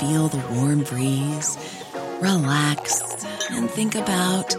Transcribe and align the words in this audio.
feel 0.00 0.28
the 0.28 0.42
warm 0.54 0.82
breeze, 0.82 1.58
relax, 2.22 3.24
and 3.50 3.68
think 3.68 3.94
about 3.94 4.56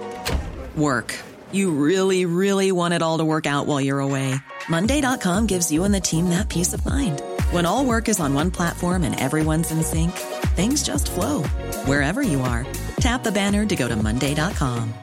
work. 0.77 1.17
You 1.51 1.71
really, 1.71 2.25
really 2.25 2.71
want 2.71 2.93
it 2.93 3.01
all 3.01 3.17
to 3.17 3.25
work 3.25 3.47
out 3.47 3.65
while 3.65 3.81
you're 3.81 3.99
away. 3.99 4.35
Monday.com 4.69 5.47
gives 5.47 5.71
you 5.71 5.83
and 5.83 5.93
the 5.93 5.99
team 5.99 6.29
that 6.29 6.47
peace 6.47 6.73
of 6.73 6.85
mind. 6.85 7.21
When 7.49 7.65
all 7.65 7.85
work 7.85 8.07
is 8.07 8.19
on 8.19 8.35
one 8.35 8.51
platform 8.51 9.03
and 9.03 9.19
everyone's 9.19 9.71
in 9.71 9.81
sync, 9.83 10.11
things 10.55 10.83
just 10.83 11.09
flow 11.09 11.41
wherever 11.85 12.21
you 12.21 12.41
are. 12.41 12.65
Tap 12.97 13.23
the 13.23 13.31
banner 13.31 13.65
to 13.65 13.75
go 13.75 13.87
to 13.87 13.95
Monday.com. 13.95 14.93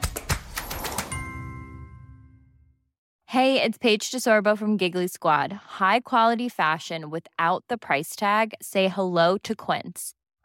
Hey, 3.25 3.61
it's 3.61 3.77
Paige 3.77 4.09
DeSorbo 4.09 4.57
from 4.57 4.77
Giggly 4.77 5.07
Squad. 5.07 5.53
High 5.79 5.99
quality 5.99 6.49
fashion 6.49 7.11
without 7.11 7.63
the 7.67 7.77
price 7.77 8.15
tag. 8.15 8.53
Say 8.59 8.87
hello 8.87 9.37
to 9.43 9.53
Quince. 9.53 10.13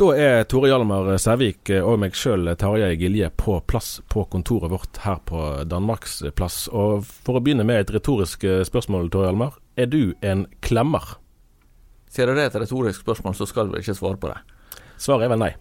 Da 0.00 0.06
er 0.16 0.46
Tore 0.48 0.70
Hjalmar 0.70 1.10
Sævik 1.20 1.68
og 1.82 1.98
meg 2.00 2.14
sjøl, 2.16 2.48
Tarjei 2.56 2.94
Gilje, 2.96 3.28
på 3.36 3.58
plass 3.68 3.98
på 4.08 4.24
kontoret 4.32 4.72
vårt 4.72 5.02
her 5.04 5.18
på 5.28 5.42
Danmarksplass. 5.68 6.64
Og 6.72 7.04
For 7.04 7.36
å 7.36 7.42
begynne 7.44 7.66
med 7.68 7.82
et 7.82 7.92
retorisk 7.98 8.46
spørsmål, 8.68 9.10
Tore 9.12 9.28
Hjalmar. 9.28 9.58
Er 9.76 9.90
du 9.92 10.14
en 10.24 10.46
klemmer? 10.64 11.18
Sier 12.12 12.28
du 12.28 12.36
det 12.36 12.46
er 12.46 12.50
et 12.50 12.58
retorisk 12.64 13.04
spørsmål, 13.04 13.36
så 13.36 13.48
skal 13.48 13.68
du 13.68 13.76
ikke 13.78 13.96
svare 13.96 14.20
på 14.20 14.32
det? 14.32 14.40
Svaret 15.00 15.28
er 15.28 15.34
vel 15.34 15.44
nei. 15.44 15.52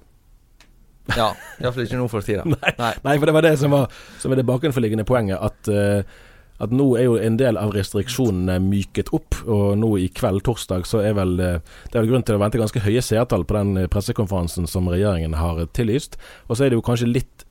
Ja, 1.16 1.32
iallfall 1.60 1.88
ikke 1.88 2.00
nå 2.00 2.08
for 2.12 2.24
tida. 2.24 2.44
nei, 2.48 2.92
nei, 3.04 3.16
for 3.18 3.28
det 3.28 3.36
var 3.36 3.46
det 3.46 3.56
som 3.60 3.74
var 3.76 3.88
som 4.22 4.32
var 4.32 4.40
det 4.40 4.48
bakenforliggende 4.48 5.06
poenget. 5.08 5.40
At, 5.44 5.72
uh, 5.72 6.20
at 6.62 6.74
nå 6.76 6.88
er 6.98 7.08
jo 7.08 7.16
en 7.18 7.38
del 7.40 7.58
av 7.58 7.74
restriksjonene 7.76 8.60
myket 8.64 9.10
opp. 9.16 9.40
Og 9.48 9.74
nå 9.82 9.96
i 10.02 10.10
kveld, 10.14 10.44
torsdag, 10.46 10.86
så 10.90 11.02
er 11.02 11.16
vel 11.18 11.34
uh, 11.42 11.58
det 11.90 11.98
er 11.98 12.04
vel 12.04 12.12
grunn 12.14 12.26
til 12.28 12.38
å 12.38 12.44
vente 12.44 12.62
ganske 12.62 12.84
høye 12.86 13.02
seertall 13.06 13.48
på 13.48 13.58
den 13.58 13.88
pressekonferansen 13.92 14.70
som 14.70 14.90
regjeringen 14.92 15.38
har 15.40 15.64
tillyst. 15.78 16.20
Og 16.48 16.58
så 16.58 16.66
er 16.66 16.72
det 16.72 16.80
jo 16.80 16.86
kanskje 16.86 17.10
litt 17.10 17.48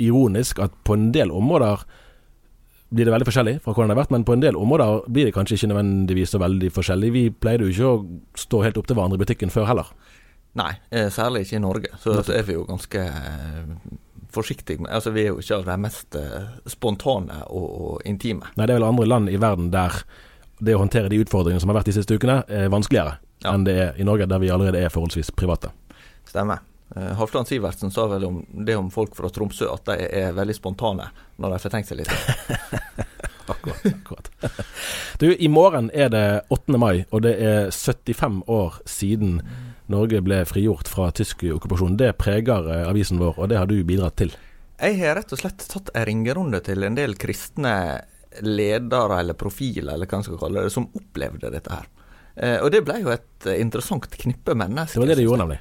ironisk 0.00 0.60
at 0.64 0.76
på 0.84 0.96
en 0.96 1.10
del 1.12 1.32
områder 1.32 1.82
blir 2.90 3.06
det 3.06 3.12
veldig 3.14 3.26
forskjellig 3.28 3.58
fra 3.62 3.72
hvordan 3.72 3.92
det 3.92 3.94
har 3.94 4.00
vært, 4.00 4.12
men 4.14 4.24
på 4.26 4.34
en 4.34 4.42
del 4.42 4.56
områder 4.58 5.04
blir 5.14 5.28
det 5.28 5.34
kanskje 5.36 5.56
ikke 5.56 5.68
nødvendigvis 5.70 6.32
så 6.34 6.40
veldig 6.42 6.70
forskjellig. 6.74 7.10
Vi 7.14 7.24
pleide 7.30 7.68
jo 7.68 7.74
ikke 7.74 7.90
å 7.90 8.38
stå 8.44 8.62
helt 8.64 8.80
opp 8.80 8.88
til 8.88 8.98
hverandre 8.98 9.20
i 9.20 9.22
butikken 9.22 9.52
før 9.54 9.68
heller. 9.70 9.92
Nei, 10.58 10.72
særlig 11.14 11.44
ikke 11.44 11.60
i 11.60 11.62
Norge. 11.62 11.92
Så, 12.02 12.16
så 12.26 12.34
er 12.34 12.48
vi 12.48 12.56
jo 12.56 12.64
ganske 12.66 13.04
forsiktige 14.34 14.82
med 14.84 14.92
Altså, 14.94 15.12
vi 15.14 15.24
er 15.24 15.32
jo 15.32 15.40
ikke 15.42 15.60
av 15.60 15.66
de 15.68 15.76
mest 15.80 16.18
spontane 16.70 17.42
og, 17.48 17.68
og, 17.68 17.94
intime. 18.08 18.52
Nei, 18.56 18.66
det 18.66 18.74
er 18.74 18.80
vel 18.80 18.88
andre 18.88 19.08
land 19.08 19.32
i 19.32 19.38
verden 19.40 19.70
der 19.74 20.02
det 20.60 20.76
å 20.76 20.82
håndtere 20.82 21.08
de 21.08 21.20
utfordringene 21.22 21.60
som 21.62 21.72
har 21.72 21.80
vært 21.80 21.88
de 21.88 21.96
siste 21.96 22.16
ukene, 22.16 22.42
er 22.48 22.68
vanskeligere 22.72 23.16
ja. 23.44 23.54
enn 23.54 23.64
det 23.64 23.76
er 23.80 24.00
i 24.00 24.04
Norge, 24.04 24.28
der 24.28 24.42
vi 24.42 24.50
allerede 24.52 24.82
er 24.82 24.92
forholdsvis 24.92 25.32
private. 25.32 25.72
Stemmer. 26.28 26.60
Halvdan 26.94 27.46
Sivertsen 27.46 27.90
sa 27.90 28.06
vel 28.10 28.24
om 28.26 28.40
det 28.66 28.76
om 28.76 28.90
folk 28.90 29.14
fra 29.14 29.30
Tromsø 29.30 29.68
at 29.70 29.86
de 29.86 30.08
er 30.10 30.32
veldig 30.34 30.56
spontane 30.58 31.06
når 31.38 31.54
de 31.54 31.58
får 31.62 31.72
tenkt 31.72 31.90
seg 31.92 32.00
litt. 32.00 32.10
akkurat. 33.52 33.86
akkurat. 33.86 34.30
Du, 35.18 35.30
i 35.36 35.48
morgen 35.48 35.90
er 35.94 36.10
det 36.10 36.24
8. 36.50 36.78
mai, 36.78 37.04
og 37.10 37.22
det 37.22 37.36
er 37.38 37.70
75 37.70 38.42
år 38.50 38.80
siden 38.90 39.38
Norge 39.92 40.22
ble 40.24 40.42
frigjort 40.48 40.88
fra 40.90 41.10
tysk 41.14 41.44
okkupasjon. 41.56 41.98
Det 42.00 42.12
preger 42.20 42.68
avisen 42.86 43.20
vår, 43.20 43.36
og 43.38 43.50
det 43.52 43.58
har 43.60 43.70
du 43.70 43.76
bidratt 43.86 44.18
til. 44.20 44.34
Jeg 44.80 44.96
har 45.02 45.18
rett 45.18 45.32
og 45.34 45.40
slett 45.42 45.66
tatt 45.68 45.90
en 45.92 46.06
ringerunde 46.08 46.62
til 46.64 46.86
en 46.86 46.96
del 46.96 47.16
kristne 47.20 47.74
ledere 48.46 49.18
eller 49.20 49.36
profiler, 49.36 49.96
eller 49.96 50.08
hva 50.08 50.20
man 50.20 50.28
skal 50.28 50.40
kalle 50.40 50.64
det, 50.64 50.72
som 50.72 50.86
opplevde 50.96 51.50
dette 51.52 51.74
her. 51.74 51.90
og 52.62 52.70
det 52.72 52.84
ble 52.86 53.00
jo 53.02 53.10
et 53.12 53.50
interessant 53.58 54.06
knippe 54.22 54.54
mennesker. 54.54 54.96
Det 54.96 55.02
var 55.02 55.10
det 55.10 55.18
det 55.20 55.26
gjorde, 55.26 55.42
nemlig. 55.44 55.58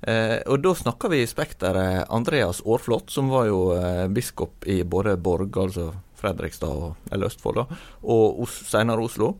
Eh, 0.00 0.38
og 0.48 0.62
da 0.64 0.72
snakker 0.76 1.12
vi 1.12 1.20
i 1.22 1.28
spekteret 1.28 2.08
Andreas 2.08 2.62
Aarflot, 2.64 3.10
som 3.12 3.28
var 3.32 3.50
jo 3.50 3.60
eh, 3.76 4.06
biskop 4.08 4.64
i 4.64 4.80
både 4.88 5.18
Borg, 5.20 5.52
altså 5.60 5.90
Fredrikstad 6.20 6.72
og, 6.72 6.94
eller 7.12 7.28
Østfold, 7.28 7.60
da, 7.60 7.80
og 8.08 8.40
Os, 8.46 8.62
senere 8.70 9.04
Oslo. 9.04 9.34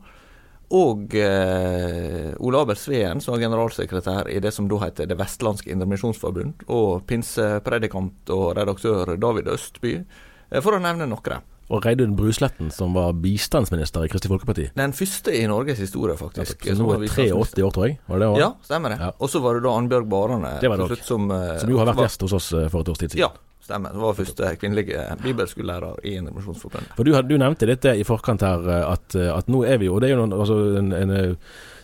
Og 0.71 1.15
eh, 1.19 2.31
Ole 2.39 2.59
Aber 2.63 2.79
Sveen, 2.79 3.19
som 3.23 3.35
var 3.35 3.43
generalsekretær 3.43 4.29
i 4.31 4.39
det 4.43 4.53
som 4.55 4.69
da 4.71 4.79
heter 4.85 5.09
Det 5.09 5.17
vestlandske 5.19 5.71
indremisjonsforbund. 5.73 6.63
Og 6.71 7.03
pinsepredikant 7.09 8.31
og 8.31 8.53
redaktør 8.59 9.17
David 9.19 9.51
Østby, 9.51 9.97
eh, 9.99 10.61
for 10.61 10.77
å 10.77 10.83
nevne 10.83 11.09
noen. 11.11 11.43
Og 11.71 11.85
Reidun 11.85 12.17
Brusletten, 12.19 12.67
som 12.71 12.95
var 12.97 13.13
bistandsminister 13.23 14.03
i 14.03 14.09
Kristelig 14.11 14.33
Folkeparti. 14.33 14.65
Den 14.75 14.91
første 14.95 15.31
i 15.31 15.45
Norges 15.47 15.79
historie, 15.79 16.17
faktisk. 16.19 16.65
Ja, 16.67 16.75
så 16.75 16.83
nå 16.83 16.97
er 16.97 17.05
83 17.07 17.63
år, 17.63 17.71
tror 17.71 17.87
jeg. 17.87 17.99
Var 18.09 18.19
det 18.19 18.27
det 18.27 18.41
Ja, 18.41 18.49
stemmer 18.67 18.91
det. 18.91 18.97
Ja. 18.99 19.11
Og 19.19 19.31
så 19.31 19.39
var 19.39 19.55
det 19.55 19.63
da 19.63 19.77
Annbjørg 19.79 20.09
Barane. 20.11 20.57
Det 20.59 20.67
det. 20.67 20.99
Som, 21.07 21.31
eh, 21.31 21.57
som 21.59 21.71
jo 21.71 21.79
har 21.79 21.87
vært 21.93 22.03
gjest 22.07 22.27
hos 22.27 22.33
oss 22.33 22.51
eh, 22.53 22.67
for 22.67 22.83
et 22.83 22.91
års 22.91 22.99
tid 22.99 23.11
siden. 23.11 23.23
Ja, 23.23 23.31
stemmer. 23.71 23.95
Det 23.95 24.03
var 24.03 24.17
første 24.19 24.53
kvinnelige 24.61 25.05
bibelskolelærer 25.23 26.05
i 26.05 26.15
Indremisjonsforbundet. 26.19 26.93
For 26.97 27.07
du, 27.07 27.15
du, 27.25 27.37
nevnte 27.39 27.69
dette 27.69 27.95
i 27.97 28.05
forkant 28.07 28.43
her, 28.45 28.67
eh, 28.67 28.85
at, 28.91 29.15
at, 29.15 29.49
nå 29.51 29.63
er 29.65 29.81
vi 29.81 29.89
jo 29.89 29.95
Og 29.95 30.03
det 30.03 30.11
er 30.11 30.15
jo 30.15 30.21
noen, 30.21 30.35
altså 30.35 30.59
en, 30.81 30.91
en 30.93 31.15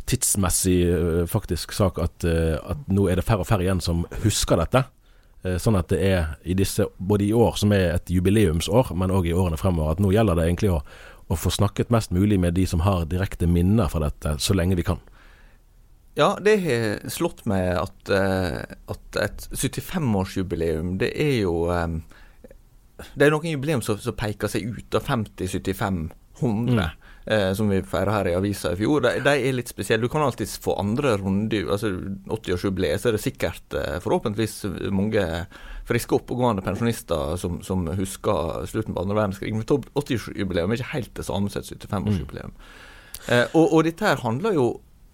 tidsmessig 0.08 0.78
faktisk 1.28 1.74
sak 1.76 1.98
at, 2.00 2.24
at 2.24 2.86
nå 2.88 3.10
er 3.12 3.20
det 3.20 3.26
færre 3.28 3.44
og 3.44 3.50
færre 3.50 3.66
igjen 3.66 3.82
som 3.84 4.06
husker 4.24 4.56
dette. 4.62 4.86
Sånn 5.60 5.76
at 5.76 5.92
det 5.92 6.00
er 6.00 6.30
i 6.48 6.56
disse, 6.58 6.86
både 6.98 7.26
i 7.28 7.34
år 7.36 7.60
som 7.60 7.74
er 7.76 7.98
et 7.98 8.12
jubileumsår, 8.12 8.94
men 8.96 9.12
òg 9.12 9.28
i 9.28 9.36
årene 9.36 9.60
fremover, 9.60 9.98
at 9.98 10.02
nå 10.04 10.14
gjelder 10.16 10.40
det 10.40 10.46
egentlig 10.48 10.72
å, 10.78 10.80
å, 11.28 11.36
få 11.36 11.52
snakket 11.52 11.92
mest 11.92 12.16
mulig 12.16 12.40
med 12.40 12.56
de 12.56 12.64
som 12.72 12.86
har 12.88 13.04
direkte 13.12 13.52
minner 13.52 13.92
fra 13.92 14.06
dette, 14.08 14.38
så 14.40 14.56
lenge 14.56 14.80
vi 14.80 14.88
kan. 14.88 15.04
Ja, 16.18 16.32
det 16.42 16.56
har 16.64 17.10
slått 17.14 17.44
meg 17.50 17.76
at, 17.78 18.10
at 18.10 19.20
et 19.22 19.44
75-årsjubileum, 19.54 20.96
det 20.98 21.12
er 21.14 21.36
jo 21.44 21.68
Det 23.14 23.28
er 23.28 23.36
noen 23.36 23.52
jubileum 23.52 23.84
som, 23.86 24.00
som 24.02 24.18
peker 24.18 24.50
seg 24.50 24.66
ut 24.66 24.98
av 24.98 25.06
50, 25.06 25.52
75, 25.60 26.00
100. 26.42 26.74
Mm 26.74 27.08
eh, 27.28 27.54
som 27.54 27.70
vi 27.70 27.82
feirer 27.84 28.12
her 28.12 28.30
i 28.32 28.36
avisa 28.38 28.72
i 28.74 28.80
fjor, 28.80 29.04
de, 29.04 29.14
de, 29.24 29.34
er 29.36 29.56
litt 29.56 29.72
spesielle. 29.72 30.06
Du 30.06 30.12
kan 30.12 30.24
alltids 30.26 30.58
få 30.64 30.78
andre 30.80 31.16
runde, 31.22 31.64
altså 31.66 31.92
80-årsjubileet, 32.38 33.02
så 33.02 33.12
er 33.12 33.18
det 33.18 33.24
sikkert 33.24 33.78
eh, 33.78 33.98
forhåpentligvis 34.04 34.92
mange 34.96 35.24
friske, 35.88 36.18
oppegående 36.18 36.64
pensjonister 36.66 37.38
som, 37.40 37.62
som, 37.66 37.86
husker 37.98 38.68
slutten 38.72 38.96
på 38.96 39.04
andre 39.04 39.22
verdenskrig. 39.22 39.56
Men 39.56 39.68
80-årsjubileum 39.68 40.74
er 40.74 40.82
ikke 40.82 40.96
helt 40.96 41.16
det 41.20 41.28
samme 41.28 41.52
som 41.54 41.64
et 41.64 41.72
75-årsjubileum. 41.76 42.56
Mm. 42.56 42.68
Eh, 43.28 43.46
og, 43.54 43.66
og, 43.66 43.82
dette 43.88 44.08
her 44.08 44.24
handler 44.24 44.56
jo 44.56 44.68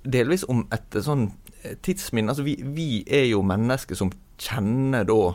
delvis 0.04 0.44
om 0.52 0.66
et 0.74 1.00
sånn 1.04 1.30
tidsminne. 1.84 2.34
Altså 2.34 2.46
vi, 2.46 2.58
vi 2.76 2.90
er 3.08 3.28
jo 3.30 3.44
mennesker 3.48 3.98
som 3.98 4.12
kjenner 4.42 5.08
da 5.08 5.34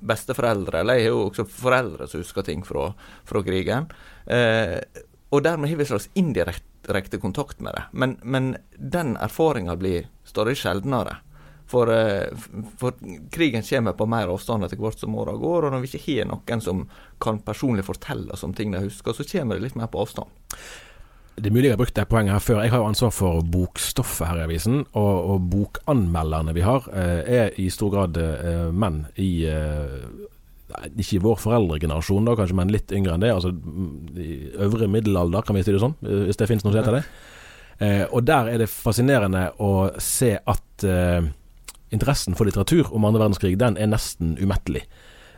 besteforeldre, 0.00 0.80
eller 0.80 0.98
jeg 0.98 1.08
har 1.08 1.14
jo 1.14 1.28
også 1.28 1.46
foreldre 1.48 2.08
som 2.08 2.22
husker 2.22 2.44
ting 2.44 2.64
fra, 2.66 2.90
fra 3.28 3.42
krigen. 3.44 3.88
Eh, 4.26 4.76
og 5.32 5.44
dermed 5.44 5.70
har 5.70 5.78
vi 5.78 5.86
en 5.86 5.92
slags 5.92 6.10
indirekte 6.18 7.20
kontakt 7.20 7.62
med 7.64 7.76
det. 7.76 7.86
Men, 7.92 8.18
men 8.22 8.56
den 8.76 9.16
erfaringa 9.16 9.76
blir 9.80 10.08
stadig 10.28 10.56
sjeldnere. 10.60 11.18
For, 11.68 11.90
eh, 11.92 12.32
for, 12.80 12.96
krigen 13.32 13.64
kommer 13.64 13.96
på 13.96 14.08
mer 14.08 14.32
avstand 14.32 14.64
etter 14.64 14.80
hvert 14.80 15.00
som 15.00 15.16
åra 15.20 15.36
går, 15.36 15.66
og 15.68 15.74
når 15.74 15.84
vi 15.84 15.92
ikke 15.92 16.04
har 16.06 16.30
noen 16.30 16.64
som 16.64 16.84
kan 17.20 17.40
personlig 17.44 17.84
fortelle 17.88 18.32
oss 18.36 18.44
om 18.44 18.56
ting 18.56 18.72
de 18.72 18.84
husker, 18.84 19.16
så 19.16 19.26
kommer 19.32 19.56
det 19.56 19.68
litt 19.68 19.80
mer 19.80 19.90
på 19.92 20.04
avstand. 20.04 20.32
Det 21.38 21.50
er 21.50 21.54
mulig 21.54 21.68
jeg 21.68 21.76
har 21.76 21.80
brukt 21.80 21.96
det 21.96 22.08
poenget 22.10 22.34
her 22.34 22.42
før. 22.42 22.62
Jeg 22.64 22.72
har 22.72 22.82
jo 22.82 22.88
ansvar 22.88 23.12
for 23.14 23.44
bokstoffet 23.46 24.28
her 24.28 24.40
i 24.40 24.46
avisen, 24.46 24.82
og, 24.92 25.14
og 25.34 25.46
bokanmelderne 25.52 26.54
vi 26.56 26.64
har, 26.66 26.88
eh, 26.92 27.20
er 27.42 27.60
i 27.60 27.68
stor 27.72 27.92
grad 27.94 28.18
eh, 28.22 28.68
menn 28.74 29.04
i 29.16 29.30
ikke 30.68 31.16
i 31.16 31.22
vår 31.24 31.38
foreldregenerasjon, 31.40 32.26
da, 32.28 32.34
kanskje, 32.36 32.56
men 32.58 32.72
litt 32.72 32.92
yngre 32.92 33.14
enn 33.16 33.24
det. 33.24 33.32
Altså 33.32 33.54
i 34.20 34.50
øvre 34.60 34.88
middelalder, 34.90 35.46
kan 35.46 35.56
vi 35.56 35.64
si 35.64 35.72
det 35.72 35.80
sånn, 35.80 35.96
hvis 36.02 36.38
det 36.38 36.48
finnes 36.50 36.66
noe 36.66 36.74
som 36.74 36.82
heter 36.82 36.98
det. 36.98 37.04
Eh, 37.78 38.04
og 38.10 38.24
der 38.26 38.50
er 38.52 38.62
det 38.62 38.70
fascinerende 38.70 39.48
å 39.62 39.90
se 40.02 40.32
at 40.38 40.86
eh, 40.86 41.28
interessen 41.94 42.34
for 42.38 42.48
litteratur 42.48 42.90
om 42.90 43.06
andre 43.06 43.22
verdenskrig, 43.22 43.54
den 43.60 43.78
er 43.78 43.90
nesten 43.90 44.34
umettelig. 44.40 44.84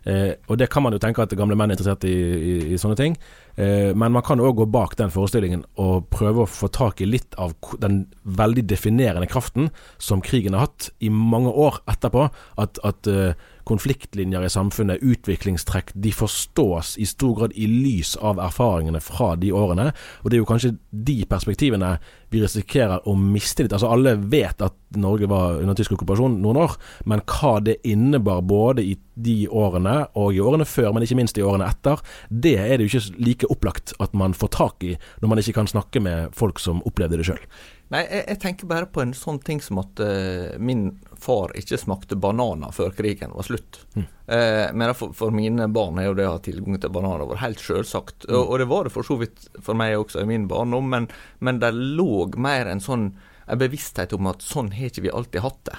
Eh, 0.08 0.32
og 0.48 0.58
det 0.60 0.70
kan 0.72 0.84
man 0.84 0.94
jo 0.94 1.00
tenke 1.02 1.22
at 1.24 1.34
gamle 1.36 1.56
menn 1.58 1.72
er 1.72 1.76
interessert 1.76 2.06
i, 2.08 2.14
i, 2.14 2.54
i 2.72 2.80
sånne 2.80 2.98
ting. 2.98 3.16
Eh, 3.60 3.90
men 3.92 4.14
man 4.14 4.24
kan 4.26 4.40
òg 4.40 4.60
gå 4.60 4.68
bak 4.72 4.96
den 5.00 5.12
forestillingen 5.12 5.64
og 5.80 6.08
prøve 6.12 6.44
å 6.44 6.50
få 6.50 6.70
tak 6.72 7.02
i 7.02 7.08
litt 7.08 7.36
av 7.40 7.54
den 7.82 8.04
veldig 8.24 8.64
definerende 8.70 9.28
kraften 9.30 9.70
som 9.98 10.24
krigen 10.24 10.56
har 10.56 10.68
hatt 10.68 10.90
i 11.04 11.12
mange 11.12 11.52
år 11.52 11.82
etterpå. 11.90 12.28
At, 12.60 12.80
at 12.86 13.10
eh, 13.10 13.48
konfliktlinjer 13.68 14.46
i 14.46 14.52
samfunnet, 14.52 15.02
utviklingstrekk, 15.02 15.92
de 15.94 16.12
forstås 16.14 16.96
i 16.98 17.06
stor 17.08 17.36
grad 17.38 17.56
i 17.56 17.66
lys 17.70 18.16
av 18.16 18.40
erfaringene 18.42 19.00
fra 19.04 19.34
de 19.40 19.52
årene. 19.52 19.90
Og 20.22 20.30
det 20.30 20.38
er 20.38 20.44
jo 20.44 20.48
kanskje 20.48 20.74
de 20.90 21.20
perspektivene 21.30 21.96
vi 22.30 22.42
risikerer 22.42 23.08
å 23.10 23.16
miste 23.18 23.64
litt. 23.64 23.74
Altså 23.74 23.90
Alle 23.90 24.14
vet 24.30 24.62
at 24.62 24.76
Norge 25.00 25.28
var 25.30 25.60
under 25.60 25.76
tysk 25.78 25.94
okkupasjon 25.96 26.38
noen 26.42 26.60
år, 26.64 26.76
men 27.10 27.22
hva 27.26 27.56
det 27.64 27.80
innebar 27.86 28.42
både 28.46 28.84
i 28.86 28.96
de 29.20 29.36
årene 29.48 29.96
og 30.18 30.34
i 30.34 30.40
årene 30.42 30.66
før, 30.66 30.92
men 30.94 31.04
ikke 31.04 31.18
minst 31.18 31.38
i 31.38 31.44
årene 31.46 31.68
etter, 31.68 32.00
det 32.30 32.56
er 32.62 32.78
det 32.78 32.86
jo 32.86 32.98
ikke 33.00 33.26
like 33.26 33.50
opplagt 33.52 33.94
at 34.02 34.14
man 34.16 34.34
får 34.36 34.54
tak 34.56 34.86
i 34.86 34.94
når 35.20 35.32
man 35.32 35.42
ikke 35.42 35.58
kan 35.58 35.70
snakke 35.70 36.02
med 36.02 36.34
folk 36.36 36.62
som 36.62 36.82
opplevde 36.88 37.20
det 37.20 37.28
sjøl. 37.28 37.42
Nei, 37.90 38.04
jeg, 38.06 38.22
jeg, 38.28 38.38
tenker 38.44 38.70
bare 38.70 38.86
på 38.86 39.02
en 39.02 39.12
sånn 39.16 39.40
ting 39.42 39.58
som 39.62 39.80
at 39.82 39.98
uh, 39.98 40.54
min 40.62 40.92
far 41.20 41.52
ikke 41.58 41.78
smakte 41.78 42.16
bananer 42.20 42.72
før 42.74 42.94
krigen 42.96 43.34
var 43.36 43.46
slutt. 43.46 43.82
Mm. 43.94 44.06
Eh, 44.26 44.66
men 44.72 44.94
for, 44.96 45.12
for, 45.16 45.34
mine 45.34 45.68
barn 45.72 46.00
er 46.00 46.08
jo 46.08 46.16
det 46.18 46.28
å 46.28 46.36
ha 46.36 46.42
tilgang 46.44 46.78
til 46.80 46.92
bananer 46.94 47.28
vært 47.28 47.44
helt 47.44 47.64
selvsagt. 47.64 48.26
Mm. 48.28 48.34
Og, 48.34 48.42
og, 48.44 48.54
det 48.62 48.68
var 48.70 48.86
det 48.88 48.94
for 48.94 49.06
så 49.06 49.18
vidt 49.20 49.46
for 49.58 49.78
meg 49.78 49.98
også 49.98 50.24
i 50.24 50.30
min 50.30 50.48
barndom, 50.50 50.88
men, 50.92 51.10
men 51.38 51.60
det 51.62 51.72
lå 51.76 52.26
mer 52.40 52.70
en 52.70 52.82
sånn 52.84 53.12
en 53.50 53.58
bevissthet 53.58 54.12
om 54.14 54.28
at 54.30 54.44
sånn 54.46 54.70
har 54.76 54.92
ikke 54.92 55.08
vi 55.08 55.14
alltid 55.14 55.42
hatt 55.42 55.62
det. 55.68 55.78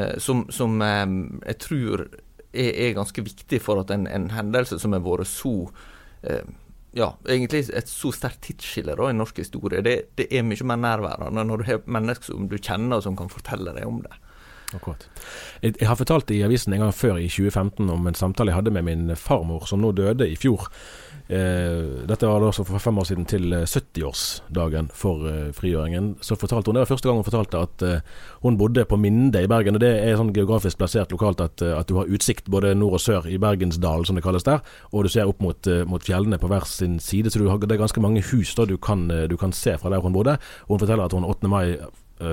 Eh, 0.00 0.14
som, 0.22 0.46
som 0.54 0.80
eh, 0.82 1.06
jeg 1.52 1.60
tror 1.66 2.06
er, 2.08 2.70
er, 2.70 2.94
ganske 2.98 3.26
viktig 3.26 3.60
for 3.62 3.82
at 3.82 3.92
en, 3.94 4.08
en 4.08 4.30
hendelse 4.34 4.80
som 4.80 4.96
har 4.96 5.04
vært 5.04 5.30
så 5.30 5.56
ja, 6.94 7.08
egentlig 7.26 7.64
et 7.74 7.90
så 7.90 8.12
sterkt 8.14 8.44
tidsskille 8.46 8.94
i 8.94 9.16
norsk 9.16 9.40
historie. 9.42 9.82
Det, 9.82 9.96
det, 10.18 10.28
er 10.30 10.46
mye 10.46 10.66
mer 10.70 10.78
nærværende 10.78 11.42
når 11.44 11.60
du 11.60 11.66
har 11.66 11.88
mennesker 11.90 12.30
som 12.30 12.46
du 12.50 12.56
kjenner, 12.58 13.02
som 13.02 13.16
kan 13.18 13.32
fortelle 13.32 13.74
deg 13.74 13.88
om 13.88 13.98
det. 14.04 14.14
Akkurat. 14.74 15.08
Jeg, 15.62 15.76
jeg 15.80 15.88
har 15.88 15.98
fortalt 15.98 16.30
i 16.34 16.42
avisen 16.46 16.74
en 16.74 16.86
gang 16.86 16.94
før 16.94 17.18
i 17.20 17.28
2015 17.30 17.90
om 17.94 18.06
en 18.10 18.18
samtale 18.18 18.50
jeg 18.52 18.58
hadde 18.60 18.74
med 18.74 18.86
min 18.88 19.16
farmor, 19.16 19.68
som 19.70 19.82
nå 19.82 19.92
døde 19.96 20.28
i 20.28 20.38
fjor. 20.38 20.68
Eh, 21.24 22.04
dette 22.04 22.28
var 22.28 22.42
da 22.42 22.50
for 22.52 22.78
fem 22.82 22.98
år 23.00 23.06
siden 23.08 23.24
til 23.24 23.54
70-årsdagen 23.64 24.90
eh, 24.90 24.96
for 24.98 25.24
eh, 25.30 25.52
frigjøringen. 25.56 26.10
Så 26.20 26.36
fortalte 26.36 26.68
hun, 26.68 26.76
Det 26.76 26.84
var 26.84 26.90
første 26.90 27.08
gang 27.08 27.16
hun 27.16 27.24
fortalte 27.24 27.62
at 27.64 27.84
eh, 27.86 28.02
hun 28.42 28.58
bodde 28.60 28.84
på 28.84 28.98
Minde 29.00 29.40
i 29.40 29.48
Bergen. 29.48 29.78
og 29.78 29.80
Det 29.80 29.92
er 30.04 30.18
sånn 30.20 30.34
geografisk 30.36 30.82
plassert 30.82 31.14
lokalt 31.16 31.40
at, 31.40 31.64
eh, 31.64 31.72
at, 31.78 31.88
du 31.88 31.96
har 31.96 32.12
utsikt 32.12 32.50
både 32.52 32.74
nord 32.76 32.98
og 32.98 33.00
sør 33.00 33.30
i 33.30 33.40
Bergensdalen, 33.40 34.04
som 34.04 34.20
det 34.20 34.26
kalles 34.26 34.44
der. 34.44 34.60
Og 34.92 35.04
du 35.04 35.08
ser 35.08 35.30
opp 35.30 35.40
mot, 35.40 35.66
eh, 35.66 35.86
mot 35.88 36.04
fjellene 36.04 36.38
på 36.38 36.50
hver 36.52 36.68
sin 36.68 37.00
side. 37.00 37.32
Så 37.32 37.40
har, 37.48 37.58
det 37.58 37.72
er 37.72 37.86
ganske 37.86 38.04
mange 38.04 38.20
hus 38.28 38.54
da 38.54 38.68
du 38.68 38.76
kan, 38.76 39.08
du 39.08 39.36
kan 39.40 39.52
se 39.52 39.78
fra 39.78 39.88
der 39.88 40.04
hun 40.04 40.12
bodde. 40.12 40.36
Og 40.68 40.76
hun 40.76 40.84
forteller 40.84 41.08
at 41.08 41.16
hun 41.16 41.24
8. 41.24 41.48
mai 41.48 41.78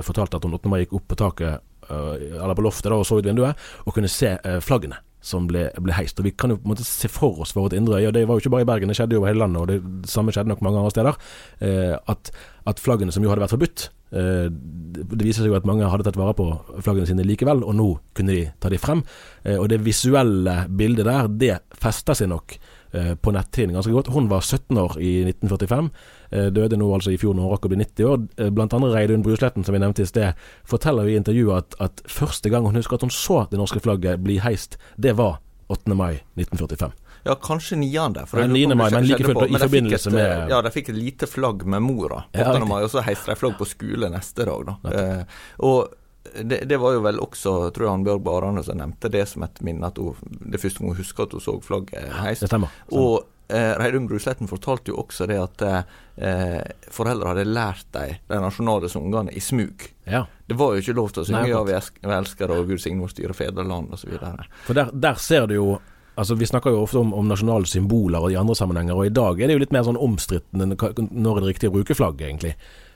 fortalte 0.04 0.36
at 0.36 0.44
hun 0.44 0.54
8. 0.54 0.68
mai 0.68 0.84
gikk 0.84 0.92
opp 1.00 1.08
på 1.08 1.16
taket, 1.18 1.64
eller 1.90 2.54
på 2.58 2.64
loftet 2.66 2.90
da, 2.90 2.98
og 2.98 3.08
så 3.08 3.18
ut 3.18 3.26
vinduet, 3.26 3.58
og 3.86 3.96
kunne 3.96 4.10
se 4.10 4.36
flaggene 4.64 5.00
som 5.22 5.46
ble, 5.46 5.68
ble, 5.78 5.94
heist. 5.94 6.18
Og 6.18 6.26
Vi 6.26 6.34
kan 6.34 6.50
jo 6.50 6.58
på 6.58 6.66
en 6.66 6.72
måte 6.74 6.86
se 6.86 7.08
for 7.10 7.40
oss 7.44 7.54
vårt 7.56 7.76
indre 7.78 8.00
øye, 8.00 8.08
og 8.10 8.14
det 8.16 8.26
var 8.26 8.36
jo 8.36 8.42
ikke 8.42 8.54
bare 8.56 8.66
i 8.66 8.70
Bergen, 8.72 8.90
det 8.90 8.98
skjedde 8.98 9.16
jo 9.16 9.22
over 9.22 9.30
hele 9.30 9.44
landet, 9.44 9.62
og 9.62 9.70
det 9.70 10.10
samme 10.10 10.34
skjedde 10.34 10.50
nok 10.50 10.64
mange 10.66 10.82
andre 10.82 10.94
steder, 10.94 11.20
eh, 11.62 11.94
at, 11.94 12.32
at, 12.66 12.82
flaggene 12.82 13.14
som 13.14 13.22
jo 13.22 13.30
hadde 13.30 13.44
vært 13.44 13.54
forbudt 13.54 13.86
eh, 14.18 14.48
Det 14.50 15.22
viser 15.22 15.44
seg 15.44 15.52
jo 15.52 15.58
at 15.58 15.68
mange 15.68 15.88
hadde 15.88 16.08
tatt 16.08 16.18
vare 16.18 16.34
på 16.36 16.48
flaggene 16.82 17.06
sine 17.08 17.26
likevel, 17.26 17.62
og 17.62 17.78
nå 17.78 17.88
kunne 18.18 18.34
de 18.34 18.44
ta 18.60 18.70
de 18.72 18.82
frem. 18.82 19.04
Eh, 19.46 19.58
og 19.58 19.70
det 19.70 19.82
visuelle 19.86 20.64
bildet 20.68 21.06
der, 21.06 21.30
det 21.30 21.56
fester 21.82 22.18
seg 22.18 22.32
nok 22.34 22.58
Eh, 22.92 23.14
på 23.16 23.32
netthinnen 23.32 23.72
ganske 23.72 23.92
godt. 23.92 24.10
Hun 24.12 24.26
var 24.28 24.42
17 24.44 24.76
år 24.76 24.98
i 25.00 25.22
1945. 25.24 25.86
Eh, 26.32 26.48
døde 26.54 26.78
nå 26.80 26.88
altså 26.96 27.12
i 27.12 27.20
fjor 27.20 27.36
når 27.36 27.46
hun 27.46 27.54
rakk 27.54 27.68
å 27.68 27.72
bli 27.72 27.80
90 27.82 28.08
år. 28.08 28.26
Blant 28.56 28.76
andre 28.76 28.92
Reidun 28.94 29.24
Brusletten, 29.26 29.66
som 29.66 29.76
vi 29.76 29.82
nevnte 29.82 30.06
i 30.06 30.08
sted, 30.08 30.38
forteller 30.68 31.10
i 31.10 31.18
intervjuet 31.20 31.60
at, 31.60 31.78
at 31.84 32.04
første 32.10 32.52
gang 32.52 32.66
hun 32.66 32.78
husker 32.80 32.98
at 32.98 33.06
hun 33.06 33.14
så 33.14 33.44
det 33.50 33.60
norske 33.60 33.82
flagget 33.84 34.24
bli 34.24 34.40
heist, 34.42 34.78
det 34.96 35.16
var 35.20 35.38
8. 35.72 35.94
mai 35.94 36.22
1945. 36.34 36.92
Ja, 37.24 37.34
kanskje 37.34 37.76
9. 37.76 38.26
For 38.26 38.42
Nei, 38.42 38.66
9. 38.66 38.74
mai, 38.74 38.90
men 38.90 39.06
like 39.06 39.24
fullt 39.24 39.46
i 39.46 39.58
forbindelse 39.58 40.10
et, 40.10 40.14
med 40.14 40.50
Ja, 40.50 40.60
de 40.64 40.72
fikk 40.74 40.90
et 40.90 40.98
lite 40.98 41.28
flagg 41.30 41.62
med 41.64 41.84
mora 41.84 42.24
8. 42.32 42.40
Ja, 42.42 42.64
mai, 42.66 42.80
og 42.82 42.90
så 42.90 43.04
heiste 43.06 43.30
de 43.30 43.38
flagg 43.38 43.58
på 43.60 43.68
skole 43.68 44.10
neste 44.10 44.46
dag. 44.48 44.72
da. 44.72 44.94
Eh, 44.96 45.42
og 45.62 45.92
det, 46.34 46.64
det, 46.70 46.78
var 46.82 46.96
jo 46.96 47.02
vel 47.04 47.20
også, 47.22 47.54
tror 47.74 47.86
jeg 47.86 47.92
han 47.92 48.06
Bjørg 48.06 48.24
Barane 48.26 48.62
som 48.66 48.78
nevnte 48.78 49.10
det 49.12 49.24
som 49.30 49.46
et 49.46 49.62
minne, 49.62 49.86
at 49.86 49.98
hun, 50.02 50.18
det 50.40 50.60
første 50.62 50.82
gang 50.82 50.94
hun 50.94 50.98
husker 50.98 51.28
at 51.28 51.36
hun 51.36 51.44
så 51.44 51.56
flagget 51.62 52.10
heist. 52.22 52.42
Ja, 52.42 52.48
Det 52.48 52.50
stemmer. 52.50 52.74
Og 52.90 53.22
eh, 53.52 53.72
Reidun 53.78 54.08
Brusletten 54.10 54.50
fortalte 54.50 54.92
jo 54.92 54.98
også 55.02 55.28
det 55.30 55.38
at 55.40 55.64
eh, 55.68 56.58
foreldre 56.92 57.32
hadde 57.32 57.46
lært 57.48 57.86
dem 57.94 58.18
de 58.28 58.40
nasjonale 58.42 58.90
sangene 58.92 59.32
i 59.32 59.42
smug. 59.44 59.86
Ja. 60.08 60.24
Det 60.48 60.58
var 60.58 60.74
jo 60.74 60.82
ikke 60.82 60.96
lov 60.98 61.12
til 61.12 61.22
å 61.22 61.28
synge 61.28 61.48
'Ja, 61.48 61.62
vi 61.64 61.76
elsker 62.16 62.50
og 62.50 62.68
Gud 62.68 62.82
signe 62.82 63.04
vårt 63.04 63.14
styre 63.14 63.36
fedreland' 63.36 63.92
osv. 63.92 64.18
For 64.66 64.74
der, 64.74 64.90
der 64.92 65.14
ser 65.14 65.46
du 65.46 65.54
jo 65.54 65.72
Altså 66.12 66.34
Vi 66.34 66.44
snakker 66.44 66.70
jo 66.70 66.82
ofte 66.84 66.98
om, 67.00 67.14
om, 67.16 67.24
nasjonale 67.24 67.64
symboler 67.64 68.20
og 68.20 68.32
i 68.32 68.36
andre 68.36 68.54
sammenhenger, 68.54 68.94
og 68.94 69.06
i 69.06 69.14
dag 69.16 69.40
er 69.40 69.48
det 69.48 69.54
jo 69.54 69.62
litt 69.62 69.72
mer 69.72 69.86
sånn 69.86 69.96
omstridt 69.96 70.44
når 70.52 70.76
det 70.76 71.42
er 71.42 71.46
riktig 71.46 71.70
å 71.70 71.72
bruke 71.72 71.96
flagget, 71.96 72.26
egentlig. 72.28 72.52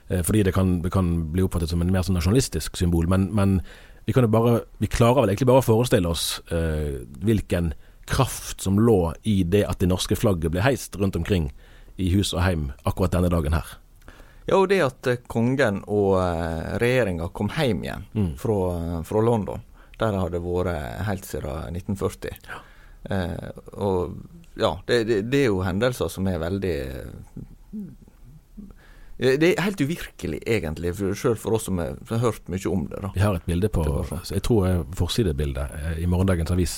Eh, 0.09 0.21
fordi 0.21 0.43
det 0.43 0.53
kan, 0.53 0.81
det 0.83 0.91
kan, 0.93 1.31
bli 1.33 1.41
oppfattet 1.41 1.71
som 1.71 1.81
en 1.81 1.91
mer 1.91 2.05
sånn 2.05 2.17
nasjonalistisk 2.19 2.77
symbol. 2.77 3.09
Men, 3.09 3.29
men 3.33 3.57
vi, 4.05 4.13
bare, 4.13 4.61
vi, 4.77 4.87
klarer 4.87 5.23
vel 5.23 5.33
egentlig 5.33 5.49
bare 5.49 5.63
å 5.63 5.67
forestille 5.67 6.11
oss 6.13 6.27
eh, 6.53 7.01
hvilken 7.25 7.73
kraft 8.07 8.61
som 8.63 8.79
lå 8.79 9.13
i 9.27 9.41
det 9.43 9.65
at 9.67 9.81
det 9.83 9.89
norske 9.91 10.15
flagget 10.15 10.53
ble 10.53 10.63
heist 10.65 10.95
rundt 10.99 11.19
omkring 11.19 11.51
i 11.97 12.09
hus 12.13 12.33
og 12.33 12.43
heim 12.45 12.71
akkurat 12.83 13.15
denne 13.15 13.31
dagen 13.33 13.57
her. 13.57 13.75
Ja, 14.47 14.61
og 14.61 14.69
det 14.71 14.79
at 14.85 15.09
uh, 15.11 15.19
kongen 15.27 15.81
og 15.91 16.15
uh, 16.21 16.77
regjeringa 16.79 17.27
kom 17.35 17.51
hjem 17.51 17.83
igjen 17.83 18.07
mm. 18.13 18.31
fra, 18.39 18.59
fra, 19.07 19.23
London. 19.23 19.65
Der 19.97 20.13
det 20.13 20.21
hadde 20.21 20.43
vært 20.45 21.05
helt 21.07 21.25
siden 21.25 21.75
1940. 21.75 22.35
Ja. 22.47 22.63
og 23.73 24.17
ja, 24.59 24.71
det, 24.85 24.97
det, 25.07 25.21
det, 25.31 25.39
er 25.39 25.47
jo 25.47 25.63
hendelser 25.65 26.09
som 26.11 26.27
er 26.29 26.41
veldig 26.41 26.75
Eh, 26.87 27.56
det 29.17 29.47
er 29.49 29.63
helt 29.65 29.81
uvirkelig, 29.81 30.39
egentlig, 30.45 30.91
selv 31.17 31.39
for 31.41 31.57
oss 31.57 31.65
som 31.65 31.79
har 31.81 32.21
hørt 32.21 32.49
mye 32.53 32.69
om 32.69 32.83
det. 32.85 32.99
Da. 33.01 33.09
Vi 33.15 33.23
har 33.23 33.37
et 33.37 33.47
bilde 33.49 33.69
på 33.73 33.85
jeg 34.29 34.43
tror 34.45 34.67
er 34.67 34.83
forsidebildet 34.97 35.73
eh, 35.73 35.99
i 36.03 36.09
morgendagens 36.09 36.53
avis 36.53 36.75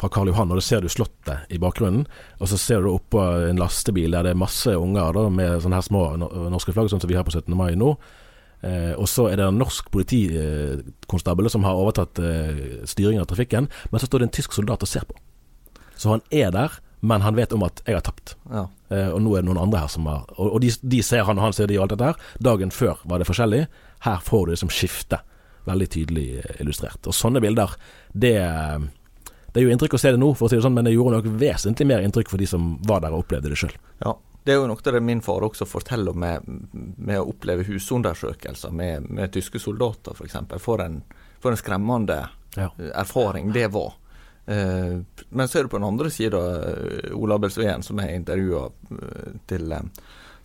fra 0.00 0.10
Karl 0.12 0.28
Johan. 0.28 0.52
og 0.52 0.60
Da 0.60 0.64
ser 0.66 0.84
du 0.84 0.90
Slottet 0.92 1.48
i 1.48 1.60
bakgrunnen. 1.60 2.04
Og 2.38 2.50
så 2.52 2.60
ser 2.60 2.84
du 2.84 2.90
oppå 2.92 3.22
en 3.48 3.60
lastebil 3.60 4.12
der 4.12 4.28
det 4.28 4.34
er 4.34 4.40
masse 4.40 4.74
unger 4.76 5.16
da, 5.16 5.28
med 5.32 5.62
sånne 5.64 5.80
her 5.80 5.86
små 5.88 6.04
norske 6.52 6.76
flagg, 6.76 6.90
sånn 6.92 7.00
som 7.00 7.08
vi 7.08 7.16
har 7.16 7.24
på 7.24 7.32
17. 7.32 7.56
mai 7.56 7.72
nå. 7.78 7.94
Eh, 8.60 8.92
og 8.98 9.06
så 9.08 9.28
er 9.30 9.38
det 9.38 9.46
en 9.46 9.60
norsk 9.60 9.88
politikonstabel 9.94 11.48
som 11.52 11.64
har 11.64 11.78
overtatt 11.78 12.20
eh, 12.20 12.84
styringen 12.90 13.24
av 13.24 13.30
trafikken. 13.32 13.70
Men 13.88 14.02
så 14.02 14.10
står 14.10 14.24
det 14.24 14.28
en 14.28 14.36
tysk 14.40 14.56
soldat 14.56 14.84
og 14.84 14.92
ser 14.92 15.08
på. 15.08 15.16
Så 15.98 16.12
han 16.12 16.24
er 16.28 16.52
der 16.54 16.76
men 17.00 17.22
han 17.22 17.36
vet 17.38 17.52
om 17.54 17.62
at 17.66 17.82
jeg 17.86 17.98
har 17.98 18.04
tapt. 18.06 18.34
Ja. 18.50 18.66
Eh, 18.90 19.08
og 19.14 19.22
nå 19.22 19.36
er 19.36 19.44
det 19.44 19.50
noen 19.50 19.62
andre 19.62 19.84
her 19.84 19.90
som 19.92 20.06
har 20.08 20.24
Og, 20.34 20.54
og 20.56 20.60
de, 20.64 20.72
de, 20.82 21.02
ser 21.04 21.26
han, 21.28 21.38
og 21.38 21.48
han 21.48 21.56
ser 21.56 21.70
de 21.70 21.78
og 21.78 21.86
alt 21.86 21.94
dette 21.94 22.10
her. 22.10 22.28
Dagen 22.42 22.74
før 22.74 23.02
var 23.04 23.22
det 23.22 23.28
forskjellig. 23.28 23.64
Her 24.06 24.22
får 24.24 24.46
du 24.46 24.54
liksom 24.54 24.72
som 24.72 24.76
skifte. 24.76 25.20
Veldig 25.68 25.88
tydelig 25.94 26.28
eh, 26.42 26.54
illustrert. 26.64 27.02
Og 27.06 27.16
sånne 27.16 27.42
bilder, 27.44 27.76
det 28.12 28.36
det 29.48 29.62
er 29.62 29.64
jo 29.64 29.72
inntrykk 29.72 29.94
å 29.96 29.98
se 29.98 30.10
det 30.12 30.20
nå, 30.20 30.26
for 30.36 30.46
å 30.46 30.50
si 30.52 30.58
det 30.58 30.62
sånn, 30.62 30.74
men 30.76 30.86
det 30.86 30.92
gjorde 30.92 31.18
nok 31.18 31.28
vesentlig 31.40 31.86
mer 31.88 32.04
inntrykk 32.04 32.28
for 32.30 32.38
de 32.38 32.46
som 32.46 32.74
var 32.86 33.00
der 33.02 33.14
og 33.16 33.24
opplevde 33.24 33.48
det 33.50 33.56
sjøl. 33.58 33.72
Ja, 34.04 34.12
det 34.44 34.52
er 34.54 34.60
jo 34.60 34.66
noe 34.70 34.84
det 34.84 35.00
min 35.02 35.22
far 35.24 35.42
også 35.46 35.66
forteller 35.66 36.14
om 36.14 36.20
med, 36.22 36.44
med 36.96 37.18
å 37.18 37.30
oppleve 37.32 37.64
husundersøkelser 37.66 38.74
med, 38.76 39.08
med 39.08 39.32
tyske 39.34 39.58
soldater, 39.58 40.14
f.eks. 40.14 40.36
For, 40.52 40.60
for, 40.62 40.84
for 41.42 41.56
en 41.56 41.60
skremmende 41.60 42.20
ja. 42.54 42.68
erfaring 42.92 43.50
det 43.56 43.66
var. 43.74 43.96
Eh, 44.48 45.00
men 45.28 45.48
så 45.48 45.58
er 45.58 45.66
det 45.66 45.70
på 45.74 45.76
den 45.76 45.88
andre 45.88 46.10
sida 46.10 46.38
eh, 46.70 47.16
Ola 47.16 47.36
Belsveen, 47.38 47.82
som 47.84 48.00
jeg 48.00 48.16
intervjua 48.16 48.62
eh, 48.96 49.34
til, 49.50 49.74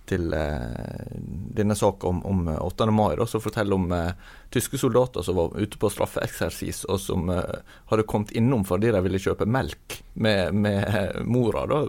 til 0.05 0.33
eh, 0.35 1.11
denne 1.55 1.75
saka 1.75 2.07
om, 2.07 2.25
om 2.25 2.47
8. 2.47 2.87
mai, 2.91 3.15
da, 3.15 3.27
som 3.27 3.41
forteller 3.41 3.77
om 3.77 3.91
eh, 3.95 4.09
tyske 4.53 4.77
soldater 4.77 5.23
som 5.23 5.37
var 5.37 5.55
ute 5.55 5.79
på 5.79 5.89
straffeeksersis, 5.89 6.83
og 6.91 6.99
som 6.99 7.29
eh, 7.31 7.61
hadde 7.91 8.07
kommet 8.09 8.33
innom 8.35 8.65
fordi 8.67 8.91
de 8.91 9.03
ville 9.05 9.21
kjøpe 9.21 9.47
melk 9.47 10.01
med, 10.13 10.51
med 10.53 11.23
mora 11.23 11.63
da, 11.69 11.79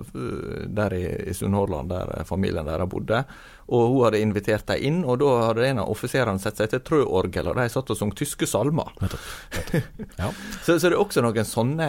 der 0.78 0.94
i, 0.94 1.04
i 1.30 1.34
Sunnhordland, 1.34 1.90
der 1.90 2.28
familien 2.28 2.66
deres 2.68 2.90
bodde. 2.90 3.24
Og 3.64 3.88
hun 3.88 4.04
hadde 4.04 4.20
invitert 4.20 4.68
dem 4.68 4.84
inn, 4.84 5.00
og 5.08 5.18
da 5.22 5.30
hadde 5.48 5.66
en 5.66 5.82
av 5.82 5.90
offiserene 5.90 6.40
sett 6.40 6.60
seg 6.60 6.70
til 6.70 6.82
trøorgel, 6.84 7.48
og 7.50 7.58
de 7.58 7.66
satt 7.72 7.90
og 7.90 7.98
sang 7.98 8.12
tyske 8.14 8.46
salmer. 8.46 8.92
Ja. 10.20 10.30
så, 10.64 10.76
så, 10.76 10.84
det 10.84 10.92
er 10.92 11.00
også 11.00 11.24
noen 11.24 11.48
sånne, 11.48 11.88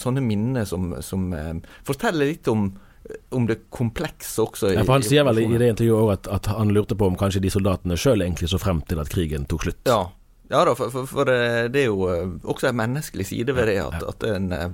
sånne 0.00 0.24
minner 0.24 0.66
som, 0.68 0.94
som 1.04 1.28
forteller 1.86 2.32
litt 2.32 2.48
om 2.50 2.70
om 3.30 3.46
det 3.46 3.58
komplekse 3.70 4.42
også. 4.42 4.72
Ja, 4.74 4.84
for 4.84 4.98
Han 4.98 5.06
sier 5.06 5.26
vel 5.28 5.42
i 5.44 5.48
det 5.60 5.72
intervjuet 5.74 6.12
at, 6.18 6.30
at, 6.38 6.50
han 6.58 6.72
lurte 6.74 6.98
på 6.98 7.08
om 7.10 7.18
kanskje 7.18 7.42
de 7.44 7.52
soldatene 7.52 7.98
sjøl 8.00 8.24
egentlig 8.24 8.50
så 8.52 8.60
frem 8.62 8.82
til 8.88 9.02
at 9.02 9.10
krigen 9.12 9.46
tok 9.50 9.66
slutt. 9.66 9.82
Ja, 9.88 10.00
ja 10.50 10.64
da, 10.66 10.74
for, 10.78 10.92
for, 10.94 11.08
for, 11.10 11.30
det 11.30 11.84
er 11.84 11.88
jo 11.88 12.08
eh, 12.12 12.36
også 12.46 12.70
en 12.70 12.80
menneskelig 12.80 13.28
side 13.30 13.54
ved 13.56 13.70
det. 13.70 13.78
At, 13.84 14.06
at 14.06 14.28
en 14.30 14.52
eh, 14.54 14.68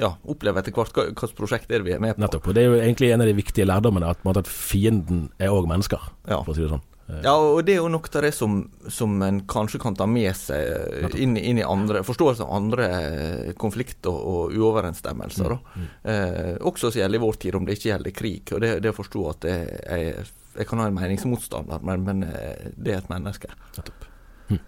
ja, 0.00 0.12
opplever 0.24 0.62
etter 0.62 0.74
hvert 0.76 0.94
hva 0.96 1.08
slags 1.12 1.36
prosjekt 1.38 1.70
er 1.70 1.82
det 1.82 1.88
vi 1.88 1.96
er 1.96 2.02
med 2.02 2.16
på. 2.16 2.24
Nettopp. 2.24 2.50
og 2.50 2.58
Det 2.58 2.64
er 2.64 2.70
jo 2.70 2.82
egentlig 2.82 3.12
en 3.12 3.24
av 3.24 3.30
de 3.30 3.38
viktige 3.38 3.68
lærdommene, 3.68 4.12
at, 4.12 4.36
at 4.42 4.50
fienden 4.50 5.28
er 5.38 5.54
òg 5.54 5.68
mennesker, 5.70 6.12
ja. 6.28 6.42
for 6.42 6.54
å 6.54 6.58
si 6.58 6.64
det 6.64 6.72
sånn. 6.74 6.84
Ja, 7.06 7.36
og 7.38 7.60
det 7.66 7.76
er 7.76 7.84
jo 7.84 7.90
noe 7.90 8.08
av 8.10 8.24
det 8.24 8.32
som, 8.34 8.56
som 8.90 9.20
en 9.22 9.38
kanskje 9.46 9.78
kan 9.82 9.94
ta 9.94 10.08
med 10.10 10.32
seg 10.34 11.14
inn, 11.14 11.36
inn 11.38 11.60
i 11.60 11.66
andre 11.66 12.02
forståelse 12.06 12.42
av 12.42 12.54
andre 12.56 12.88
eh, 12.96 13.52
konflikter 13.58 14.10
og 14.10 14.56
uoverensstemmelser. 14.56 15.54
Mm. 15.54 15.76
Mm. 15.76 15.92
Eh, 16.12 16.56
også 16.66 16.90
som 16.90 17.00
gjelder 17.00 17.20
i 17.20 17.22
vår 17.22 17.38
tid, 17.44 17.58
om 17.58 17.68
det 17.68 17.76
ikke 17.78 17.92
gjelder 17.92 18.16
krig. 18.16 18.42
Og 18.50 18.64
det, 18.64 18.72
det 18.82 18.90
å 18.90 18.96
forstå 18.96 19.22
at 19.30 19.46
jeg, 19.46 19.68
jeg, 19.86 20.26
jeg 20.58 20.66
kan 20.70 20.82
ha 20.82 20.88
en 20.90 20.98
meningsmotstander, 20.98 21.86
men, 21.86 22.02
men 22.08 22.26
eh, 22.26 22.72
det 22.74 22.96
er 22.96 23.04
et 23.04 23.12
menneske. 23.12 23.52
Nettopp. 23.78 24.08
Hm. 24.50 24.60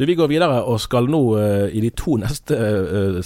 Du, 0.00 0.06
Vi 0.08 0.16
går 0.16 0.32
videre 0.32 0.62
og 0.64 0.80
skal 0.80 1.12
nå 1.12 1.22
i 1.68 1.84
de 1.84 1.92
to 1.92 2.16
neste 2.22 2.56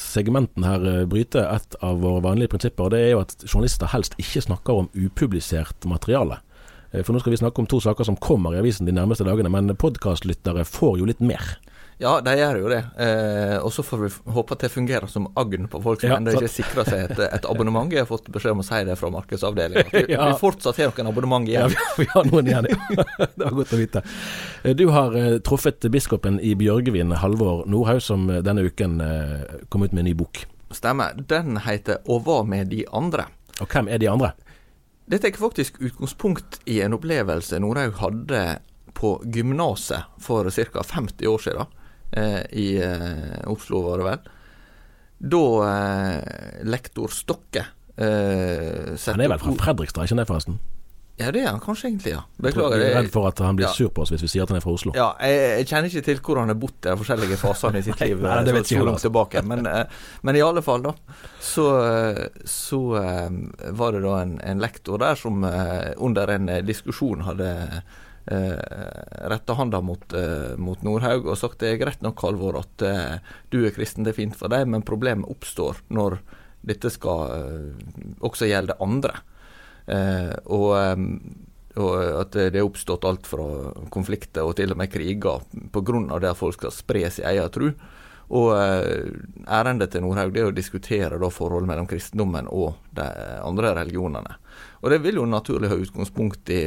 segmentene 0.02 0.73
her 0.75 1.07
bryte 1.07 1.47
et 1.52 1.78
av 1.87 2.02
våre 2.02 2.25
vanlige 2.26 2.57
prinsipper. 2.57 2.88
og 2.88 2.97
Det 2.97 3.05
er 3.05 3.14
jo 3.14 3.23
at 3.23 3.38
journalister 3.47 3.95
helst 3.95 4.19
ikke 4.19 4.43
snakker 4.49 4.83
om 4.83 4.90
upublisert 5.07 5.87
materiale. 5.87 6.43
Eh, 6.97 7.05
for 7.05 7.12
nå 7.12 7.21
skal 7.21 7.37
vi 7.37 7.37
snakke 7.37 7.61
om 7.62 7.69
to 7.69 7.81
saker 7.81 8.05
som 8.05 8.17
kommer 8.17 8.57
i 8.57 8.59
avisen 8.59 8.88
de 8.88 8.95
nærmeste 8.97 9.26
dagene, 9.26 9.53
men 9.53 9.76
podkastlyttere 9.76 10.65
får 10.65 11.00
jo 11.00 11.09
litt 11.09 11.21
mer. 11.21 11.59
Ja, 11.99 12.19
de 12.21 12.35
gjør 12.37 12.59
jo 12.61 12.69
det. 12.69 12.83
Eh, 13.00 13.55
og 13.65 13.71
så 13.73 13.81
får 13.85 14.00
vi 14.03 14.09
håpe 14.37 14.53
at 14.53 14.65
det 14.67 14.69
fungerer 14.69 15.09
som 15.09 15.31
agn 15.41 15.65
på 15.73 15.81
folk 15.81 16.03
som 16.03 16.11
ja, 16.11 16.19
ennå 16.21 16.35
ikke 16.37 16.50
sikrer 16.53 16.85
seg 16.85 17.05
et, 17.07 17.23
et, 17.25 17.47
abonnement. 17.49 17.88
Jeg 17.93 18.05
har 18.05 18.11
fått 18.11 18.29
beskjed 18.33 18.53
om 18.53 18.61
å 18.61 18.67
si 18.67 18.83
det 18.85 18.99
fra 19.00 19.09
markedsavdelingen. 19.15 19.88
Vi, 19.95 20.03
ja. 20.12 20.26
vi 20.29 20.37
fortsatt 20.41 20.76
har 20.83 20.93
noen 20.93 21.09
abonnement 21.09 21.49
igjen. 21.49 21.73
Ja, 21.73 21.87
vi, 21.97 22.05
vi 22.05 22.09
har 22.12 22.29
noen 22.29 22.50
igjen, 22.53 22.69
ja. 22.69 23.07
det 23.38 23.47
var 23.47 23.57
godt 23.62 23.73
å 23.73 23.81
vite. 23.81 24.05
Eh, 24.62 24.76
du 24.76 24.85
har 24.93 25.17
eh, 25.17 25.38
truffet 25.47 25.88
biskopen 25.93 26.37
i 26.45 26.53
Bjørgvin, 26.61 27.17
Halvor 27.23 27.65
Nordhaug, 27.65 28.05
som 28.05 28.29
denne 28.29 28.69
uken 28.69 29.00
eh, 29.00 29.57
kom 29.73 29.87
ut 29.87 29.97
med 29.97 30.05
en 30.05 30.11
ny 30.11 30.17
bok. 30.21 30.45
Stemmer. 30.76 31.17
Den 31.17 31.62
heter 31.65 32.05
'Og 32.05 32.26
hva 32.26 32.43
med 32.45 32.69
de 32.75 32.85
andre'. 32.93 33.31
Og 33.65 33.73
hvem 33.73 33.88
er 33.88 34.03
de 34.03 34.12
andre? 34.12 34.35
Det 35.06 35.18
tar 35.22 35.36
faktisk 35.38 35.76
utgangspunkt 35.78 36.60
i 36.64 36.80
en 36.82 36.96
opplevelse 36.96 37.60
Norhaug 37.62 37.94
hadde 38.00 38.40
på 38.96 39.12
gymnaset 39.25 40.08
for 40.18 40.50
ca. 40.50 40.82
50 40.82 41.26
år 41.30 41.44
siden. 41.44 41.76
Eh, 42.10 42.40
I 42.50 42.66
eh, 42.82 43.50
Oslo, 43.50 43.82
var 43.86 44.00
det 44.02 44.08
vel. 44.08 44.25
Da 45.18 45.44
eh, 45.68 46.64
lektor 46.66 47.12
Stokke 47.12 47.62
eh, 47.96 48.96
Han 49.06 49.22
er 49.22 49.30
vel 49.30 49.42
fra 49.42 49.54
Fredrikstad, 49.60 50.08
ikke 50.08 50.18
det 50.18 50.26
forresten? 50.28 50.58
Ja, 51.16 51.30
det 51.32 51.46
er 51.46 51.49
han 51.49 51.62
kanskje 51.64 51.88
egentlig, 51.88 52.12
ja. 52.12 52.23
Beklager. 52.44 52.76
Jeg 52.76 52.92
er 52.92 52.99
redd 52.99 53.06
for 53.14 53.25
at 53.30 53.38
han 53.40 53.56
blir 53.56 53.64
ja. 53.64 53.73
sur 53.73 53.88
på 53.88 54.02
oss 54.04 54.11
hvis 54.12 54.20
vi 54.26 54.28
sier 54.28 54.44
at 54.44 54.50
han 54.52 54.58
er 54.58 54.64
fra 54.64 54.75
Oslo. 54.76 54.92
Ja, 54.96 55.06
jeg, 55.25 55.44
jeg 55.62 55.68
kjenner 55.70 55.88
ikke 55.88 56.04
til 56.04 56.18
hvor 56.26 56.40
han 56.42 56.52
har 56.52 56.58
bodd 56.61 56.76
i 56.76 56.90
de 56.90 56.96
forskjellige 57.00 57.38
fasene 57.40 57.80
i 57.80 57.85
sitt 57.87 58.00
liv 58.04 58.20
Nei, 58.20 58.40
det 58.44 58.52
vet 58.52 58.68
så, 58.68 58.76
så 58.76 58.85
langt 58.85 59.04
tilbake. 59.06 59.42
Men, 59.49 59.64
eh, 59.70 60.02
men, 60.28 60.37
i 60.37 60.42
alle 60.44 60.61
fall, 60.64 60.85
da. 60.85 60.92
Så, 61.40 61.64
så 62.52 62.80
uh, 63.00 63.38
var 63.78 63.96
det 63.96 64.02
da 64.04 64.18
en, 64.26 64.35
en 64.44 64.61
lektor 64.61 65.00
der 65.00 65.16
som 65.16 65.46
under 65.46 66.32
en 66.35 66.50
diskusjon 66.68 67.25
hadde 67.25 67.49
uh, 67.80 68.58
retta 69.32 69.56
handa 69.56 69.80
mot, 69.80 70.04
uh, 70.12 70.52
mot 70.61 70.85
Nordhaug 70.85 71.30
og 71.30 71.38
sagt 71.40 71.64
det 71.64 71.70
er 71.73 71.80
greit 71.80 72.04
nok, 72.04 72.20
Halvor, 72.26 72.58
at 72.61 72.85
du 73.54 73.62
er 73.62 73.73
kristen, 73.73 74.04
det 74.04 74.12
er 74.12 74.20
fint 74.20 74.37
for 74.37 74.52
deg, 74.52 74.68
men 74.68 74.85
problemet 74.85 75.32
oppstår 75.32 75.80
når 75.96 76.18
dette 76.66 76.92
skal 76.92 77.73
også 78.26 78.50
gjelde 78.50 78.76
andre. 78.85 79.14
Eh, 79.87 80.33
og, 80.50 80.73
og, 81.76 81.93
at 82.23 82.35
det 82.35 82.59
er 82.59 82.64
oppstått 82.66 83.07
alt 83.07 83.28
fra 83.31 83.47
konflikter 83.95 84.47
og 84.47 84.57
til 84.59 84.75
og 84.75 84.81
med 84.81 84.90
kriger 84.90 85.45
pga. 85.73 86.19
det 86.19 86.33
at 86.33 86.38
folk 86.38 86.59
skal 86.59 86.75
spre 86.75 87.11
sin 87.11 87.28
egen 87.31 87.52
tro. 87.55 87.71
Og 88.35 88.49
eh, 88.59 89.07
ærendet 89.47 89.93
til 89.95 90.02
Nordhaug 90.02 90.37
er 90.37 90.49
å 90.50 90.55
diskutere 90.55 91.19
da 91.19 91.31
forholdet 91.31 91.71
mellom 91.71 91.87
kristendommen 91.87 92.49
og 92.50 92.75
de 92.90 93.07
andre 93.47 93.75
religionene. 93.78 94.38
Og 94.83 94.90
det 94.90 95.02
vil 95.05 95.21
jo 95.21 95.26
naturlig 95.31 95.71
ha 95.71 95.78
utgangspunkt 95.78 96.50
i 96.50 96.62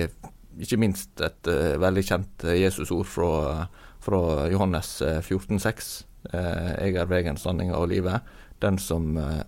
ikke 0.60 0.80
minst 0.82 1.22
et 1.24 1.48
uh, 1.48 1.78
veldig 1.80 2.02
kjent 2.04 2.44
Jesusord 2.52 3.08
fra, 3.08 3.68
fra 4.04 4.20
Johannes 4.52 4.90
14,6. 5.24 5.92
Uh, 6.34 6.74
jeg 6.84 6.98
er 7.00 7.08
vegen, 7.08 7.40
sanninga 7.40 7.78
og 7.80 7.88
livet. 7.94 8.28
Den 8.60 8.80
som 8.82 9.14
uh, 9.16 9.40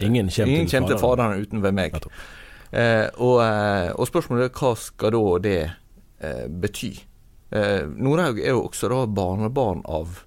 Ingen 0.00 0.30
kommer 0.32 0.88
til 0.88 0.98
Faderen 0.98 1.44
uten 1.44 1.62
ved 1.62 1.76
meg. 1.76 2.00
Eh, 2.70 3.06
og, 3.22 3.40
eh, 3.44 3.90
og, 3.94 4.06
spørsmålet 4.08 4.48
er 4.48 4.56
hva 4.58 4.72
skal 4.80 5.14
da 5.14 5.24
det 5.44 5.60
eh, 5.66 6.46
bety? 6.50 6.92
Eh, 7.54 7.84
Nordhaug 7.86 8.40
er 8.42 8.56
jo 8.56 8.64
også 8.66 8.90
da 8.90 9.04
barnebarn 9.06 9.84
av 9.86 10.22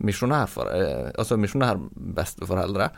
eh, 0.00 1.10
altså 1.18 1.38
misjonærbesteforeldre 1.40 2.90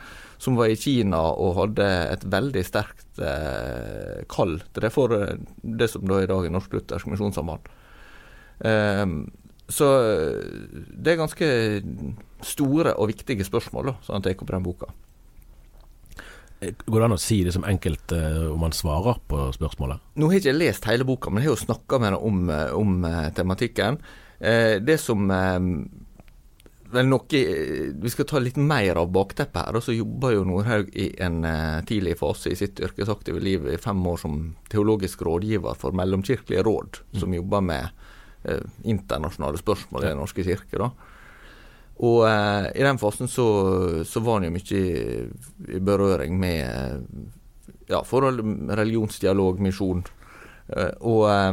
som 0.43 0.59
var 0.59 0.71
i 0.71 0.77
Kina 0.77 1.23
og 1.33 1.57
hadde 1.61 1.87
et 2.13 2.27
veldig 2.29 2.65
sterkt 2.69 3.23
eh, 3.23 4.25
kall 4.29 4.59
til 4.73 4.85
det 4.87 4.93
for 4.93 5.17
eh, 5.17 5.39
det 5.63 5.89
som 5.91 6.05
da 6.09 6.21
i 6.21 6.29
dag 6.29 6.47
er 6.47 6.53
Norsk 6.53 6.77
Luthersk 6.77 7.09
Misjonssamband. 7.09 7.71
så 9.73 9.87
det 11.03 11.13
er 11.13 11.19
ganske 11.19 11.47
store 12.45 12.93
og 12.95 13.09
viktige 13.09 13.45
spørsmål 13.45 13.89
da, 13.89 13.95
som 14.05 14.15
han 14.15 14.23
tar 14.23 14.37
opp 14.37 14.51
i 14.51 14.55
den 14.55 14.67
boka. 14.67 14.93
Går 16.63 17.01
det 17.01 17.07
an 17.09 17.17
å 17.17 17.21
si 17.21 17.41
det 17.43 17.55
som 17.57 17.65
enkelt 17.67 18.13
uh, 18.15 18.53
om 18.53 18.61
man 18.63 18.75
svarer 18.77 19.19
på 19.29 19.49
spørsmålet? 19.57 20.03
Nå 20.15 20.29
har 20.29 20.39
jeg 20.39 20.45
ikke 20.45 20.61
lest 20.61 20.87
hele 20.87 21.07
boka, 21.09 21.33
men 21.33 21.43
jeg 21.43 21.51
har 21.51 21.57
jo 21.57 21.65
snakka 21.65 21.99
med 21.99 22.11
henne 22.11 22.23
om, 22.29 22.39
eh, 22.55 22.71
om 22.79 22.95
uh, 23.07 23.27
tematikken. 23.35 23.99
Det 24.43 24.97
som 24.99 25.29
vel 26.91 27.07
noe 27.07 27.43
Vi 28.03 28.11
skal 28.11 28.27
ta 28.27 28.41
litt 28.43 28.57
mer 28.59 28.99
av 28.99 29.13
bakteppet 29.15 29.69
her. 29.69 29.77
Og 29.79 29.85
så 29.87 29.95
jobba 29.95 30.33
jo 30.35 30.41
Nordhaug 30.49 30.89
i 30.99 31.13
en 31.23 31.47
tidlig 31.87 32.17
fase 32.19 32.51
i 32.51 32.59
sitt 32.59 32.83
yrkesaktive 32.83 33.39
liv 33.39 33.69
i 33.71 33.79
fem 33.79 34.03
år 34.03 34.19
som 34.19 34.41
teologisk 34.73 35.23
rådgiver 35.23 35.79
for 35.79 35.95
Mellomkirkelige 35.95 36.67
råd, 36.67 36.99
mm. 37.13 37.21
som 37.23 37.39
jobber 37.39 37.63
med 37.69 38.03
internasjonale 38.83 39.63
spørsmål 39.63 40.03
i 40.03 40.11
Den 40.11 40.21
norske 40.25 40.43
kirke. 40.43 40.75
da. 40.83 40.91
Og 42.03 42.25
eh, 42.27 42.67
i 42.81 42.83
den 42.83 42.99
fasen 42.99 43.31
så, 43.31 43.47
så 44.09 44.23
var 44.25 44.41
han 44.41 44.49
jo 44.49 44.57
mye 44.57 44.79
i, 44.79 45.23
i 45.77 45.83
berøring 45.83 46.39
med 46.41 46.99
ja, 47.91 48.03
forhold, 48.05 48.43
religionsdialog, 48.75 49.61
misjon. 49.63 50.03
Eh, 50.69 50.95
og 51.07 51.27
eh, 51.31 51.53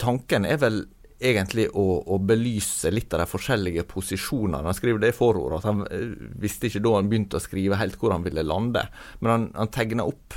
tanken 0.00 0.48
er 0.48 0.60
vel 0.62 0.84
egentlig 1.16 1.70
å, 1.72 1.84
å, 2.12 2.18
belyse 2.20 2.90
litt 2.92 3.14
av 3.16 3.22
de 3.22 3.28
forskjellige 3.30 3.86
posisjonene. 3.88 4.66
Han 4.68 4.76
skriver 4.76 5.00
det 5.02 5.14
i 5.14 5.16
forordet, 5.16 5.60
at 5.60 5.70
han 5.70 5.86
eh, 5.88 6.12
visste 6.42 6.68
ikke 6.68 6.84
da 6.84 6.96
han 6.98 7.08
begynte 7.12 7.40
å 7.40 7.44
skrive 7.44 7.80
helt 7.80 7.96
hvor 8.00 8.14
han 8.14 8.26
ville 8.26 8.44
lande. 8.44 8.84
Men 9.22 9.32
han, 9.32 9.48
han 9.56 9.72
tegna 9.74 10.08
opp 10.08 10.36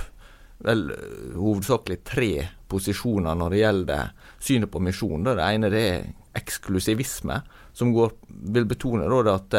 vel 0.59 0.89
hovedsakelig 1.39 2.01
tre 2.03 2.33
posisjoner 2.67 3.37
når 3.39 3.53
det 3.53 3.61
gjelder 3.61 4.09
synet 4.43 4.71
på 4.71 4.81
misjon. 4.83 5.23
Det 5.27 5.37
ene 5.39 5.71
det 5.71 5.83
er 5.87 6.09
eksklusivisme 6.39 7.39
som 7.79 7.93
går, 7.95 8.11
vil 8.51 8.67
betone 8.67 9.07
da, 9.07 9.37
at 9.37 9.57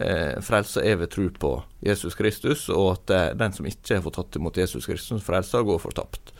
eh, 0.00 0.40
frelsa 0.44 0.80
er 0.80 0.96
ved 1.02 1.12
tro 1.12 1.28
på 1.28 1.52
Jesus 1.84 2.16
Kristus, 2.16 2.66
og 2.72 2.94
at 2.94 3.12
eh, 3.12 3.30
den 3.36 3.52
som 3.52 3.68
ikke 3.68 3.98
har 3.98 4.04
fått 4.06 4.16
tatt 4.18 4.40
imot 4.40 4.58
Jesus 4.58 4.88
Kristus 4.88 5.24
frelser, 5.26 5.66
går 5.68 5.82
fortapt. 5.82 6.32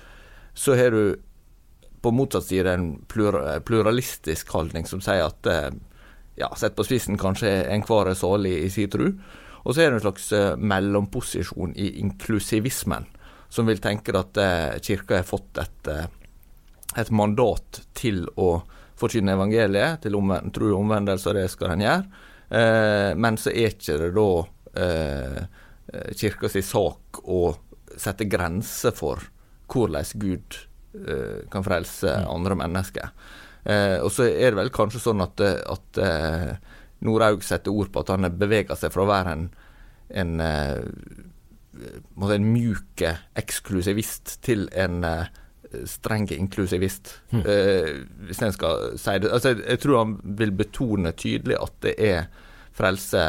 Så 0.56 0.78
har 0.78 0.96
du 0.96 1.16
på 2.04 2.12
motsatt 2.12 2.48
side 2.48 2.72
en 2.72 2.88
pluralistisk 3.08 4.50
holdning 4.52 4.88
som 4.88 5.00
sier 5.04 5.24
at 5.28 5.48
eh, 5.48 5.70
ja, 6.40 6.50
sett 6.56 6.76
på 6.76 6.84
spissen 6.84 7.20
kanskje 7.20 7.62
enhver 7.70 8.10
er 8.10 8.18
salig 8.18 8.56
i 8.64 8.70
sin 8.72 8.90
tro. 8.92 9.12
Og 9.64 9.72
så 9.72 9.84
er 9.84 9.90
det 9.90 10.00
en 10.00 10.04
slags 10.04 10.30
eh, 10.36 10.56
mellomposisjon 10.60 11.72
i 11.80 11.94
inklusivismen, 12.02 13.06
som 13.48 13.68
vil 13.68 13.80
tenke 13.80 14.12
at 14.18 14.40
eh, 14.40 14.80
kirka 14.84 15.20
har 15.20 15.28
fått 15.28 15.60
et, 15.62 15.92
eh, 15.92 16.08
et 17.00 17.12
mandat 17.14 17.84
til 17.96 18.26
å 18.36 18.58
forkynne 19.04 19.36
evangeliet, 19.36 20.02
til 20.04 20.16
omvend, 20.18 20.52
tro 20.56 20.72
og 20.72 20.80
omvendelse, 20.80 21.30
og 21.30 21.38
det 21.38 21.50
skal 21.52 21.74
en 21.74 21.84
gjøre. 21.84 22.24
Eh, 22.54 23.12
men 23.20 23.38
så 23.40 23.52
er 23.52 23.72
ikke 23.72 24.00
det 24.00 24.10
da 24.16 24.28
eh, 24.84 25.40
kirka 26.16 26.50
si 26.52 26.62
sak 26.64 27.22
å 27.24 27.46
sette 28.00 28.26
grenser 28.26 28.94
for 28.96 29.22
hvordan 29.70 30.06
Gud 30.20 30.58
eh, 30.94 31.44
kan 31.50 31.64
frelse 31.66 32.10
Mm. 32.24 32.30
andre 32.34 32.56
mennesker. 32.64 33.12
Eh, 33.64 33.98
og 34.04 34.10
så 34.12 34.28
er 34.28 34.52
det 34.52 34.58
vel 34.60 34.72
kanskje 34.74 35.00
sånn 35.00 35.22
at, 35.24 35.40
eh, 35.40 35.60
at 35.72 35.98
eh, 35.98 36.56
Norhaug 37.04 37.42
setter 37.44 37.72
ord 37.72 37.92
på 37.92 38.02
at 38.04 38.12
han 38.12 38.28
beveger 38.38 38.76
seg 38.76 38.92
fra 38.92 39.04
å 39.04 39.08
være 39.08 39.32
en, 39.32 39.46
en, 40.10 40.34
eh, 40.40 40.84
en 42.28 42.52
mjuk 42.52 43.02
eksklusivist 43.40 44.38
til 44.44 44.68
en 44.72 45.04
eh, 45.04 45.32
streng 45.86 46.28
inklusivist, 46.32 47.20
eh, 47.44 48.04
hvis 48.26 48.42
en 48.42 48.54
skal 48.54 48.96
si 49.00 49.18
det. 49.20 49.30
Altså, 49.32 49.54
jeg, 49.58 49.80
tror 49.82 50.00
han 50.02 50.16
vil 50.38 50.54
betone 50.56 51.14
tydelig 51.18 51.58
at 51.60 51.76
det 51.84 51.94
er 51.98 52.26
frelse 52.74 53.20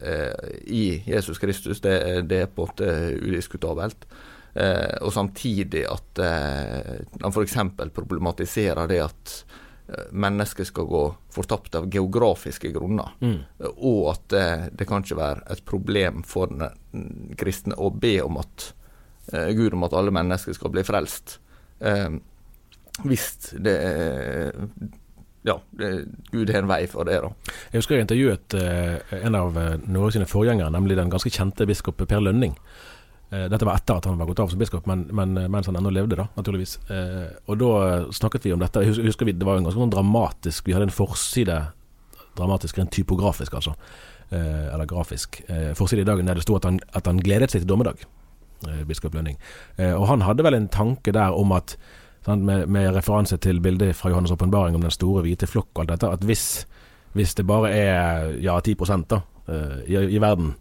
eh, 0.00 0.52
i 0.70 0.84
Jesus 1.06 1.40
Kristus. 1.42 1.80
Det, 1.82 1.96
det 2.30 2.44
er 2.44 2.52
på 2.52 2.66
en 2.66 2.70
måte 2.70 2.92
udiskutabelt. 3.22 4.06
Eh, 4.54 4.98
og 5.00 5.12
samtidig 5.14 5.86
at 5.88 6.22
han 6.22 7.32
f.eks. 7.32 7.58
problematiserer 7.94 8.88
det 8.90 9.02
at 9.06 9.36
mennesker 10.14 10.64
skal 10.64 10.86
gå 10.88 11.00
fortapt 11.34 11.74
av 11.76 11.88
geografiske 11.92 12.70
grunner. 12.72 13.10
Mm. 13.20 13.40
Og 13.74 14.12
at 14.14 14.70
det 14.72 14.86
kan 14.88 15.02
ikke 15.02 15.18
være 15.18 15.42
et 15.52 15.64
problem 15.68 16.22
for 16.24 16.48
den 16.48 17.34
kristne 17.36 17.76
å 17.76 17.90
be 17.90 18.14
om 18.24 18.38
at 18.40 18.70
Gud 19.52 19.74
om 19.74 19.84
at 19.84 19.96
alle 19.98 20.14
mennesker 20.14 20.56
skal 20.56 20.72
bli 20.72 20.84
frelst. 20.86 21.41
Eh, 21.82 22.18
hvis 23.08 23.28
det 23.64 23.76
eh, 23.82 24.66
Ja, 25.42 25.56
Gud 26.30 26.50
har 26.54 26.60
en 26.62 26.70
vei 26.70 26.84
for 26.86 27.08
det, 27.08 27.16
da. 27.24 27.32
Jeg 27.72 27.80
husker 27.80 27.96
jeg 27.96 28.06
intervjuet 28.06 28.54
eh, 28.54 29.14
en 29.26 29.34
av 29.34 29.56
Norges 29.56 29.88
Norge 29.90 30.14
sine 30.14 30.28
forgjengere, 30.30 30.70
nemlig 30.70 30.94
den 31.00 31.10
ganske 31.10 31.32
kjente 31.34 31.66
biskop 31.66 31.98
Per 32.06 32.22
Lønning. 32.22 32.54
Eh, 33.32 33.48
dette 33.48 33.64
var 33.64 33.78
etter 33.80 33.96
at 33.96 34.04
han 34.04 34.18
var 34.20 34.28
gått 34.28 34.42
av 34.44 34.50
som 34.52 34.60
biskop, 34.60 34.86
men, 34.86 35.06
men 35.16 35.34
eh, 35.40 35.48
mens 35.48 35.68
han 35.70 35.78
ennå 35.80 35.90
levde, 35.94 36.18
da, 36.20 36.26
naturligvis. 36.36 36.76
Eh, 36.92 37.30
og 37.48 37.60
da 37.62 37.70
eh, 37.88 38.08
snakket 38.12 38.44
vi 38.44 38.52
om 38.52 38.60
dette. 38.60 38.82
Jeg 38.84 39.06
husker, 39.08 39.28
vi, 39.28 39.32
Det 39.32 39.48
var 39.48 39.56
en 39.56 39.64
ganske 39.64 39.80
sånn 39.80 39.94
dramatisk 39.94 40.68
Vi 40.68 40.74
hadde 40.76 40.90
en 40.90 40.94
forside 40.94 41.60
Dramatisk 42.36 42.78
rent 42.78 42.92
typografisk, 42.92 43.54
altså. 43.58 43.74
Eh, 44.32 44.68
eller 44.72 44.88
grafisk. 44.88 45.42
Eh, 45.52 45.72
forside 45.76 46.04
i 46.04 46.08
dagen 46.08 46.28
der 46.28 46.38
det 46.38 46.44
sto 46.46 46.56
at 46.56 46.64
han, 46.64 46.78
at 46.96 47.08
han 47.08 47.20
gledet 47.20 47.52
seg 47.52 47.64
til 47.64 47.68
dommedag. 47.72 48.06
Eh, 48.68 48.84
biskop 48.84 49.14
Lønning. 49.14 49.38
Eh, 49.76 49.92
og 49.92 50.06
han 50.10 50.22
hadde 50.22 50.44
vel 50.46 50.54
en 50.54 50.68
tanke 50.68 51.12
der 51.14 51.34
om 51.34 51.52
at 51.56 51.76
med, 52.26 52.68
med 52.70 52.92
referanse 52.94 53.36
til 53.42 53.58
bildet 53.60 53.96
fra 53.98 54.10
Johannes' 54.12 54.32
åpenbaring 54.32 54.76
om 54.78 54.84
den 54.84 54.94
store 54.94 55.24
hvite 55.24 55.48
flokk 55.50 55.72
og 55.74 55.80
alt 55.82 55.94
dette, 55.96 56.10
at 56.10 56.26
hvis, 56.26 56.44
hvis 57.18 57.34
det 57.34 57.46
bare 57.48 57.72
er 57.74 58.28
ja, 58.38 58.60
10 58.60 58.76
da, 59.10 59.22
eh, 59.48 59.80
i, 59.90 59.96
i 60.16 60.20
verden, 60.22 60.54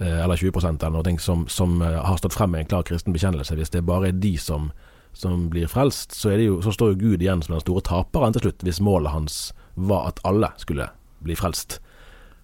eller 0.00 0.34
20 0.36 0.50
eller 0.58 0.90
noe 0.90 1.18
som, 1.22 1.44
som 1.46 1.78
har 1.80 2.16
stått 2.18 2.34
frem 2.34 2.50
med 2.50 2.64
en 2.64 2.66
klar 2.66 2.82
kristen 2.82 3.14
bekjennelse, 3.14 3.54
hvis 3.54 3.70
det 3.70 3.84
bare 3.86 4.08
er 4.08 4.16
de 4.18 4.32
som, 4.36 4.72
som 5.14 5.46
blir 5.52 5.70
frelst, 5.70 6.16
så, 6.18 6.32
jo, 6.34 6.58
så 6.66 6.72
står 6.74 6.90
jo 6.92 6.98
Gud 6.98 7.22
igjen 7.22 7.44
som 7.46 7.54
den 7.54 7.62
store 7.62 7.84
taperen 7.86 8.34
til 8.34 8.48
slutt, 8.48 8.64
hvis 8.66 8.82
målet 8.82 9.14
hans 9.14 9.36
var 9.74 10.08
at 10.10 10.18
alle 10.26 10.50
skulle 10.58 10.88
bli 11.22 11.38
frelst. 11.38 11.78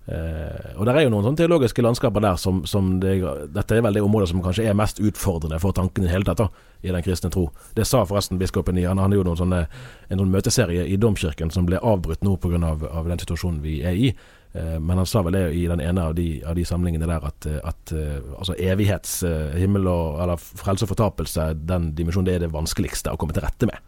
Eh, 0.07 0.71
og 0.81 0.87
det 0.89 0.95
er 0.97 1.05
jo 1.05 1.11
noen 1.13 1.27
sånne 1.29 1.39
teologiske 1.39 1.85
landskaper 1.85 2.25
der 2.25 2.39
som, 2.41 2.63
som 2.67 2.95
det, 3.03 3.19
Dette 3.53 3.77
er 3.77 3.85
vel 3.85 3.99
det 3.99 4.03
området 4.03 4.31
som 4.31 4.41
kanskje 4.43 4.65
er 4.67 4.79
mest 4.79 4.99
utfordrende 4.99 5.61
for 5.63 5.77
tanken 5.77 6.09
i 6.09 6.11
hele 6.11 6.27
tatt, 6.27 6.41
da, 6.41 6.49
i 6.83 6.91
den 6.91 7.05
kristne 7.05 7.31
tro. 7.31 7.47
Det 7.77 7.87
sa 7.87 8.03
forresten 8.09 8.41
biskopen 8.41 8.81
i 8.81 8.89
Han 8.89 8.99
hadde 8.99 9.21
jo 9.21 9.27
noen 9.27 9.39
sånne, 9.39 9.61
en 10.09 10.23
sånn 10.23 10.33
møteserie 10.33 10.89
i 10.89 10.99
Domkirken 10.99 11.53
som 11.55 11.69
ble 11.69 11.79
avbrutt 11.79 12.25
nå 12.27 12.37
pga. 12.41 12.59
Av, 12.71 12.83
av 12.91 13.07
den 13.09 13.21
situasjonen 13.23 13.61
vi 13.63 13.81
er 13.87 13.97
i. 13.97 14.11
Uh, 14.51 14.81
men 14.83 14.99
han 14.99 15.07
sa 15.07 15.23
vel 15.23 15.37
det 15.37 15.45
i 15.55 15.63
den 15.71 15.81
ene 15.85 16.09
av 16.11 16.17
de, 16.19 16.27
av 16.43 16.59
de 16.59 16.65
samlingene 16.67 17.07
der 17.07 17.23
at, 17.29 17.47
eh, 17.47 17.61
at 17.63 17.93
uh, 17.95 18.19
altså 18.35 18.57
evighets, 18.59 19.21
himmel 19.55 19.87
og 19.87 20.19
eller 20.25 20.43
frelse 20.43 20.89
og 20.89 20.91
fortapelse, 20.91 21.53
den 21.71 21.93
dimensjonen, 21.95 22.27
det 22.27 22.35
er 22.35 22.45
det 22.49 22.53
vanskeligste 22.57 23.15
å 23.15 23.21
komme 23.21 23.37
til 23.37 23.47
rette 23.47 23.71
med. 23.71 23.79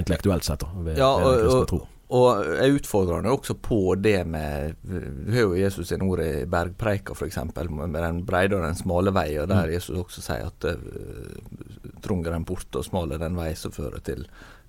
Intellektuelt 0.00 0.48
sett, 0.48 0.64
da, 0.64 0.72
ved, 0.80 0.96
Ja, 0.96 1.12
ved 1.20 1.34
den 1.34 1.44
kristne 1.44 1.70
tro. 1.74 1.84
Og 2.08 2.46
jeg 2.56 2.78
utfordrer 2.78 3.20
han 3.20 3.30
også 3.30 3.58
på 3.60 3.94
det 4.00 4.22
med 4.26 4.78
Du 4.82 5.32
har 5.34 5.42
jo 5.42 5.58
Jesus 5.58 5.90
sine 5.90 6.06
ord 6.08 6.22
i 6.24 6.46
Bergpreika, 6.48 7.12
f.eks., 7.12 7.40
med 7.68 7.98
den 8.00 8.22
breide 8.28 8.56
og 8.56 8.64
den 8.64 8.78
smale 8.78 9.12
vei, 9.12 9.30
og 9.42 9.50
der 9.50 9.74
Jesus 9.74 9.96
også 9.98 10.24
sier 10.24 10.48
at 10.48 10.68
uh, 10.72 11.98
trang 12.04 12.24
er 12.24 12.32
den 12.32 12.46
port, 12.48 12.70
og 12.72 12.86
smal 12.86 13.12
er 13.12 13.20
den 13.20 13.36
vei 13.36 13.52
som 13.58 13.74
fører 13.74 14.00
til 14.04 14.24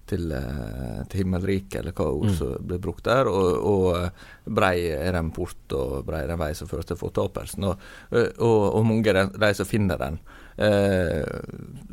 til, 0.09 0.31
eh, 0.33 1.01
til 1.09 1.23
himmelriket, 1.23 1.79
eller 1.81 1.95
hva 1.95 2.07
ord 2.09 2.33
som 2.37 2.55
blir 2.65 2.81
brukt 2.81 3.05
der. 3.07 3.29
Og, 3.29 3.49
og 3.71 3.87
eh, 3.99 4.27
brei 4.59 4.75
er 4.95 5.13
den 5.15 5.31
port, 5.35 5.61
og 5.77 6.05
brei 6.07 6.23
er 6.23 6.33
den 6.33 6.41
vei 6.41 6.51
som 6.57 6.69
fører 6.69 6.87
til 6.89 6.99
fortapelsen. 6.99 7.67
Og, 7.69 7.89
eh, 8.09 8.31
og, 8.37 8.63
og 8.79 8.87
mange 8.89 9.13
er 9.13 9.29
de 9.29 9.51
som 9.57 9.69
finner 9.69 10.01
den. 10.01 10.19
Eh, 10.57 11.23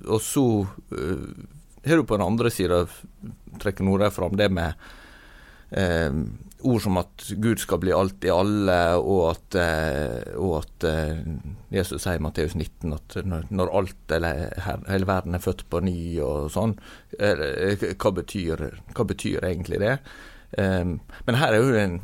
og 0.07 0.23
så 0.25 0.47
eh, 0.97 1.27
har 1.87 2.01
du 2.01 2.07
på 2.07 2.19
den 2.19 2.27
andre 2.27 2.53
sida, 2.53 2.85
trekker 3.63 3.87
Nordøy 3.87 4.11
fram 4.15 4.37
det 4.39 4.51
med 4.53 4.75
eh, 5.71 6.11
ord 6.67 6.83
som 6.83 6.99
at 7.01 7.27
Gud 7.43 7.61
skal 7.61 7.81
bli 7.83 7.93
alt 7.95 8.25
i 8.27 8.33
alle, 8.33 8.79
og 8.99 9.23
at, 9.31 9.57
eh, 9.61 10.35
og 10.41 10.59
at 10.63 10.87
eh, 10.89 11.21
Jesus 11.75 12.05
sier 12.05 12.21
i 12.21 12.25
Matteus 12.25 12.57
19 12.57 12.95
at 12.97 13.17
når, 13.27 13.71
alt 13.71 14.17
eller 14.17 14.57
hele 14.89 15.09
verden 15.09 15.37
er 15.37 15.45
født 15.45 15.67
på 15.71 15.83
ny 15.85 15.99
og 16.25 16.51
sånn, 16.55 16.77
eh, 17.19 17.87
hva, 17.95 18.13
betyr, 18.17 18.67
hva 18.95 19.09
betyr 19.09 19.47
egentlig 19.47 19.83
det? 19.83 19.97
Men 20.57 21.37
her 21.37 21.53
er 21.53 21.59
jo 21.59 21.75
en 21.77 21.97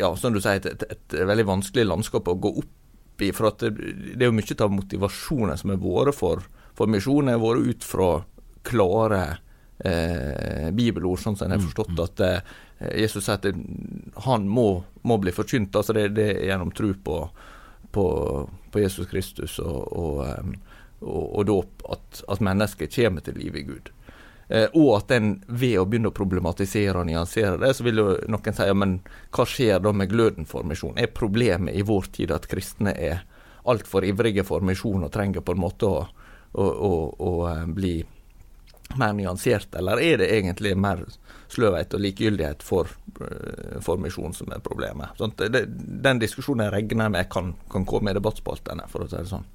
ja, 0.00 0.08
som 0.18 0.32
du 0.34 0.40
sier, 0.40 0.58
et, 0.58 0.66
et, 0.82 0.84
et 0.90 1.16
veldig 1.28 1.44
vanskelig 1.46 1.84
landskap 1.86 2.28
å 2.30 2.38
gå 2.40 2.50
opp 2.62 3.22
i. 3.22 3.30
For 3.36 3.50
at 3.50 3.62
det, 3.62 3.72
det 4.14 4.24
er 4.24 4.30
jo 4.30 4.36
mye 4.36 4.56
av 4.64 4.72
motivasjonen 4.74 5.60
som 5.60 5.74
har 5.74 5.80
vært 5.82 6.18
for, 6.18 6.46
for 6.78 6.90
misjonen, 6.90 7.34
har 7.34 7.42
vært 7.42 7.68
ut 7.68 7.86
fra 7.86 8.08
klare 8.66 9.22
eh, 9.78 10.70
bibelord, 10.72 11.20
sånn 11.22 11.38
som 11.38 11.50
jeg 11.50 11.58
har 11.58 11.66
forstått 11.66 12.04
at 12.04 12.22
eh, 12.24 12.54
Jesus 13.04 13.26
sier 13.26 13.40
at 13.40 14.24
han 14.26 14.46
må, 14.50 14.68
må 15.02 15.18
bli 15.22 15.32
forkynt. 15.34 15.76
altså 15.76 15.96
Det, 15.96 16.08
det 16.16 16.28
er 16.34 16.46
gjennom 16.50 16.72
tro 16.74 16.92
på, 16.94 17.18
på, 17.94 18.06
på 18.70 18.82
Jesus 18.82 19.08
Kristus 19.10 19.58
og, 19.62 19.92
og, 19.92 20.56
og, 21.00 21.26
og 21.26 21.44
dåp 21.50 21.84
at, 21.96 22.24
at 22.28 22.44
mennesket 22.44 22.94
kommer 22.94 23.24
til 23.24 23.38
liv 23.40 23.56
i 23.56 23.66
Gud. 23.68 23.92
Eh, 24.48 24.68
og 24.76 24.90
at 24.98 25.14
en 25.16 25.38
ved 25.48 25.78
å 25.80 25.86
begynne 25.88 26.10
å 26.12 26.16
problematisere 26.16 27.00
og 27.00 27.08
nyansere 27.08 27.56
det, 27.62 27.72
så 27.76 27.86
vil 27.86 28.02
jo 28.02 28.08
noen 28.28 28.56
si 28.56 28.66
ja, 28.68 28.76
men 28.76 28.98
hva 29.32 29.46
skjer 29.48 29.80
da 29.80 29.92
med 29.96 30.10
gløden 30.12 30.48
for 30.48 30.66
misjon? 30.68 30.98
Er 31.00 31.14
problemet 31.16 31.76
i 31.76 31.84
vår 31.86 32.10
tid 32.12 32.34
at 32.34 32.48
kristne 32.50 32.92
er 32.92 33.24
altfor 33.64 34.04
ivrige 34.04 34.44
for 34.44 34.64
misjon 34.64 35.06
og 35.06 35.12
trenger 35.14 35.40
på 35.40 35.54
en 35.54 35.62
måte 35.62 35.88
å, 35.88 36.02
å, 36.52 36.66
å, 36.66 36.92
å 37.16 37.32
eh, 37.48 37.64
bli 37.72 37.94
mer 38.96 39.14
nyansert, 39.16 39.74
eller 39.78 40.00
er 40.02 40.20
det 40.22 40.30
egentlig 40.30 40.74
mer 40.78 41.04
sløvhet 41.52 41.94
og 41.94 42.02
likegyldighet 42.04 42.62
for, 42.62 42.90
eh, 43.20 43.78
for 43.84 44.00
misjon 44.02 44.34
som 44.36 44.52
er 44.54 44.62
problemet? 44.64 45.16
Sånn, 45.18 45.34
det, 45.38 45.64
den 46.04 46.20
diskusjonen 46.22 46.66
jeg 46.66 46.74
regner 46.76 47.12
med 47.14 47.30
kan, 47.32 47.54
kan 47.72 47.86
komme 47.88 48.12
i 48.12 48.18
debattspaltene, 48.18 48.88
for 48.92 49.04
å 49.04 49.08
si 49.10 49.16
det 49.16 49.30
sånn. 49.30 49.46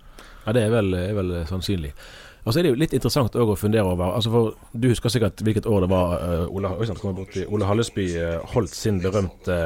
Ja, 0.46 0.56
det 0.56 0.66
er 0.66 0.74
vel, 0.74 0.94
er 0.98 1.14
vel 1.18 1.36
sannsynlig. 1.50 1.94
Og 2.48 2.54
så 2.54 2.62
er 2.62 2.66
det 2.66 2.72
jo 2.72 2.80
litt 2.80 2.94
interessant 2.96 3.36
å 3.36 3.46
fundere 3.60 3.84
over 3.84 4.14
altså 4.16 4.32
for 4.32 4.54
Du 4.72 4.86
husker 4.88 5.12
sikkert 5.12 5.42
hvilket 5.44 5.66
år 5.68 5.84
det 5.84 5.90
var 5.92 6.14
uh, 6.24 6.46
Ole, 6.56 6.72
Ole 7.52 7.68
Hallesby 7.68 8.06
uh, 8.16 8.40
holdt 8.56 8.72
sin 8.74 9.02
berømte, 9.04 9.58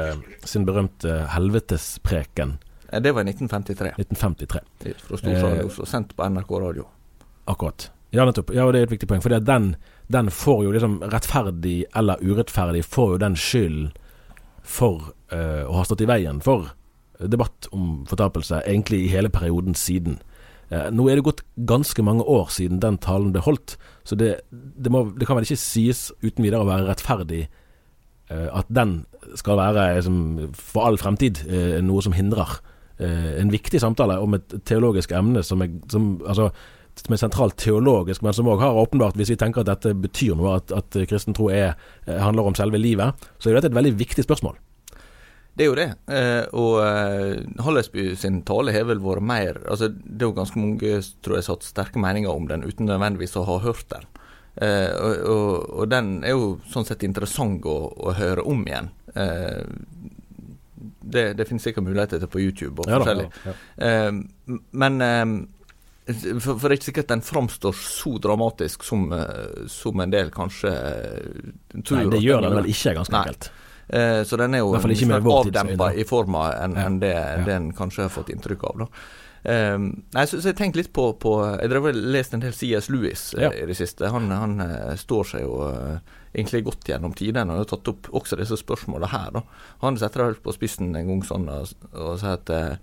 sin 0.42 0.66
berømte 0.66 1.20
helvetespreken 1.36 2.56
Eh, 2.94 3.00
Det 3.00 3.12
var 3.12 3.20
i 3.20 3.24
1953, 3.24 3.94
1953. 3.96 4.60
fra 4.98 5.16
Storsalen 5.16 5.58
Eh, 5.58 5.84
sendt 5.84 6.16
på 6.16 6.28
NRK 6.28 6.60
radio. 6.60 6.86
Akkurat. 7.44 7.90
Ja, 8.14 8.24
nettopp. 8.28 8.52
Ja, 8.54 8.68
og 8.68 8.74
det 8.74 8.80
er 8.82 8.88
et 8.88 8.94
viktig 8.94 9.08
poeng. 9.10 9.22
For 9.24 9.34
den, 9.34 9.72
den 10.12 10.30
får 10.30 10.64
jo 10.66 10.72
liksom 10.74 11.00
rettferdig 11.10 11.80
eller 11.98 12.22
urettferdig, 12.22 12.84
får 12.86 13.14
jo 13.14 13.22
den 13.24 13.38
skylden 13.38 13.88
for 14.64 15.10
uh, 15.34 15.64
å 15.66 15.80
ha 15.80 15.84
stått 15.84 16.04
i 16.04 16.08
veien 16.08 16.38
for 16.44 16.70
debatt 17.18 17.68
om 17.74 18.04
fortapelse, 18.08 18.62
egentlig 18.64 19.04
i 19.04 19.10
hele 19.12 19.32
perioden 19.34 19.76
siden. 19.78 20.20
Uh, 20.70 20.88
nå 20.94 21.08
er 21.08 21.18
det 21.18 21.26
gått 21.26 21.42
ganske 21.68 22.04
mange 22.06 22.24
år 22.30 22.52
siden 22.54 22.80
den 22.82 23.00
talen 23.02 23.34
ble 23.34 23.42
holdt, 23.44 23.76
så 24.06 24.16
det, 24.18 24.38
det, 24.50 24.92
må, 24.94 25.04
det 25.18 25.28
kan 25.28 25.38
vel 25.38 25.46
ikke 25.48 25.60
sies 25.60 26.06
uten 26.22 26.46
videre 26.46 26.62
å 26.64 26.68
være 26.70 26.88
rettferdig 26.88 27.42
uh, 28.30 28.48
at 28.60 28.70
den 28.72 29.02
skal 29.40 29.58
være 29.58 29.88
liksom, 29.98 30.22
for 30.54 30.86
all 30.86 31.00
fremtid 31.00 31.42
noe 31.84 32.02
som 32.04 32.14
hindrer 32.14 32.58
en 33.00 33.48
viktig 33.50 33.80
samtale 33.82 34.20
om 34.22 34.36
et 34.36 34.52
teologisk 34.68 35.10
emne 35.18 35.40
som 35.42 35.64
er, 35.64 35.72
som, 35.90 36.04
altså, 36.30 36.52
som 37.02 37.14
er 37.14 37.20
sentralt 37.20 37.56
teologisk, 37.60 38.22
men 38.22 38.34
som 38.36 38.48
òg 38.50 38.62
har 38.62 38.76
åpenbart, 38.78 39.16
hvis 39.18 39.32
vi 39.34 39.38
tenker 39.40 39.64
at 39.64 39.70
dette 39.72 39.94
betyr 39.98 40.36
noe, 40.38 40.58
at, 40.60 40.72
at 40.74 40.98
kristen 41.10 41.36
tro 41.36 41.50
er, 41.52 41.74
eh, 42.06 42.20
handler 42.22 42.50
om 42.50 42.56
selve 42.58 42.80
livet, 42.80 43.26
så 43.38 43.50
er 43.50 43.58
dette 43.58 43.72
et 43.72 43.76
veldig 43.78 43.94
viktig 43.98 44.24
spørsmål. 44.26 44.56
Det 45.54 45.66
er 45.66 45.68
jo 45.68 45.76
det. 45.78 45.88
Eh, 46.10 46.44
og 46.58 46.80
eh, 46.82 47.42
Hallesby 47.62 48.08
sin 48.18 48.40
tale 48.46 48.74
har 48.74 48.88
vel 48.88 48.98
vært 49.02 49.22
mer 49.22 49.60
altså 49.70 49.86
Det 49.86 50.24
er 50.24 50.26
jo 50.26 50.34
ganske 50.34 50.58
mange 50.58 50.96
tror 51.22 51.36
jeg, 51.36 51.44
som 51.46 51.52
har 51.52 51.60
hatt 51.60 51.68
sterke 51.68 52.02
meninger 52.02 52.32
om 52.32 52.48
den 52.50 52.66
uten 52.66 52.90
nødvendigvis 52.90 53.36
å 53.38 53.46
ha 53.46 53.60
hørt 53.62 53.86
den. 53.92 54.10
Og, 54.54 55.14
og, 55.26 55.46
og 55.82 55.88
den 55.90 56.20
er 56.22 56.36
jo 56.36 56.50
sånn 56.70 56.86
sett 56.86 57.02
interessant 57.02 57.64
å, 57.66 57.74
å 57.90 58.12
høre 58.14 58.42
om 58.46 58.60
igjen. 58.62 58.92
Det, 61.04 61.24
det 61.34 61.46
finnes 61.48 61.64
sikkert 61.66 61.86
muligheter 61.86 62.22
til 62.22 62.30
på 62.30 62.42
YouTube 62.42 62.82
og 62.82 62.90
Ja 62.90 63.00
forskjellig. 63.02 63.26
ja, 63.44 63.50
ja. 63.50 63.88
Eh, 63.88 64.56
men 64.82 65.02
for, 66.06 66.58
for 66.58 66.68
det 66.68 66.74
er 66.74 66.78
ikke 66.78 66.90
sikkert 66.90 67.12
den 67.14 67.22
framstår 67.24 67.76
så 67.80 68.14
dramatisk 68.20 68.84
som, 68.84 69.06
eh, 69.16 69.64
som 69.72 70.00
en 70.04 70.12
del 70.12 70.30
kanskje 70.34 70.72
eh, 70.72 71.50
tror. 71.80 72.00
Nei, 72.02 72.06
det 72.12 72.22
gjør 72.24 72.44
den 72.44 72.56
vel 72.60 72.70
ikke, 72.72 72.94
ganske 72.98 73.20
enkelt. 73.20 73.50
Eh, 73.88 74.20
så 74.24 74.38
den 74.40 74.56
er 74.56 74.64
jo 74.64 74.72
avdempa 74.76 75.90
i 75.96 76.06
forma 76.08 76.46
enn 76.64 76.76
en 76.80 76.98
det 77.02 77.14
Ja. 77.14 77.44
den 77.44 77.72
kanskje 77.76 78.06
har 78.06 78.12
fått 78.12 78.32
inntrykk 78.34 78.64
av. 78.70 78.84
da. 78.84 78.90
Um, 79.44 79.90
nei, 80.16 80.22
så, 80.24 80.38
så 80.40 80.54
jeg 80.54 80.56
tenkte 80.56 80.78
litt 80.80 80.92
på, 80.96 81.02
på 81.20 81.32
Jeg 81.60 81.68
drev 81.68 81.90
og 81.90 81.96
leste 82.14 82.32
en 82.38 82.40
del 82.40 82.54
C.S. 82.56 82.86
Lewis 82.88 83.34
Ja. 83.36 83.50
i 83.52 83.66
det 83.68 83.76
siste. 83.76 84.08
Han, 84.08 84.30
han 84.32 84.56
står 84.96 85.26
seg 85.34 85.42
jo 85.44 85.58
egentlig 86.34 86.64
godt 86.64 86.88
gjennom 86.88 87.12
tidene 87.16 87.52
og 87.52 87.60
har 87.62 87.68
tatt 87.74 87.90
opp 87.92 88.08
også 88.16 88.38
disse 88.40 88.56
spørsmålene 88.56 89.10
her. 89.12 89.30
da. 89.36 89.42
Han 89.84 89.98
setter 90.00 90.22
det 90.22 90.28
helt 90.32 90.42
på 90.46 90.54
spissen 90.56 90.94
en 90.96 91.10
gang 91.12 91.22
sånn 91.28 91.44
og, 91.52 91.74
og 91.92 92.16
sier 92.22 92.38
at 92.38 92.50
eh, 92.56 92.76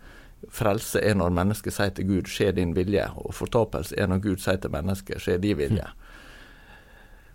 frelse 0.49 1.01
er 1.03 1.15
når 1.17 1.33
mennesket 1.35 1.73
sier 1.73 1.91
til 1.95 2.07
Gud 2.07 2.29
'skje 2.29 2.51
din 2.55 2.75
vilje', 2.75 3.11
og 3.15 3.33
fortapelse 3.33 3.95
er 3.97 4.07
når 4.07 4.21
Gud 4.21 4.37
sier 4.37 4.57
til 4.57 4.71
mennesket 4.71 5.21
'skje 5.21 5.37
din 5.37 5.57
vilje'. 5.57 5.91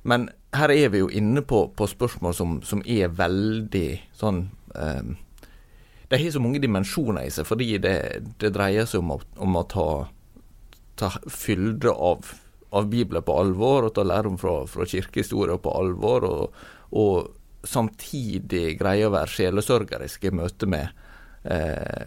Men 0.02 0.28
her 0.54 0.70
er 0.70 0.88
vi 0.88 0.98
jo 0.98 1.08
inne 1.08 1.42
på, 1.42 1.72
på 1.76 1.86
spørsmål 1.86 2.34
som, 2.34 2.62
som 2.62 2.82
er 2.86 3.08
veldig 3.08 4.00
sånn 4.14 4.50
um, 4.74 5.16
De 6.10 6.18
har 6.22 6.30
så 6.30 6.42
mange 6.42 6.62
dimensjoner 6.62 7.26
i 7.26 7.30
seg, 7.34 7.46
fordi 7.46 7.78
det, 7.82 8.22
det 8.38 8.52
dreier 8.54 8.86
seg 8.86 9.02
om 9.02 9.16
å, 9.16 9.20
om 9.42 9.56
å 9.58 9.64
ta, 9.66 9.88
ta 10.94 11.10
fylde 11.26 11.90
av, 11.90 12.30
av 12.70 12.86
Bibelen 12.86 13.26
på 13.26 13.34
alvor, 13.34 13.88
og 13.88 13.96
ta 13.96 14.04
lærdom 14.06 14.38
fra, 14.38 14.60
fra 14.70 14.86
kirkehistorie 14.86 15.58
på 15.58 15.74
alvor, 15.74 16.28
og, 16.30 16.54
og 16.94 17.66
samtidig 17.66 18.76
greie 18.78 19.08
å 19.08 19.14
være 19.16 19.34
sjelesørgerisk 19.34 20.28
i 20.28 20.34
møte 20.38 20.70
med 20.70 20.94
eh, 21.50 22.06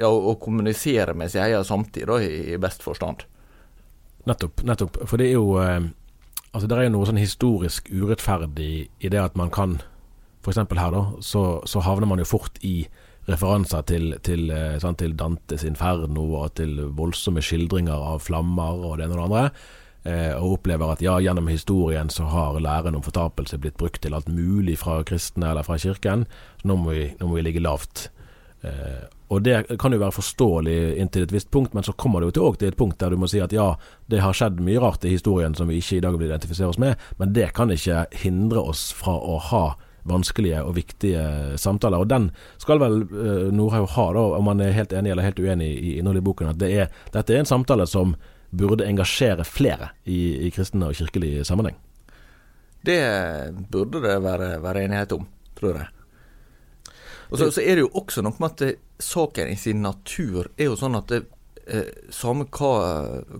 ja, 0.00 0.08
å 0.08 0.34
kommunisere 0.40 1.14
med 1.16 1.32
sin 1.32 1.44
egen 1.44 1.64
samtid, 1.66 2.08
da, 2.10 2.18
i, 2.22 2.58
best 2.60 2.84
forstand. 2.84 3.26
Nettopp. 4.28 4.64
nettopp. 4.64 5.00
For 5.08 5.20
det 5.20 5.30
er 5.30 5.36
jo 5.36 5.58
eh, 5.60 5.90
Altså 6.54 6.68
Det 6.70 6.76
er 6.78 6.86
jo 6.86 6.92
noe 6.94 7.06
sånn 7.08 7.18
historisk 7.18 7.88
urettferdig 7.90 8.86
i 9.02 9.08
det 9.10 9.18
at 9.18 9.34
man 9.34 9.48
kan 9.50 9.80
F.eks. 10.44 10.60
her, 10.60 10.92
da, 10.94 11.00
så, 11.18 11.42
så 11.66 11.82
havner 11.82 12.06
man 12.06 12.20
jo 12.22 12.28
fort 12.28 12.60
i 12.62 12.84
referanser 13.26 13.82
til, 13.88 14.12
til, 14.22 14.52
sant, 14.78 15.00
til 15.00 15.16
Dantes 15.18 15.64
Inferno 15.66 16.28
og 16.38 16.52
til 16.60 16.76
voldsomme 16.94 17.42
skildringer 17.42 18.06
av 18.12 18.22
flammer 18.22 18.84
og 18.84 19.00
det 19.00 19.08
ene 19.08 19.16
og 19.16 19.18
det 19.18 19.24
andre. 19.24 19.44
Eh, 20.04 20.34
og 20.36 20.58
opplever 20.58 20.90
at 20.92 21.00
ja, 21.00 21.14
gjennom 21.24 21.48
historien 21.48 22.10
så 22.12 22.26
har 22.28 22.58
læren 22.60 22.96
om 22.98 23.04
fortapelse 23.04 23.56
blitt 23.56 23.78
brukt 23.80 24.02
til 24.04 24.12
alt 24.12 24.28
mulig 24.28 24.76
fra 24.82 24.98
kristne 25.08 25.48
eller 25.48 25.64
fra 25.64 25.78
kirken. 25.80 26.26
Så 26.60 26.68
nå 26.68 26.76
må 26.76 26.92
vi, 26.92 27.06
nå 27.20 27.30
må 27.30 27.38
vi 27.38 27.46
ligge 27.46 27.64
lavt. 27.64 28.10
Eh, 28.64 29.04
og 29.28 29.42
det 29.42 29.78
kan 29.80 29.92
jo 29.92 30.00
være 30.00 30.14
forståelig 30.14 30.76
inntil 31.00 31.24
et 31.26 31.32
visst 31.34 31.50
punkt, 31.50 31.74
men 31.74 31.84
så 31.86 31.94
kommer 31.96 32.20
det 32.20 32.30
jo 32.30 32.34
til, 32.36 32.58
til 32.60 32.70
et 32.70 32.78
punkt 32.78 33.00
der 33.00 33.14
du 33.14 33.18
må 33.20 33.28
si 33.30 33.40
at 33.42 33.52
ja, 33.52 33.72
det 34.12 34.20
har 34.22 34.36
skjedd 34.36 34.60
mye 34.62 34.82
rart 34.82 35.04
i 35.04 35.14
historien 35.14 35.56
som 35.56 35.70
vi 35.70 35.80
ikke 35.80 35.98
i 35.98 36.04
dag 36.04 36.18
vil 36.18 36.28
identifisere 36.28 36.70
oss 36.70 36.80
med, 36.80 37.00
men 37.18 37.32
det 37.36 37.50
kan 37.56 37.72
ikke 37.72 38.04
hindre 38.24 38.62
oss 38.62 38.90
fra 38.94 39.16
å 39.16 39.40
ha 39.50 39.64
vanskelige 40.04 40.60
og 40.60 40.76
viktige 40.76 41.24
samtaler. 41.60 42.04
Og 42.04 42.10
den 42.12 42.28
skal 42.60 42.82
vel 42.82 43.02
eh, 43.08 43.48
Nordhaug 43.56 43.88
ha, 43.96 44.06
da, 44.16 44.26
om 44.38 44.46
man 44.50 44.60
er 44.60 44.76
helt 44.76 44.92
enig 44.92 45.14
eller 45.14 45.26
helt 45.26 45.40
uenig 45.40 45.70
i 45.72 45.96
innholdet 45.98 46.20
i 46.22 46.28
boken, 46.28 46.52
at 46.52 46.60
det 46.60 46.70
er, 46.84 47.02
dette 47.16 47.34
er 47.34 47.42
en 47.42 47.48
samtale 47.48 47.88
som 47.90 48.14
burde 48.54 48.86
engasjere 48.86 49.46
flere 49.48 49.90
i, 50.04 50.46
i 50.46 50.52
kristne 50.54 50.92
og 50.92 51.00
kirkelig 51.00 51.40
sammenheng. 51.48 51.80
Det 52.84 53.00
burde 53.72 54.02
det 54.04 54.18
være, 54.22 54.58
være 54.62 54.84
enighet 54.84 55.16
om, 55.16 55.24
tror 55.56 55.80
jeg. 55.80 55.88
Og 57.30 57.38
så, 57.38 57.50
så 57.54 57.62
er 57.62 57.78
det 57.78 57.86
jo 57.86 57.92
også 58.00 58.24
noe 58.24 58.36
med 58.42 58.62
at 58.64 58.82
saken 59.02 59.52
i 59.52 59.56
sin 59.58 59.82
natur 59.84 60.50
er 60.56 60.70
jo 60.70 60.78
sånn 60.78 60.98
at 60.98 61.10
det, 61.12 61.22
eh, 61.66 62.10
samme 62.14 62.48
hva, 62.52 62.74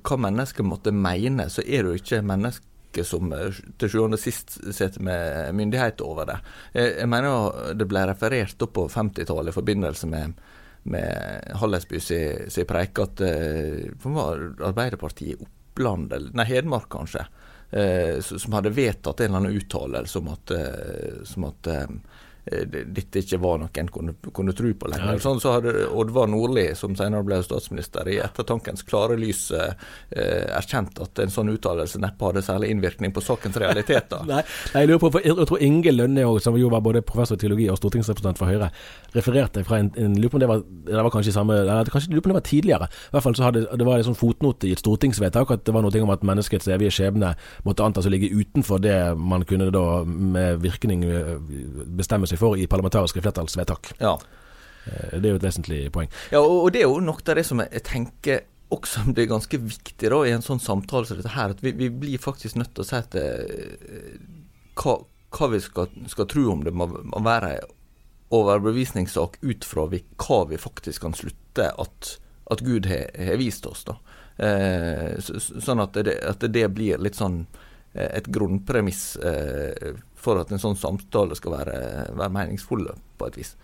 hva 0.01 0.21
mennesket 0.27 0.67
måtte 0.67 0.95
mene, 0.95 1.49
så 1.53 1.65
er 1.65 1.85
det 1.85 1.93
jo 1.93 2.01
ikke 2.03 2.25
mennesket 2.27 3.05
som 3.07 3.33
eh, 3.35 3.63
til 3.81 3.93
sjuende 3.93 4.19
og 4.19 4.23
sist 4.23 4.59
sitter 4.65 5.03
med 5.05 5.55
myndighet 5.59 6.03
over 6.05 6.31
det. 6.33 6.41
Eh, 6.73 6.91
jeg 7.03 7.11
mener 7.11 7.31
jo 7.31 7.73
det 7.79 7.89
ble 7.91 8.05
referert 8.11 8.59
da 8.61 8.71
på 8.71 8.89
50-tallet 8.93 9.55
i 9.55 9.59
forbindelse 9.61 10.11
med 10.11 10.45
med 10.85 11.53
Hallesby 11.55 12.01
sin 12.01 12.51
si 12.53 12.65
preik 12.69 12.99
at 13.01 13.21
eh, 13.25 13.89
Arbeiderpartiet 14.05 15.41
i 15.41 15.47
Oppland, 15.47 16.13
eller 16.13 16.35
nei, 16.37 16.45
Hedmark 16.45 16.91
kanskje, 16.93 17.25
eh, 17.71 18.21
som 18.21 18.53
hadde 18.53 18.75
vedtatt 18.75 19.21
en 19.21 19.31
eller 19.31 19.41
annen 19.41 19.57
uttalelse 19.63 20.21
om 20.21 20.29
at, 20.35 20.53
eh, 20.53 21.23
som 21.25 21.49
at 21.49 21.71
eh, 21.73 21.89
dette 22.45 23.23
ikke 23.23 23.39
var 23.41 23.61
noe 23.63 23.81
en 23.81 23.89
kunne, 23.89 24.15
kunne 24.37 24.53
tro 24.57 24.71
på 24.77 24.91
lenger. 24.93 25.21
Sånn 25.23 25.41
så 25.41 25.55
hadde 25.57 25.87
Oddvar 25.89 26.29
Nordli, 26.29 26.67
som 26.77 26.97
senere 26.99 27.25
ble 27.25 27.39
statsminister, 27.45 28.09
i 28.13 28.19
ettertankens 28.21 28.85
klare 28.85 29.17
lys 29.17 29.47
eh, 29.57 29.73
erkjent 30.59 31.01
at 31.01 31.23
en 31.25 31.33
sånn 31.33 31.53
uttalelse 31.55 32.01
neppe 32.03 32.29
hadde 32.29 32.45
særlig 32.45 32.71
innvirkning 32.75 33.15
på 33.17 33.23
sakens 33.25 33.57
realiteter. 33.61 34.27
Nei, 34.31 34.43
jeg 34.75 34.91
lurer 34.91 35.01
på, 35.03 35.11
for 35.15 35.25
jeg, 35.25 35.37
jeg 35.41 35.51
tror 35.51 35.65
Inge 35.65 35.95
Lønne, 35.95 36.27
som 36.45 36.59
jo 36.61 36.69
var 36.73 36.85
både 36.85 37.05
professor 37.07 37.39
i 37.39 37.43
teologi 37.45 37.71
og 37.73 37.81
stortingsrepresentant 37.81 38.41
for 38.41 38.53
Høyre, 38.53 38.71
refererte 39.17 39.65
fra 39.65 39.81
en, 39.81 39.91
en 40.01 40.19
lurer 40.19 40.35
på 40.35 40.39
om 40.41 40.45
det 40.45 40.51
var, 40.51 40.63
det 40.91 41.07
var 41.07 41.15
kanskje 41.15 41.35
samme 41.35 41.57
eller 41.65 41.91
kanskje 41.93 42.13
lurer 42.13 42.25
på 42.25 42.31
om 42.31 42.35
det 42.35 42.41
var 42.41 42.49
tidligere. 42.51 42.91
I 42.91 43.17
hvert 43.17 43.27
fall 43.27 43.39
så 43.39 43.49
hadde 43.49 43.65
det 43.65 43.89
var 43.89 44.01
en 44.01 44.09
sånn 44.11 44.19
fotnote 44.19 44.69
i 44.69 44.75
et 44.75 44.83
stortingsvedtak 44.83 45.53
at 45.55 45.65
det 45.67 45.75
var 45.75 45.85
noe 45.85 46.05
om 46.05 46.13
at 46.13 46.25
menneskets 46.27 46.69
evige 46.75 46.93
skjebne 46.95 47.35
måtte 47.67 47.87
antas 47.87 48.09
å 48.09 48.13
ligge 48.13 48.33
utenfor 48.35 48.83
det 48.83 48.97
man 49.17 49.47
kunne 49.49 49.71
da 49.75 49.87
med 50.05 50.61
virkning 50.65 51.05
eh, 51.09 51.35
bestemme 51.97 52.29
seg 52.31 52.34
for 52.41 52.57
i 52.59 52.67
parlamentariske 52.71 53.23
flertallsvedtak. 53.25 53.93
Ja. 54.01 54.15
Eh, 54.87 55.15
Det 55.21 55.25
er 55.25 55.31
jo 55.35 55.41
et 55.41 55.47
vesentlig 55.47 55.93
poeng. 55.93 56.11
Ja, 56.33 56.41
og, 56.41 56.73
det 56.73 56.83
er 56.83 56.89
jo 56.89 57.01
noe 57.01 57.21
av 57.23 57.35
det 57.39 57.47
som 57.47 57.61
jeg, 57.65 57.83
tenker 57.87 58.43
også 58.75 59.05
blir 59.15 59.29
ganske 59.31 59.59
viktig 59.61 60.11
da, 60.11 60.19
i 60.27 60.33
en 60.35 60.43
sånn 60.43 60.61
samtale 60.61 61.07
som 61.07 61.17
dette 61.21 61.35
her, 61.37 61.53
at 61.55 61.61
vi, 61.63 61.73
vi 61.79 61.89
blir 61.91 62.19
faktisk 62.19 62.57
nødt 62.59 62.73
til 62.75 62.83
å 62.83 62.89
si 62.89 62.97
at 62.97 63.11
det, 63.15 63.25
hva, 64.81 64.97
hva 65.39 65.49
vi 65.53 65.61
skal, 65.63 65.89
skal 66.11 66.27
tro 66.31 66.49
om 66.53 66.65
det, 66.67 66.73
må, 66.75 66.89
må 66.89 67.21
være 67.25 67.53
en 67.61 67.73
overbevisningssak 68.35 69.37
ut 69.43 69.65
fra 69.69 69.85
vi, 69.93 70.01
hva 70.19 70.41
vi 70.51 70.59
faktisk 70.59 71.05
kan 71.05 71.15
slutte 71.15 71.69
at, 71.79 72.15
at 72.51 72.63
Gud 72.67 72.89
har 72.91 73.37
vist 73.39 73.67
oss. 73.71 73.85
da. 73.87 73.95
Eh, 74.43 75.15
så, 75.23 75.39
så- 75.41 75.61
sånn 75.63 75.83
at 75.85 75.95
det, 76.03 76.17
at 76.27 76.43
det 76.51 76.65
blir 76.75 76.99
litt 76.99 77.15
sånn 77.21 77.45
eh, 77.95 78.09
et 78.19 78.27
grunnpremiss 78.35 79.05
eh, 79.23 79.95
for 80.25 80.41
at 80.41 80.53
en 80.53 80.63
sånn 80.63 80.79
samtale 80.79 81.37
skal 81.39 81.59
være, 81.59 81.79
være 82.17 82.33
meningsfull 82.33 82.89
på 83.19 83.29
et 83.29 83.39
vis. 83.39 83.55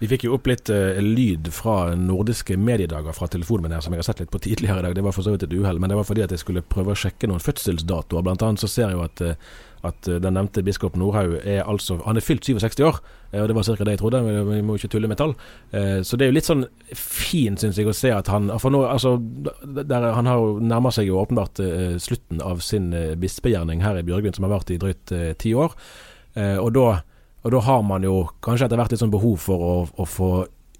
Vi 0.00 0.08
fikk 0.10 0.26
jo 0.26 0.36
opp 0.36 0.48
litt 0.50 0.70
uh, 0.72 0.96
lyd 1.02 1.50
fra 1.54 1.94
nordiske 1.98 2.56
mediedager 2.60 3.16
fra 3.16 3.28
telefonen 3.30 3.68
min 3.68 3.76
her, 3.76 3.84
som 3.84 3.94
jeg 3.94 4.02
har 4.02 4.08
sett 4.08 4.24
litt 4.24 4.32
på 4.32 4.42
tidligere 4.46 4.80
i 4.82 4.86
dag. 4.88 4.96
Det 4.96 5.04
var 5.04 5.16
for 5.16 5.26
så 5.26 5.34
vidt 5.34 5.46
et 5.46 5.54
uhell, 5.54 5.80
men 5.82 5.92
det 5.92 6.00
var 6.00 6.08
fordi 6.08 6.24
at 6.26 6.34
jeg 6.34 6.42
skulle 6.42 6.64
prøve 6.64 6.94
å 6.94 6.98
sjekke 6.98 7.30
noen 7.30 7.42
fødselsdatoer. 7.42 8.24
Blant 8.24 8.44
annet 8.46 8.62
så 8.64 8.70
ser 8.70 8.90
jeg 8.90 8.98
jo 8.98 9.04
at, 9.04 9.22
eh, 9.24 9.54
at 9.84 10.08
eh, 10.08 10.20
den 10.22 10.36
nevnte 10.38 10.64
biskop 10.64 10.96
Nordhaug 11.00 11.36
er 11.40 11.62
altså 11.64 11.98
Han 12.04 12.16
er 12.16 12.24
fylt 12.24 12.46
67 12.46 12.80
år, 12.86 13.00
og 13.34 13.48
det 13.50 13.56
var 13.56 13.66
ca. 13.66 13.84
det 13.84 13.96
jeg 13.96 14.00
trodde. 14.00 14.22
men 14.22 14.48
Vi 14.48 14.62
må 14.62 14.76
ikke 14.78 14.92
tulle 14.94 15.08
med 15.10 15.18
tall. 15.18 15.32
Så 16.06 16.16
det 16.16 16.22
er 16.22 16.30
jo 16.30 16.36
litt 16.36 16.46
sånn 16.46 16.62
fint, 16.94 17.58
syns 17.58 17.80
jeg, 17.80 17.88
å 17.90 17.96
se 17.96 18.12
at 18.14 18.28
han 18.30 18.46
For 18.62 18.70
nå, 18.70 18.84
altså 18.86 19.16
der, 19.18 20.12
Han 20.14 20.28
har 20.30 20.38
jo 20.38 20.60
nærmer 20.62 20.94
seg 20.94 21.08
jo 21.08 21.18
åpenbart 21.18 21.58
slutten 21.98 22.38
av 22.44 22.62
sin 22.62 22.92
bispegjerning 23.18 23.82
her 23.82 23.98
i 23.98 24.04
Bjørgvin, 24.06 24.36
som 24.36 24.46
har 24.46 24.54
vært 24.54 24.70
i 24.70 24.78
drøyt 24.78 25.14
ti 25.42 25.50
år. 25.58 25.74
Og, 26.62 26.70
da, 26.78 27.02
og 27.44 27.52
da 27.52 27.60
har 27.60 27.82
man 27.84 28.04
jo 28.06 28.24
kanskje 28.44 28.66
etter 28.66 28.80
hvert 28.80 28.94
litt 28.94 29.02
sånn 29.02 29.12
behov 29.12 29.36
for 29.44 29.64
å, 29.64 29.74
å 30.00 30.06
få 30.08 30.30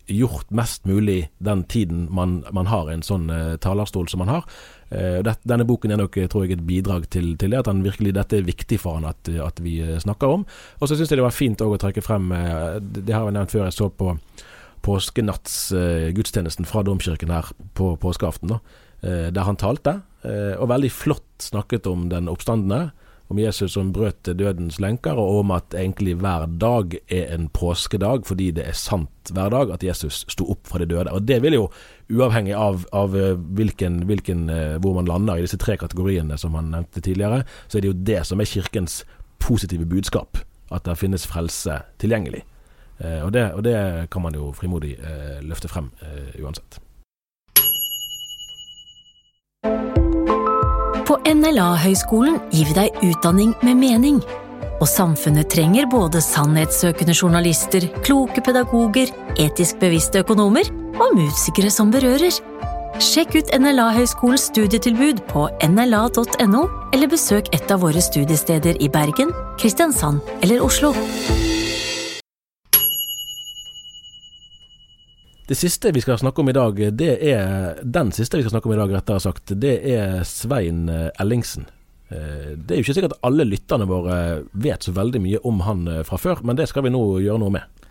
gjort 0.07 0.51
mest 0.51 0.85
mulig 0.85 1.31
den 1.39 1.65
tiden 1.65 2.09
man, 2.13 2.43
man 2.53 2.69
har 2.69 2.91
en 2.93 3.03
sånn 3.05 3.29
uh, 3.33 3.57
talerstol 3.61 4.09
som 4.09 4.21
man 4.21 4.33
har. 4.33 4.49
Uh, 4.93 5.21
det, 5.25 5.37
denne 5.49 5.67
boken 5.69 5.95
er 5.95 6.01
nok, 6.01 6.17
eh, 6.21 6.29
tror 6.31 6.45
jeg, 6.45 6.59
et 6.59 6.67
bidrag 6.67 7.09
til, 7.13 7.33
til 7.41 7.55
det. 7.55 7.63
At 7.63 7.85
virkelig, 7.85 8.15
dette 8.17 8.39
er 8.39 8.49
viktig 8.49 8.79
for 8.81 8.99
han 8.99 9.09
at, 9.09 9.29
at 9.29 9.61
vi 9.65 9.79
snakker 10.01 10.39
om. 10.39 10.45
Og 10.81 10.89
så 10.89 10.99
syns 10.99 11.13
jeg 11.13 11.21
det 11.21 11.27
var 11.27 11.37
fint 11.37 11.65
å 11.65 11.73
trekke 11.81 12.05
frem 12.05 12.33
uh, 12.33 12.81
Det 12.81 13.13
har 13.13 13.29
jeg 13.29 13.39
nevnt 13.39 13.55
før, 13.55 13.69
jeg 13.69 13.79
så 13.79 13.89
på 13.93 14.17
påskenattsgudstjenesten 14.85 16.69
fra 16.69 16.83
domkirken 16.85 17.33
her 17.33 17.49
på 17.73 17.95
påskeaften, 17.97 18.51
da, 18.53 18.59
der 19.33 19.47
han 19.49 19.57
talte. 19.57 19.95
Og 20.61 20.69
veldig 20.69 20.91
flott 20.93 21.47
snakket 21.47 21.89
om 21.89 22.03
den 22.11 22.29
oppstandende 22.29 22.91
om 23.29 23.39
Jesus 23.39 23.73
som 23.73 23.93
brøt 23.93 24.29
dødens 24.37 24.79
lenker, 24.83 25.17
og 25.19 25.41
om 25.41 25.53
at 25.57 25.75
egentlig 25.75 26.17
hver 26.21 26.47
dag 26.61 26.97
er 27.09 27.33
en 27.35 27.49
påskedag, 27.49 28.27
fordi 28.29 28.51
det 28.59 28.67
er 28.69 28.77
sant 28.77 29.33
hver 29.33 29.51
dag 29.55 29.73
at 29.73 29.85
Jesus 29.85 30.25
sto 30.29 30.47
opp 30.53 30.69
fra 30.69 30.83
de 30.83 30.89
døde. 30.91 31.13
Og 31.13 31.25
Det 31.25 31.41
vil 31.43 31.57
jo, 31.57 31.69
uavhengig 32.13 32.55
av, 32.55 32.85
av 32.93 33.17
eh, 33.17 33.35
hvilken, 33.57 34.03
hvilken, 34.07 34.49
eh, 34.51 34.77
hvor 34.77 34.95
man 34.95 35.09
lander 35.09 35.41
i 35.41 35.47
disse 35.47 35.59
tre 35.59 35.77
kategoriene 35.81 36.39
som 36.39 36.55
han 36.55 36.71
nevnte 36.71 37.01
tidligere, 37.01 37.45
så 37.69 37.79
er 37.79 37.83
det 37.83 37.93
jo 37.93 38.03
det 38.13 38.21
som 38.29 38.41
er 38.41 38.51
kirkens 38.51 39.05
positive 39.39 39.87
budskap. 39.89 40.39
At 40.73 40.85
det 40.85 40.99
finnes 41.01 41.27
frelse 41.27 41.81
tilgjengelig. 41.99 42.45
Eh, 42.99 43.23
og, 43.25 43.33
det, 43.33 43.53
og 43.55 43.65
det 43.65 44.11
kan 44.13 44.23
man 44.23 44.37
jo 44.37 44.53
frimodig 44.53 44.99
løfte 45.43 45.69
frem 45.69 45.91
uansett. 46.41 46.84
På 51.05 51.19
NLA-høgskolen 51.29 52.39
gir 52.49 52.71
vi 52.71 52.75
deg 52.79 53.03
utdanning 53.05 53.53
med 53.61 53.77
mening. 53.77 54.23
Og 54.81 54.89
samfunnet 54.89 55.51
trenger 55.53 55.89
både 55.93 56.23
sannhetssøkende 56.25 57.13
journalister, 57.13 57.85
kloke 58.07 58.41
pedagoger, 58.45 59.13
etisk 59.37 59.83
bevisste 59.83 60.23
økonomer 60.25 60.71
og 60.97 61.19
musikere 61.19 61.73
som 61.73 61.93
berører. 61.93 62.33
Sjekk 63.05 63.37
ut 63.37 63.53
NLA-høgskolens 63.53 64.49
studietilbud 64.49 65.21
på 65.29 65.49
nla.no, 65.69 66.63
eller 66.95 67.11
besøk 67.13 67.53
et 67.53 67.75
av 67.75 67.85
våre 67.85 68.01
studiesteder 68.01 68.81
i 68.81 68.89
Bergen, 68.89 69.35
Kristiansand 69.61 70.25
eller 70.41 70.65
Oslo. 70.65 70.95
Det 75.47 75.55
siste 75.55 75.91
vi 75.93 76.01
skal 76.01 76.19
snakke 76.19 76.41
om 76.41 76.49
i 76.49 76.53
dag, 76.57 76.79
det 76.97 77.15
er 77.21 77.81
den 77.85 78.13
siste 78.17 78.39
vi 78.39 78.45
skal 78.47 78.55
snakke 78.55 78.69
om 78.71 78.73
i 78.73 78.79
dag, 78.79 78.93
rettere 78.97 79.21
sagt, 79.21 79.53
det 79.61 79.75
er 79.93 80.23
Svein 80.25 80.87
eh, 80.89 81.11
Ellingsen. 81.21 81.67
Eh, 82.09 82.55
det 82.57 82.73
er 82.73 82.81
jo 82.81 82.85
ikke 82.87 82.95
sikkert 82.97 83.19
at 83.19 83.27
alle 83.29 83.45
lytterne 83.45 83.85
våre 83.85 84.15
vet 84.57 84.87
så 84.87 84.95
veldig 84.97 85.21
mye 85.21 85.41
om 85.45 85.61
han 85.67 85.83
eh, 85.85 86.01
fra 86.09 86.17
før, 86.17 86.41
men 86.49 86.57
det 86.57 86.71
skal 86.71 86.87
vi 86.87 86.95
nå 86.95 87.03
gjøre 87.27 87.43
noe 87.43 87.53
med. 87.59 87.85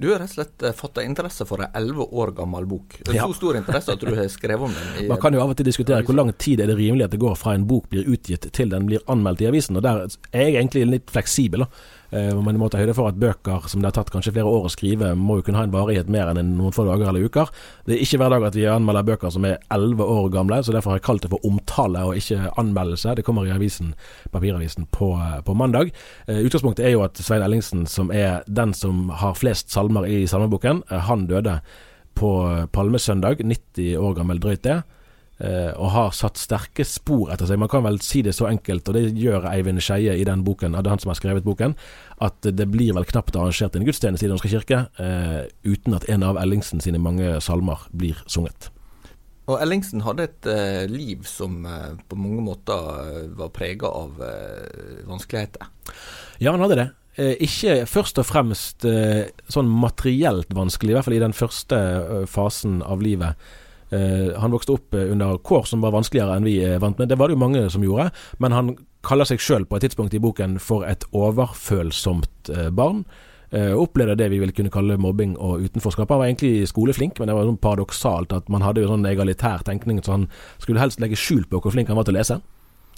Du 0.00 0.10
har 0.10 0.20
rett 0.20 0.28
og 0.28 0.42
slett 0.42 0.76
fått 0.76 1.00
interesse 1.00 1.46
for 1.48 1.64
en 1.64 1.72
elleve 1.76 2.04
år 2.04 2.34
gammel 2.36 2.68
bok. 2.68 2.98
Det 3.04 3.16
Ja. 3.16 3.24
Så 3.28 3.38
stor 3.38 3.56
interesse 3.56 3.96
at 3.96 4.04
du 4.04 4.12
har 4.16 4.28
skrevet 4.32 4.68
om 4.68 4.76
den. 4.76 5.08
Man 5.12 5.20
kan 5.20 5.32
jo 5.32 5.40
av 5.40 5.54
og 5.54 5.56
til 5.56 5.68
diskutere 5.68 6.04
hvor 6.04 6.16
lang 6.16 6.34
tid 6.36 6.60
er 6.60 6.68
det 6.68 6.76
rimelig 6.76 7.06
at 7.08 7.16
det 7.16 7.20
går 7.20 7.36
fra 7.36 7.56
en 7.56 7.64
bok 7.68 7.88
blir 7.88 8.08
utgitt 8.08 8.44
til 8.52 8.72
den 8.72 8.88
blir 8.88 9.00
anmeldt 9.08 9.40
i 9.40 9.48
avisen. 9.48 9.80
og 9.80 9.84
Der 9.88 10.04
er 10.04 10.52
jeg 10.52 10.56
egentlig 10.56 10.84
litt 10.88 11.12
fleksibel. 11.12 11.64
da. 11.64 11.88
Eh, 12.10 12.30
man 12.34 12.58
må 12.58 12.68
ta 12.70 12.80
høyde 12.80 12.94
for 12.96 13.10
at 13.10 13.18
bøker 13.20 13.66
som 13.70 13.82
det 13.82 13.90
har 13.90 13.96
tatt 13.98 14.10
kanskje 14.12 14.32
flere 14.34 14.50
år 14.50 14.66
å 14.66 14.72
skrive, 14.72 15.12
må 15.18 15.38
jo 15.38 15.46
kunne 15.46 15.60
ha 15.60 15.66
en 15.66 15.74
varighet 15.74 16.10
mer 16.10 16.32
enn 16.32 16.54
noen 16.58 16.74
få 16.74 16.86
dager 16.88 17.10
eller 17.10 17.26
uker. 17.26 17.50
Det 17.86 17.96
er 17.96 18.04
ikke 18.04 18.20
hver 18.22 18.34
dag 18.34 18.46
at 18.48 18.58
vi 18.58 18.66
anmelder 18.70 19.06
bøker 19.12 19.34
som 19.34 19.46
er 19.48 19.60
elleve 19.72 20.06
år 20.06 20.30
gamle, 20.34 20.60
så 20.64 20.74
derfor 20.74 20.94
har 20.94 21.00
jeg 21.00 21.06
kalt 21.06 21.26
det 21.26 21.32
for 21.32 21.46
omtale 21.46 22.04
og 22.08 22.18
ikke 22.18 22.52
anmeldelse. 22.60 23.14
Det 23.18 23.26
kommer 23.26 23.46
i 23.46 23.54
avisen, 23.54 23.94
papiravisen 24.34 24.88
på, 24.94 25.12
på 25.46 25.58
mandag. 25.58 25.94
Eh, 26.26 26.42
utgangspunktet 26.42 26.88
er 26.88 26.96
jo 26.96 27.04
at 27.06 27.20
Svein 27.22 27.44
Ellingsen, 27.46 27.86
som 27.90 28.10
er 28.14 28.42
den 28.50 28.74
som 28.76 29.08
har 29.22 29.38
flest 29.38 29.70
salmer 29.72 30.08
i 30.10 30.24
salmeboken, 30.30 30.84
eh, 30.90 31.06
han 31.10 31.28
døde 31.30 31.60
på 32.18 32.30
palmesøndag, 32.74 33.44
90 33.46 33.94
år 33.96 34.16
gammel 34.18 34.40
drøyt 34.42 34.66
det. 34.66 34.80
Uh, 35.40 35.72
og 35.80 35.88
har 35.94 36.10
satt 36.12 36.36
sterke 36.36 36.84
spor 36.84 37.30
etter 37.32 37.48
seg. 37.48 37.56
Man 37.62 37.70
kan 37.72 37.80
vel 37.86 37.96
si 38.04 38.20
det 38.20 38.34
så 38.36 38.50
enkelt, 38.50 38.84
og 38.90 38.96
det 38.96 39.06
gjør 39.16 39.46
Eivind 39.48 39.80
Skeie 39.80 40.12
i 40.20 40.24
den 40.28 40.42
boken, 40.44 40.74
er 40.76 40.90
han 40.90 41.00
som 41.00 41.14
har 41.14 41.16
skrevet 41.16 41.46
boken, 41.46 41.72
at 42.20 42.44
det 42.44 42.66
blir 42.68 42.92
vel 42.92 43.06
knapt 43.08 43.38
arrangert 43.40 43.78
en 43.78 43.86
gudstjeneste 43.86 44.26
i 44.26 44.28
Den 44.28 44.36
norske 44.36 44.50
kirke 44.52 44.82
uh, 45.00 45.46
uten 45.64 45.96
at 45.96 46.04
en 46.12 46.26
av 46.28 46.36
Ellingsen 46.42 46.84
sine 46.84 47.00
mange 47.00 47.38
salmer 47.40 47.86
blir 47.96 48.20
sunget. 48.28 48.68
Og 49.48 49.56
Ellingsen 49.64 50.04
hadde 50.04 50.26
et 50.28 50.50
uh, 50.52 50.84
liv 50.92 51.24
som 51.24 51.64
på 51.64 52.20
mange 52.20 52.44
måter 52.44 53.32
var 53.40 53.54
prega 53.56 53.88
av 53.88 54.20
vanskeligheter. 55.08 55.72
Ja, 56.36 56.52
han 56.52 56.60
hadde 56.66 56.82
det. 56.82 56.86
ikke 57.48 57.80
først 57.88 58.20
og 58.20 58.28
fremst 58.28 58.84
sånn 58.84 59.72
materielt 59.72 60.52
vanskelig, 60.52 60.92
i 60.92 61.00
hvert 61.00 61.08
fall 61.08 61.16
i 61.16 61.24
den 61.24 61.36
første 61.36 61.80
fasen 62.28 62.82
av 62.84 63.00
livet. 63.00 63.40
Uh, 63.90 64.36
han 64.38 64.52
vokste 64.54 64.76
opp 64.76 64.94
uh, 64.94 65.08
under 65.10 65.40
kår 65.46 65.66
som 65.66 65.82
var 65.82 65.94
vanskeligere 65.96 66.36
enn 66.38 66.46
vi 66.46 66.58
er 66.64 66.78
vant 66.82 66.98
med. 67.00 67.10
Det 67.10 67.18
var 67.18 67.30
det 67.30 67.38
jo 67.38 67.42
mange 67.42 67.64
som 67.72 67.84
gjorde. 67.84 68.10
Men 68.42 68.54
han 68.56 68.76
kaller 69.06 69.28
seg 69.28 69.42
sjøl 69.42 69.66
på 69.66 69.78
et 69.78 69.88
tidspunkt 69.88 70.14
i 70.14 70.22
boken 70.22 70.58
for 70.62 70.84
et 70.84 71.06
overfølsomt 71.16 72.50
barn. 72.76 73.04
opplevde 73.50 74.18
det 74.20 74.28
vi 74.30 74.38
vil 74.38 74.52
kunne 74.52 74.70
kalle 74.70 74.98
mobbing 75.00 75.38
og 75.38 75.64
utenforskap. 75.64 76.10
Han 76.12 76.20
var 76.20 76.28
egentlig 76.28 76.68
skoleflink, 76.68 77.18
men 77.18 77.28
det 77.28 77.34
var 77.34 77.48
sånn 77.48 77.56
paradoksalt 77.58 78.34
at 78.36 78.52
man 78.52 78.62
hadde 78.62 78.84
jo 78.84 78.90
sånn 78.92 79.08
egalitær 79.08 79.64
tenkning, 79.64 80.02
så 80.04 80.18
han 80.18 80.28
skulle 80.58 80.78
helst 80.78 81.00
legge 81.00 81.18
skjul 81.18 81.48
på 81.48 81.58
hvor 81.58 81.72
flink 81.72 81.88
han 81.88 81.96
var 81.96 82.06
til 82.06 82.14
å 82.14 82.20
lese. 82.20 82.38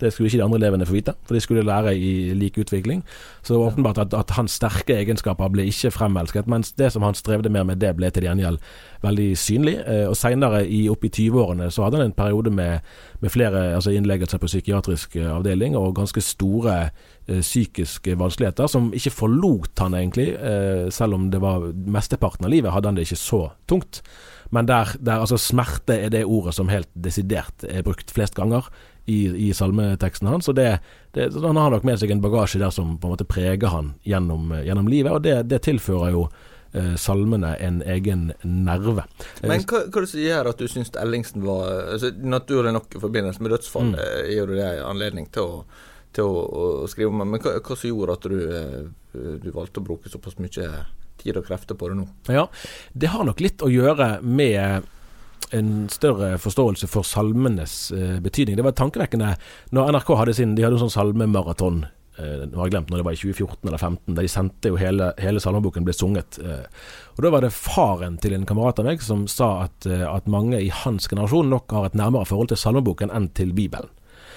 Det 0.02 0.12
skulle 0.12 0.28
ikke 0.28 0.40
de 0.40 0.44
andre 0.44 0.58
elevene 0.60 0.86
få 0.88 0.96
vite, 0.96 1.14
for 1.26 1.36
de 1.36 1.42
skulle 1.44 1.64
lære 1.66 1.94
i 1.96 2.34
lik 2.34 2.58
utvikling. 2.58 3.04
Så 3.42 3.54
det 3.54 3.60
var 3.60 3.72
åpenbart 3.72 4.00
at, 4.02 4.14
at 4.18 4.34
hans 4.36 4.58
sterke 4.58 4.96
egenskaper 4.98 5.52
ble 5.54 5.66
ikke 5.70 5.92
fremelsket, 5.94 6.50
mens 6.50 6.72
det 6.78 6.90
som 6.92 7.06
han 7.06 7.16
strevde 7.18 7.52
mer 7.52 7.66
med, 7.68 7.80
det 7.82 7.94
ble 7.96 8.10
til 8.10 8.26
gjengjeld 8.26 8.58
veldig 9.02 9.28
synlig. 9.38 9.76
Eh, 9.86 10.04
og 10.10 10.16
Seinere, 10.18 10.64
opp 10.92 11.06
i 11.06 11.12
20-årene, 11.12 11.70
så 11.72 11.86
hadde 11.86 12.00
han 12.00 12.10
en 12.10 12.16
periode 12.16 12.52
med, 12.54 12.84
med 13.22 13.32
flere 13.32 13.64
altså 13.76 13.94
innleggelser 13.94 14.42
på 14.42 14.50
psykiatrisk 14.50 15.16
eh, 15.20 15.30
avdeling 15.30 15.76
og 15.78 15.94
ganske 15.98 16.22
store 16.24 16.76
eh, 16.86 17.40
psykiske 17.40 18.18
vanskeligheter, 18.18 18.70
som 18.70 18.92
ikke 18.94 19.14
forlot 19.14 19.82
han 19.82 19.96
egentlig, 19.98 20.32
eh, 20.34 20.90
selv 20.94 21.18
om 21.18 21.30
det 21.32 21.42
var 21.42 21.70
mesteparten 21.72 22.46
av 22.46 22.54
livet 22.54 22.74
hadde 22.74 22.90
han 22.90 22.98
det 22.98 23.08
ikke 23.08 23.22
så 23.22 23.42
tungt. 23.70 24.02
Men 24.52 24.68
der, 24.68 24.90
der 25.00 25.22
altså 25.24 25.38
smerte 25.40 25.96
er 25.96 26.10
det 26.12 26.26
ordet 26.28 26.52
som 26.54 26.68
helt 26.68 26.90
desidert 26.92 27.64
er 27.64 27.84
brukt 27.86 28.10
flest 28.12 28.36
ganger 28.36 28.68
i, 29.04 29.48
i 29.48 29.54
salmeteksten 29.54 30.28
hans. 30.28 30.48
Og 30.48 30.54
det, 30.54 30.78
det, 31.10 31.32
Han 31.34 31.56
har 31.56 31.70
nok 31.70 31.84
med 31.84 32.00
seg 32.00 32.10
en 32.10 32.22
bagasje 32.22 32.60
der 32.62 32.70
som 32.70 32.96
på 32.98 33.08
en 33.08 33.14
måte 33.16 33.28
preger 33.28 33.72
han 33.72 33.94
gjennom, 34.06 34.54
gjennom 34.62 34.88
livet, 34.88 35.12
og 35.12 35.22
det, 35.26 35.36
det 35.50 35.62
tilfører 35.66 36.14
jo 36.14 36.26
eh, 36.72 36.94
salmene 37.00 37.54
en 37.56 37.82
egen 37.82 38.30
nerve. 38.42 39.06
Men 39.42 39.66
hva, 39.66 39.84
hva 39.88 40.04
det 40.04 40.12
som 40.12 40.22
gjør 40.22 40.52
at 40.52 40.62
du 40.62 40.70
syns 40.70 40.94
Ellingsen 41.02 41.44
var 41.46 41.94
altså, 41.96 42.12
Naturlig 42.22 42.74
nok 42.76 42.96
i 42.96 43.02
forbindelse 43.02 43.42
med 43.42 43.56
dødsfall 43.56 43.92
mm. 43.92 43.98
Eh, 44.06 44.32
gir 44.36 44.50
du 44.50 44.56
det 44.58 44.72
anledning 44.86 45.28
til 45.34 45.50
å, 45.58 45.60
til 46.14 46.30
å, 46.30 46.48
å 46.82 46.90
skrive 46.90 47.12
om, 47.12 47.22
men 47.24 47.42
hva, 47.42 47.58
hva 47.58 47.78
som 47.78 47.90
gjorde 47.90 48.18
at 48.18 48.30
du, 48.30 48.40
eh, 48.62 49.38
du 49.42 49.52
valgte 49.52 49.82
å 49.82 49.86
bruke 49.86 50.12
såpass 50.12 50.38
mye 50.40 50.72
tid 51.22 51.38
og 51.38 51.46
krefter 51.46 51.78
på 51.78 51.90
det 51.90 52.00
nå? 52.00 52.08
Ja, 52.32 52.48
Det 52.92 53.12
har 53.12 53.26
nok 53.26 53.42
litt 53.42 53.62
å 53.62 53.70
gjøre 53.70 54.16
med 54.22 54.88
en 55.50 55.88
større 55.92 56.36
forståelse 56.40 56.88
for 56.90 57.06
salmenes 57.06 57.90
eh, 57.96 58.18
betydning. 58.22 58.56
Det 58.58 58.66
var 58.66 58.76
tankevekkende 58.78 59.34
når 59.74 59.92
NRK 59.96 60.14
hadde 60.20 60.36
sin 60.38 60.54
De 60.56 60.64
hadde 60.64 60.78
en 60.78 60.86
sånn 60.86 60.94
salmemaraton. 60.94 61.84
Eh, 62.20 62.44
nå 62.44 62.58
har 62.58 62.68
jeg 62.68 62.74
glemt 62.74 62.90
når 62.92 63.00
det 63.00 63.06
var 63.06 63.16
i 63.16 63.20
2014 63.20 63.68
eller 63.68 63.80
2015, 63.80 64.16
der 64.16 64.26
de 64.26 64.32
sendte 64.32 64.72
jo 64.72 64.80
hele, 64.80 65.08
hele 65.22 65.40
salmeboken 65.40 65.86
ble 65.86 65.94
sunget. 65.96 66.38
Eh, 66.42 66.66
og 67.16 67.24
Da 67.24 67.32
var 67.32 67.44
det 67.44 67.54
faren 67.56 68.18
til 68.20 68.36
en 68.36 68.46
kamerat 68.48 68.82
av 68.82 68.88
meg 68.90 69.02
som 69.04 69.24
sa 69.30 69.64
at, 69.64 69.86
eh, 69.86 70.04
at 70.04 70.28
mange 70.28 70.60
i 70.60 70.68
hans 70.68 71.08
generasjon 71.08 71.48
nok 71.48 71.72
har 71.72 71.86
et 71.88 71.98
nærmere 71.98 72.28
forhold 72.28 72.52
til 72.52 72.60
salmeboken 72.60 73.10
enn 73.10 73.32
til 73.32 73.52
Bibelen. 73.56 73.88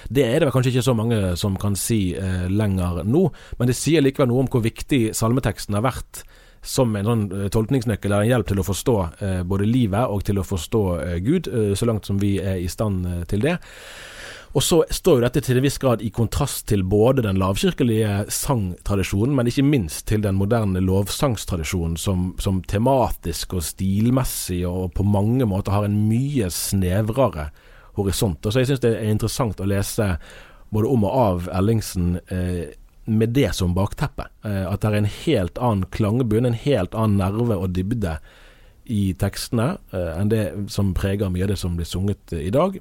Det 0.08 0.22
er 0.22 0.38
det 0.38 0.46
vel 0.46 0.54
kanskje 0.54 0.76
ikke 0.76 0.86
så 0.86 0.94
mange 0.96 1.36
som 1.36 1.56
kan 1.56 1.74
si 1.74 2.14
eh, 2.14 2.46
lenger 2.48 3.02
nå, 3.04 3.26
men 3.58 3.68
det 3.68 3.76
sier 3.76 4.04
likevel 4.04 4.30
noe 4.30 4.44
om 4.44 4.50
hvor 4.50 4.62
viktig 4.62 5.10
salmeteksten 5.16 5.74
har 5.74 5.82
vært 5.82 6.22
som 6.66 6.96
en 6.98 7.08
sånn 7.08 7.24
eh, 7.30 7.46
tolkningsnøkkel 7.54 8.10
eller 8.10 8.26
en 8.26 8.34
hjelp 8.34 8.50
til 8.50 8.60
å 8.60 8.66
forstå 8.66 8.96
eh, 9.22 9.40
både 9.46 9.68
livet 9.70 10.10
og 10.10 10.26
til 10.26 10.40
å 10.40 10.46
forstå 10.46 10.82
eh, 11.04 11.16
Gud, 11.24 11.48
eh, 11.48 11.72
så 11.78 11.88
langt 11.88 12.08
som 12.08 12.20
vi 12.22 12.36
er 12.42 12.60
i 12.60 12.68
stand 12.70 13.06
eh, 13.06 13.24
til 13.30 13.44
det. 13.46 13.56
Og 14.56 14.64
så 14.64 14.78
står 14.88 15.18
jo 15.18 15.24
dette 15.26 15.42
til 15.44 15.58
en 15.58 15.64
viss 15.66 15.76
grad 15.76 16.00
i 16.00 16.08
kontrast 16.14 16.64
til 16.70 16.80
både 16.88 17.26
den 17.26 17.36
lavkirkelige 17.36 18.22
sangtradisjonen, 18.32 19.34
men 19.36 19.50
ikke 19.50 19.66
minst 19.66 20.06
til 20.08 20.22
den 20.24 20.38
moderne 20.38 20.80
lovsangstradisjonen, 20.80 21.98
som, 22.00 22.30
som 22.40 22.62
tematisk 22.64 23.52
og 23.58 23.66
stilmessig 23.66 24.62
og 24.64 24.94
på 24.96 25.04
mange 25.04 25.44
måter 25.48 25.76
har 25.76 25.84
en 25.84 25.98
mye 26.08 26.48
snevrere 26.48 27.50
horisont. 28.00 28.40
Og 28.46 28.52
så 28.52 28.62
Jeg 28.62 28.72
syns 28.72 28.84
det 28.86 28.94
er 28.96 29.12
interessant 29.12 29.60
å 29.60 29.68
lese 29.68 30.14
både 30.72 30.88
om 30.88 31.04
og 31.04 31.20
av 31.20 31.48
Ellingsen. 31.52 32.16
Eh, 32.32 32.72
med 33.06 33.34
det 33.36 33.54
som 33.54 33.74
bakteppe. 33.74 34.28
Eh, 34.44 34.64
at 34.66 34.82
det 34.82 34.90
er 34.90 34.98
en 35.00 35.14
helt 35.22 35.58
annen 35.58 35.86
klangbunn, 35.94 36.48
en 36.48 36.58
helt 36.58 36.94
annen 36.94 37.20
nerve 37.22 37.58
og 37.58 37.72
dybde 37.76 38.18
i 38.86 39.14
tekstene 39.18 39.76
eh, 39.94 40.12
enn 40.20 40.30
det 40.30 40.44
som 40.72 40.94
preger 40.94 41.32
mye 41.32 41.46
av 41.46 41.54
det 41.54 41.58
som 41.60 41.78
blir 41.78 41.88
sunget 41.88 42.34
i 42.38 42.52
dag. 42.54 42.78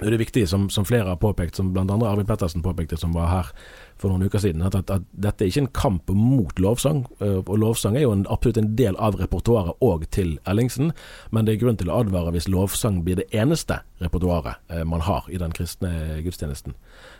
Det 0.00 0.08
er 0.08 0.16
viktig, 0.20 0.46
som, 0.48 0.70
som 0.72 0.86
flere 0.88 1.10
har 1.12 1.20
påpekt, 1.20 1.58
som 1.58 1.72
bl.a. 1.74 1.84
Arvid 1.84 2.26
Pettersen 2.28 2.64
påpekte, 2.64 2.96
som 2.96 3.12
var 3.12 3.28
her 3.28 3.50
for 4.00 4.10
noen 4.10 4.26
uker 4.26 4.42
siden, 4.42 4.64
at, 4.66 4.76
at, 4.78 4.90
at, 4.90 5.06
dette 5.12 5.44
er 5.44 5.52
ikke 5.52 5.64
en 5.64 5.72
kamp 5.76 6.12
mot 6.16 6.58
lovsang. 6.62 7.04
Eh, 7.22 7.40
og 7.42 7.54
lovsang 7.60 7.96
er 7.96 8.06
jo 8.06 8.14
en, 8.16 8.26
absolutt 8.32 8.60
en 8.60 8.72
del 8.78 8.98
av 8.98 9.18
repertoaret 9.20 9.78
òg 9.84 10.06
til 10.14 10.36
Ellingsen, 10.48 10.92
men 11.30 11.46
det 11.46 11.56
er 11.56 11.62
grunn 11.62 11.80
til 11.80 11.92
å 11.92 12.00
advare 12.02 12.34
hvis 12.34 12.50
lovsang 12.52 13.02
blir 13.06 13.20
det 13.20 13.28
eneste 13.30 13.82
repertoaret 14.02 14.62
eh, 14.72 14.84
man 14.88 15.04
har 15.06 15.28
i 15.30 15.40
den 15.40 15.54
kristne 15.54 15.92
gudstjenesten. 16.24 16.76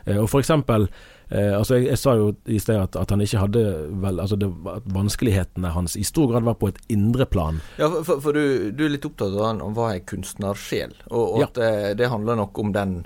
Eh, 0.06 0.18
og 0.18 0.28
for 0.32 0.42
eksempel, 0.42 0.88
altså 1.32 1.78
jeg, 1.78 1.87
jeg, 1.87 1.96
sa 1.96 2.12
jo 2.18 2.26
i 2.44 2.58
sted 2.61 2.76
at, 2.76 2.96
at, 3.00 3.12
han 3.14 3.22
ikke 3.24 3.40
hadde 3.40 3.61
vel, 4.02 4.18
altså 4.20 4.37
det, 4.37 4.50
at 4.68 4.88
vanskelighetene 4.92 5.70
hans 5.72 5.94
i 5.96 6.02
stor 6.04 6.28
grad 6.28 6.44
var 6.44 6.58
på 6.61 6.68
et 6.68 6.80
indre 6.92 7.24
plan. 7.24 7.62
Ja, 7.80 7.88
for, 8.04 8.20
for 8.20 8.37
du, 8.37 8.68
du, 8.76 8.82
er 8.85 8.92
litt 8.92 9.06
opptatt 9.08 9.32
av 9.32 9.46
han, 9.46 9.62
hva 9.72 9.94
er 9.94 10.04
kunstnersjel, 10.04 10.92
og, 11.08 11.22
og 11.22 11.40
ja. 11.40 11.48
at 11.48 11.56
det, 11.56 11.72
det 12.02 12.11
handler 12.12 12.37
nok 12.42 12.61
om 12.61 12.74
den 12.76 12.98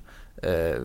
eh, 0.42 0.82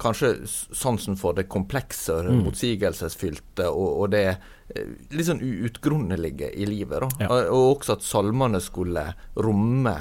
kanskje 0.00 0.32
sansen 0.46 1.16
for 1.20 1.36
det 1.36 1.48
komplekse, 1.52 2.20
mm. 2.26 2.42
motsigelsesfylte 2.46 3.68
og, 3.70 3.88
og, 4.02 4.10
det 4.14 4.24
eh, 4.32 4.92
litt 5.14 5.28
sånn 5.28 5.42
uutgrunnelige 5.44 6.52
i 6.54 6.68
livet. 6.68 7.06
Ja. 7.22 7.30
Og 7.50 7.76
også 7.76 7.96
at 7.98 8.06
salmene 8.06 8.60
skulle 8.64 9.08
romme 9.36 9.96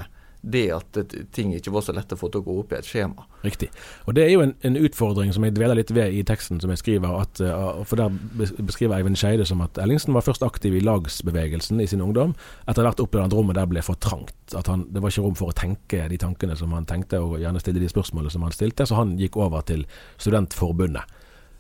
det 0.46 0.68
at 0.76 0.98
ting 1.34 1.54
ikke 1.58 1.74
var 1.74 1.82
så 1.82 1.94
lett 1.96 2.14
å 2.14 2.18
få 2.20 2.30
til 2.30 2.44
å 2.44 2.46
gå 2.46 2.56
opp 2.62 2.74
i 2.74 2.78
et 2.78 2.88
skjema. 2.88 3.26
Riktig. 3.46 3.72
Og 4.06 4.14
Det 4.18 4.26
er 4.26 4.32
jo 4.34 4.44
en, 4.44 4.54
en 4.68 4.78
utfordring 4.78 5.34
som 5.34 5.46
jeg 5.46 5.56
dveler 5.58 5.80
litt 5.80 5.94
ved 5.96 6.14
i 6.14 6.22
teksten 6.28 6.62
som 6.62 6.70
jeg 6.74 6.82
skriver. 6.84 7.16
At, 7.24 7.42
uh, 7.42 7.82
for 7.88 7.98
Der 7.98 8.14
beskriver 8.62 8.98
Eivind 8.98 9.18
Skeide 9.20 9.48
som 9.50 9.64
at 9.66 9.80
Ellingsen 9.82 10.14
var 10.14 10.26
først 10.26 10.46
aktiv 10.46 10.78
i 10.78 10.84
lagsbevegelsen 10.86 11.82
i 11.82 11.90
sin 11.90 12.04
ungdom. 12.06 12.36
Etter 12.70 12.86
hvert 12.86 13.02
opplevde 13.02 13.26
han 13.26 13.34
at 13.34 13.38
rommet 13.40 13.60
der 13.60 13.72
ble 13.72 13.84
for 13.86 13.98
trangt. 13.98 14.38
At 14.54 14.70
han, 14.70 14.86
Det 14.94 15.02
var 15.02 15.14
ikke 15.14 15.26
rom 15.26 15.38
for 15.40 15.50
å 15.50 15.58
tenke 15.58 16.06
de 16.12 16.22
tankene 16.22 16.58
som 16.60 16.74
han 16.78 16.86
tenkte, 16.90 17.24
og 17.26 17.40
gjerne 17.42 17.62
stille 17.64 17.82
de 17.82 17.90
spørsmålene 17.90 18.34
som 18.34 18.46
han 18.46 18.54
stilte. 18.56 18.86
Så 18.86 19.00
han 19.00 19.18
gikk 19.22 19.42
over 19.42 19.66
til 19.66 19.88
Studentforbundet. 20.22 21.10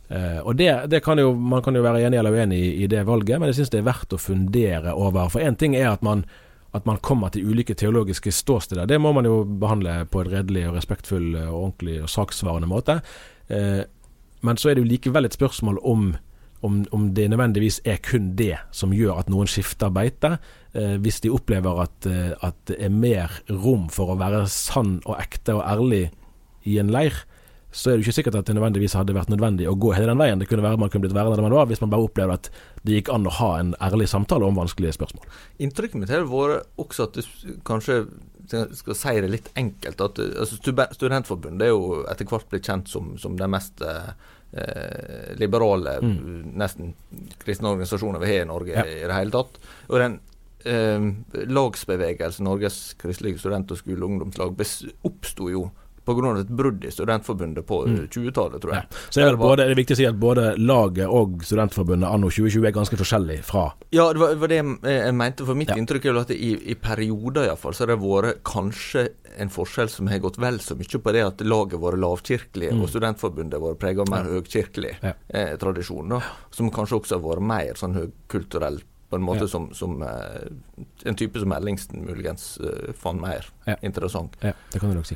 Uh, 0.05 0.45
og 0.45 0.53
det, 0.59 0.69
det, 0.93 0.99
kan 1.01 1.17
jo, 1.17 1.31
Man 1.33 1.63
kan 1.65 1.73
jo 1.73 1.81
være 1.81 2.03
enig 2.05 2.19
eller 2.19 2.35
uenig 2.35 2.59
i, 2.61 2.73
i 2.85 2.87
det 2.87 3.07
valget, 3.07 3.39
men 3.41 3.49
jeg 3.49 3.63
syns 3.63 3.73
det 3.73 3.81
er 3.81 3.89
verdt 3.89 4.13
å 4.13 4.21
fundere 4.21 4.93
over. 4.93 5.31
For 5.33 5.41
én 5.41 5.57
ting 5.57 5.73
er 5.73 5.89
at 5.95 6.05
man 6.05 6.27
at 6.75 6.85
man 6.87 6.99
kommer 7.03 7.31
til 7.31 7.47
ulike 7.47 7.75
teologiske 7.77 8.33
ståsteder. 8.35 8.87
Det 8.89 8.99
må 9.01 9.13
man 9.15 9.27
jo 9.27 9.43
behandle 9.45 10.01
på 10.11 10.21
en 10.21 10.31
redelig 10.33 10.67
og 10.69 10.77
respektfull 10.77 11.35
og 11.45 11.55
ordentlig 11.55 12.01
og 12.03 12.11
saksvarende 12.11 12.69
måte. 12.69 12.99
Eh, 13.47 13.83
men 14.45 14.59
så 14.59 14.69
er 14.69 14.75
det 14.75 14.83
jo 14.83 14.91
likevel 14.91 15.25
et 15.25 15.37
spørsmål 15.37 15.79
om, 15.87 16.09
om, 16.65 16.81
om 16.91 17.07
det 17.15 17.29
nødvendigvis 17.31 17.79
er 17.87 18.01
kun 18.03 18.33
det 18.37 18.57
som 18.75 18.93
gjør 18.93 19.21
at 19.23 19.31
noen 19.31 19.49
skifter 19.49 19.93
beite. 19.93 20.35
Eh, 20.75 20.97
hvis 21.01 21.21
de 21.23 21.31
opplever 21.33 21.85
at, 21.85 22.09
eh, 22.09 22.33
at 22.43 22.59
det 22.67 22.77
er 22.83 22.93
mer 22.93 23.39
rom 23.49 23.87
for 23.93 24.11
å 24.11 24.19
være 24.19 24.45
sann 24.51 24.99
og 25.05 25.17
ekte 25.21 25.55
og 25.55 25.63
ærlig 25.63 26.09
i 26.67 26.77
en 26.81 26.91
leir, 26.93 27.23
så 27.75 27.91
er 27.91 27.97
det 27.97 28.05
ikke 28.05 28.15
sikkert 28.15 28.37
at 28.39 28.47
det 28.47 28.55
nødvendigvis 28.55 28.93
hadde 28.95 29.15
vært 29.17 29.31
nødvendig 29.31 29.65
å 29.67 29.75
gå 29.75 29.89
hele 29.97 30.13
den 30.13 30.21
veien. 30.21 30.39
Det 30.39 30.47
kunne 30.47 30.63
være 30.63 30.79
man 30.79 30.91
kunne 30.91 31.03
blitt 31.03 31.15
værende 31.15 31.35
der 31.35 31.43
man 31.43 31.55
var, 31.57 31.67
hvis 31.67 31.81
man 31.83 31.91
bare 31.91 32.07
opplevde 32.07 32.37
at 32.39 32.47
det 32.87 33.01
gikk 33.01 33.11
an 33.11 33.27
å 33.27 33.33
ha 33.35 33.49
en 33.59 33.73
ærlig 33.83 34.07
samtale 34.07 34.47
om 34.47 34.55
vanskelige 34.61 34.95
spørsmål. 34.95 35.27
Inntrykket 35.65 35.99
mitt 35.99 36.13
har 36.13 36.23
vært 36.29 36.69
også 36.79 37.09
at 37.09 37.19
du 37.19 37.51
kanskje 37.67 38.05
skal 38.47 38.97
si 38.97 39.15
det 39.25 39.31
litt 39.33 39.49
enkelt, 39.57 40.01
at 40.05 40.21
altså, 40.21 40.59
Studentforbundet 40.95 41.67
er 41.67 41.73
jo 41.73 42.03
etter 42.11 42.29
hvert 42.29 42.47
blitt 42.51 42.67
kjent 42.69 42.91
som, 42.91 43.15
som 43.19 43.35
den 43.39 43.51
mest 43.51 43.81
eh, 43.83 45.35
liberale, 45.41 45.97
mm. 45.99 46.53
nesten 46.55 46.93
kristne 47.41 47.73
organisasjonen 47.73 48.21
vi 48.23 48.31
har 48.31 48.45
i 48.45 48.49
Norge 48.49 48.75
ja. 48.77 48.85
i 48.85 49.01
det 49.03 49.17
hele 49.17 49.35
tatt. 49.35 49.57
Og 49.89 49.97
den 49.99 50.19
eh, 50.63 51.09
lagsbevegelsen, 51.57 52.47
Norges 52.47 52.83
kristelige 53.01 53.41
student- 53.41 53.73
og 53.73 53.81
skole- 53.81 54.05
og 54.05 54.13
ungdomslag, 54.13 54.55
oppsto 55.09 55.49
jo 55.51 55.67
pga. 56.05 56.31
et 56.39 56.49
brudd 56.49 56.85
i 56.85 56.91
Studentforbundet 56.91 57.65
på 57.67 57.81
mm. 57.85 57.97
20-tallet, 58.07 58.61
tror 58.61 58.73
jeg. 58.73 58.87
Ja. 58.89 59.03
Så 59.09 59.21
er 59.21 59.29
det, 59.31 59.39
både, 59.41 59.63
det 59.63 59.75
er 59.75 59.81
viktig 59.81 59.97
å 59.97 59.99
si 59.99 60.07
at 60.09 60.19
både 60.19 60.45
laget 60.61 61.11
og 61.11 61.43
Studentforbundet 61.45 62.09
anno 62.09 62.31
2020 62.31 62.69
er 62.69 62.75
ganske 62.75 62.99
forskjellig 62.99 63.41
fra 63.47 63.67
Ja, 63.95 64.07
det 64.13 64.21
var, 64.21 64.35
var 64.41 64.51
det 64.51 64.61
jeg 64.61 65.15
mente. 65.17 65.45
For 65.47 65.57
mitt 65.57 65.73
ja. 65.73 65.77
inntrykk 65.79 66.07
er 66.07 66.13
jo 66.13 66.23
at 66.23 66.33
i, 66.35 66.53
i 66.71 66.77
perioder 66.79 67.49
iallfall, 67.49 67.75
så 67.75 67.85
har 67.85 67.93
det 67.93 68.01
vært 68.03 68.41
kanskje 68.47 69.07
en 69.41 69.51
forskjell 69.51 69.91
som 69.91 70.07
har 70.07 70.23
gått 70.23 70.39
vel 70.39 70.61
så 70.63 70.77
mye 70.79 71.01
på 71.01 71.13
det 71.15 71.23
at 71.25 71.43
laget 71.43 71.77
har 71.77 71.83
vært 71.83 72.03
lavkirkelig, 72.03 72.71
mm. 72.71 72.81
og 72.81 72.91
Studentforbundet 72.91 73.59
har 73.59 73.65
vært 73.65 73.81
prega 73.83 74.05
av 74.05 74.11
mer 74.13 74.29
høykirkelig 74.31 74.97
ja. 75.01 75.15
eh, 75.27 75.55
tradisjon. 75.61 76.15
Da, 76.15 76.21
som 76.55 76.71
kanskje 76.73 77.01
også 77.01 77.17
har 77.19 77.25
vært 77.25 77.49
mer 77.51 77.79
sånn 77.79 77.97
høgkulturelt 77.99 78.87
på 79.15 79.19
en 79.19 79.25
måte 79.25 79.45
ja. 79.45 79.47
som, 79.47 79.69
som 79.73 80.01
uh, 80.01 80.07
en 81.07 81.15
type 81.15 81.39
som 81.39 81.53
Ellingsen 81.55 82.03
muligens 82.03 82.57
uh, 82.59 82.91
fant 82.99 83.21
mer 83.21 83.47
ja. 83.65 83.77
interessant. 83.81 84.35
Ja, 84.43 84.51
det 84.73 84.81
kan 84.81 84.91
du 84.91 84.97
nok 84.97 85.07
si. 85.07 85.15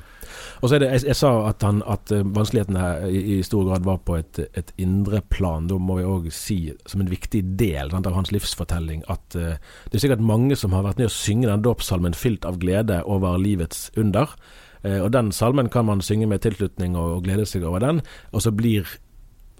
Og 0.61 0.69
så 0.69 0.77
er 0.77 0.85
det, 0.85 0.91
jeg, 0.93 1.09
jeg 1.09 1.19
sa 1.19 1.31
at, 1.49 1.65
han, 1.67 1.81
at 1.83 2.13
uh, 2.15 2.23
vanskelighetene 2.23 2.85
i, 3.09 3.23
i, 3.35 3.39
stor 3.43 3.67
grad 3.67 3.87
var 3.87 3.99
på 4.07 4.15
et, 4.21 4.39
et 4.57 4.71
indre 4.79 5.19
plan. 5.27 5.67
Da 5.67 5.79
må 5.81 5.99
vi 5.99 6.07
òg 6.07 6.29
si, 6.35 6.59
som 6.87 7.03
en 7.03 7.11
viktig 7.11 7.43
del 7.59 7.91
sant, 7.91 8.07
av 8.07 8.15
hans 8.15 8.31
livsfortelling, 8.31 9.03
at 9.11 9.35
det 9.35 9.97
er 9.97 10.01
sikkert 10.01 10.23
mange 10.23 10.55
som 10.59 10.73
har 10.75 10.85
vært 10.85 11.01
med 11.01 11.09
å 11.09 11.13
synge 11.13 11.49
den 11.49 11.65
dåpssalmen 11.65 12.15
'Fylt 12.15 12.47
av 12.47 12.59
glede 12.61 13.01
over 13.05 13.37
livets 13.41 13.89
under'. 13.99 14.35
og 14.83 15.11
Den 15.11 15.31
salmen 15.31 15.69
kan 15.69 15.85
man 15.85 16.01
synge 16.01 16.27
med 16.27 16.41
tilslutning 16.41 16.95
og, 16.97 17.19
og 17.19 17.23
glede 17.23 17.45
seg 17.45 17.63
over 17.67 17.79
den. 17.83 18.01
Og 18.31 18.41
så 18.41 18.51
blir 18.51 18.87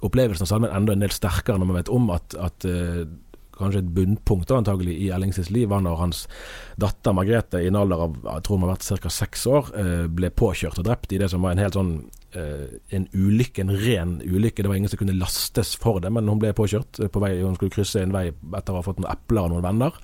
opplevelsen 0.02 0.46
av 0.46 0.52
salmen 0.54 0.76
enda 0.76 0.96
en 0.96 1.04
del 1.04 1.14
sterkere 1.14 1.60
når 1.60 1.70
man 1.70 1.80
vet 1.82 1.92
om 1.92 2.10
at, 2.16 2.36
at 2.40 2.68
kanskje 3.60 3.84
et 3.84 3.92
bunnpunkt 3.96 4.54
antagelig 4.56 4.96
i 5.06 5.10
Ellingses 5.16 5.52
liv 5.54 5.70
var 5.72 5.84
når 5.86 6.00
hans 6.02 6.24
datter 6.80 7.16
Margrethe 7.16 7.62
i 7.64 7.70
en 7.70 7.80
alder 7.80 8.06
av 8.08 8.16
jeg 8.24 8.46
tror 8.46 8.60
hun 8.60 8.66
har 8.68 8.74
vært 8.76 9.04
ca. 9.04 9.12
seks 9.14 9.46
år, 9.50 9.74
eh, 9.84 10.08
ble 10.08 10.32
påkjørt 10.32 10.80
og 10.82 10.88
drept 10.88 11.14
i 11.14 11.22
det 11.22 11.30
som 11.32 11.46
var 11.46 11.56
en 11.56 11.64
helt 11.64 11.78
sånn 11.78 11.94
eh, 12.34 12.80
en 12.96 13.08
ulykke, 13.14 13.66
en 13.66 13.76
ren 13.76 14.18
ulykke. 14.24 14.64
Det 14.64 14.72
var 14.72 14.80
ingen 14.80 14.92
som 14.92 15.02
kunne 15.02 15.20
lastes 15.20 15.76
for 15.80 16.02
det, 16.04 16.12
men 16.14 16.28
hun 16.30 16.42
ble 16.42 16.56
påkjørt 16.58 17.04
på 17.12 17.24
vei, 17.24 17.38
hun 17.42 17.56
skulle 17.60 17.78
krysse 17.78 18.04
en 18.04 18.16
vei 18.16 18.30
etter 18.32 18.74
å 18.74 18.82
ha 18.82 18.86
fått 18.86 19.02
noen 19.02 19.14
epler 19.14 19.46
av 19.46 19.54
noen 19.54 19.66
venner. 19.66 20.04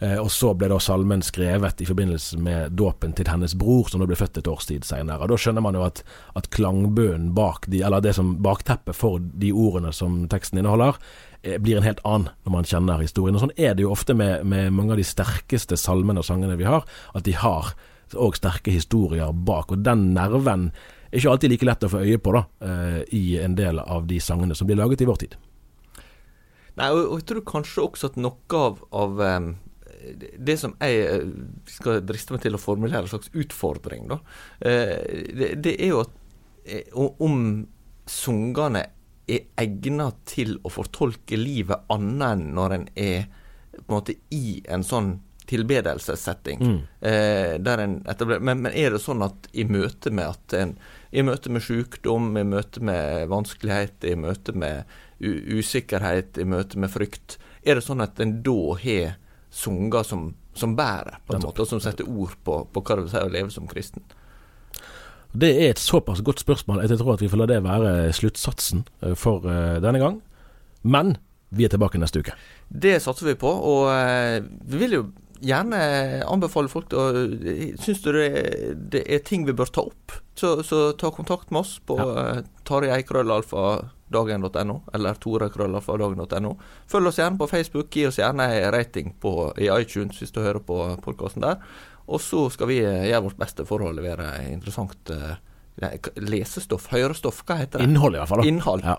Eh, 0.00 0.16
og 0.16 0.30
så 0.32 0.54
ble 0.56 0.70
da 0.72 0.78
salmen 0.80 1.20
skrevet 1.20 1.82
i 1.84 1.86
forbindelse 1.88 2.38
med 2.40 2.72
dåpen 2.80 3.12
til 3.16 3.28
hennes 3.28 3.52
bror, 3.60 3.90
som 3.90 4.00
da 4.00 4.08
ble 4.08 4.16
født 4.16 4.40
et 4.40 4.48
års 4.48 4.68
tid 4.70 4.86
senere. 4.88 5.20
Og 5.20 5.28
Da 5.28 5.36
skjønner 5.36 5.64
man 5.64 5.76
jo 5.76 5.84
at, 5.84 6.00
at 6.40 6.48
klangbunnen 6.54 7.34
bak 7.36 7.68
de, 7.68 7.82
eller 7.84 8.00
det 8.00 8.14
som 8.16 8.38
bakteppet 8.40 8.96
for 8.96 9.20
de 9.20 9.52
ordene 9.52 9.92
som 9.92 10.22
teksten 10.32 10.62
inneholder, 10.62 10.96
eh, 10.96 11.29
blir 11.42 11.78
en 11.78 11.86
helt 11.86 12.02
annen 12.04 12.28
når 12.44 12.52
man 12.52 12.68
kjenner 12.68 13.00
historien. 13.00 13.36
Og 13.36 13.44
Sånn 13.44 13.54
er 13.56 13.76
det 13.76 13.86
jo 13.86 13.92
ofte 13.94 14.16
med, 14.16 14.44
med 14.44 14.74
mange 14.76 14.92
av 14.94 15.00
de 15.00 15.06
sterkeste 15.08 15.78
salmene 15.80 16.20
og 16.20 16.28
sangene 16.28 16.58
vi 16.60 16.68
har, 16.68 16.84
at 17.16 17.24
de 17.24 17.32
har 17.38 17.72
òg 18.12 18.36
sterke 18.36 18.74
historier 18.74 19.32
bak. 19.32 19.72
Og 19.72 19.84
den 19.86 20.10
nerven 20.16 20.68
er 21.10 21.20
ikke 21.20 21.32
alltid 21.32 21.54
like 21.54 21.68
lett 21.68 21.86
å 21.86 21.92
få 21.92 22.02
øye 22.04 22.20
på 22.20 22.34
da, 22.36 22.44
eh, 22.66 23.00
i 23.16 23.24
en 23.40 23.56
del 23.56 23.80
av 23.80 24.04
de 24.10 24.20
sangene 24.20 24.56
som 24.58 24.68
blir 24.68 24.78
laget 24.80 25.00
i 25.00 25.08
vår 25.08 25.22
tid. 25.24 25.38
Nei, 26.76 26.90
og, 26.92 27.16
jeg 27.18 27.26
tror 27.30 27.46
kanskje 27.48 27.86
også 27.86 28.12
at 28.12 28.20
noe 28.20 28.60
av, 28.60 28.84
av 28.92 29.24
det 30.38 30.56
som 30.60 30.74
jeg 30.80 31.02
eh, 31.04 31.26
skal 31.70 32.00
driste 32.06 32.34
meg 32.34 32.44
til 32.44 32.56
å 32.56 32.62
formulere 32.62 33.04
en 33.04 33.10
slags 33.10 33.30
utfordring, 33.36 34.08
da, 34.10 34.20
eh, 34.64 34.96
det, 35.36 35.52
det 35.64 35.76
er 35.76 35.92
jo 35.92 36.02
at 36.04 36.14
eh, 36.64 36.96
om 36.96 37.66
sangene 38.10 38.86
er 39.30 39.48
egnet 39.62 40.22
til 40.28 40.56
å 40.64 40.72
fortolke 40.72 41.38
livet 41.38 41.88
annet 41.92 42.32
enn 42.34 42.46
når 42.56 42.76
en 42.76 42.86
er 42.94 43.28
på 43.76 43.84
en 43.86 43.96
måte 43.96 44.16
i 44.34 44.60
en 44.68 44.84
sånn 44.86 45.18
tilbedelsessetting. 45.50 46.60
Mm. 46.62 46.78
Eh, 47.00 47.54
men, 48.38 48.62
men, 48.62 48.72
er 48.72 48.94
det 48.94 49.02
sånn 49.02 49.24
at 49.26 49.48
i 49.50 49.64
møte 49.66 50.12
med 50.14 50.28
at 50.36 50.54
en, 50.54 50.76
i 51.10 51.24
møte 51.26 51.50
med 51.50 51.64
sykdom, 51.66 52.30
i 52.38 52.44
møte 52.46 52.82
med 52.86 53.26
vanskelighet, 53.32 54.06
i 54.06 54.14
møte 54.18 54.54
med 54.54 54.84
usikkerhet, 55.20 56.38
i 56.38 56.46
møte 56.46 56.78
med 56.78 56.92
frykt, 56.92 57.40
er 57.66 57.76
det 57.76 57.84
sånn 57.84 58.04
at 58.04 58.22
en 58.22 58.38
da 58.46 58.60
har 58.84 59.18
sanger 59.50 60.06
som, 60.06 60.30
som, 60.54 60.76
bærer, 60.78 61.18
på 61.26 61.34
en 61.34 61.44
måte, 61.44 61.64
og 61.64 61.68
som 61.72 61.82
setter 61.82 62.08
ord 62.08 62.36
på, 62.46 62.62
på 62.70 62.84
hva 62.84 62.96
det 62.96 63.08
vil 63.08 63.12
si 63.12 63.24
å 63.26 63.34
leve 63.34 63.54
som 63.54 63.66
kristen? 63.70 64.06
Det 65.32 65.50
er 65.50 65.70
et 65.70 65.82
såpass 65.82 66.24
godt 66.26 66.42
spørsmål 66.42 66.82
at 66.82 66.90
jeg 66.90 67.00
tror 67.00 67.14
at 67.14 67.22
vi 67.22 67.30
får 67.30 67.42
la 67.42 67.48
det 67.50 67.60
være 67.62 68.12
sluttsatsen 68.16 68.84
eh, 69.02 69.14
for 69.18 69.46
uh, 69.46 69.78
denne 69.82 70.02
gang. 70.02 70.20
Men 70.82 71.16
vi 71.54 71.66
er 71.66 71.72
tilbake 71.72 71.98
neste 71.98 72.22
uke. 72.22 72.34
Det 72.68 72.96
satser 73.02 73.26
vi 73.32 73.38
på, 73.38 73.50
og 73.50 73.90
vi 74.70 74.78
vil 74.78 74.92
jo 74.94 75.02
gjerne 75.40 75.78
anbefale 76.28 76.70
folk 76.70 76.92
å 76.94 77.06
Syns 77.80 78.02
du 78.04 78.10
det 78.14 78.26
er, 78.28 78.74
det 78.92 79.22
ting 79.26 79.46
vi 79.48 79.56
bør 79.56 79.72
ta 79.72 79.84
opp, 79.88 80.14
så, 80.38 80.60
så 80.66 80.90
ta 80.98 81.10
kontakt 81.14 81.50
med 81.50 81.64
oss 81.64 81.78
på 81.84 81.98
ja. 81.98 82.36
uh, 82.38 82.44
Tarjei 82.68 83.02
Krøllalfa 83.08 83.90
dagen.no, 84.10 84.80
eller 84.94 85.18
torekrøllalfa.dagen.no. 85.22 86.54
Følg 86.90 87.10
oss 87.10 87.20
gjerne 87.20 87.38
på 87.38 87.46
Facebook, 87.50 87.90
gi 87.94 88.08
oss 88.08 88.18
gjerne 88.18 88.48
en 88.56 88.72
rating 88.74 89.12
på, 89.22 89.34
i 89.58 89.70
iTunes 89.70 90.18
hvis 90.18 90.34
du 90.34 90.40
hører 90.42 90.62
på 90.66 90.78
podkasten 91.04 91.46
der. 91.46 91.60
Og 92.10 92.20
så 92.20 92.48
skal 92.50 92.70
vi 92.70 92.80
eh, 92.82 93.06
gjøre 93.10 93.28
vårt 93.28 93.38
beste 93.38 93.66
for 93.68 93.86
å 93.86 93.92
levere 93.94 94.32
interessant 94.50 95.12
uh, 95.14 95.38
lesestoff, 96.18 96.88
hørestoff, 96.90 97.44
hva 97.46 97.60
heter 97.62 97.78
det? 97.78 97.86
Innhold, 97.86 98.18
i 98.18 98.20
hvert 98.20 98.32
fall. 98.32 98.42
Da. 98.42 98.48
Innhold. 98.50 98.82
Ja. 98.84 98.98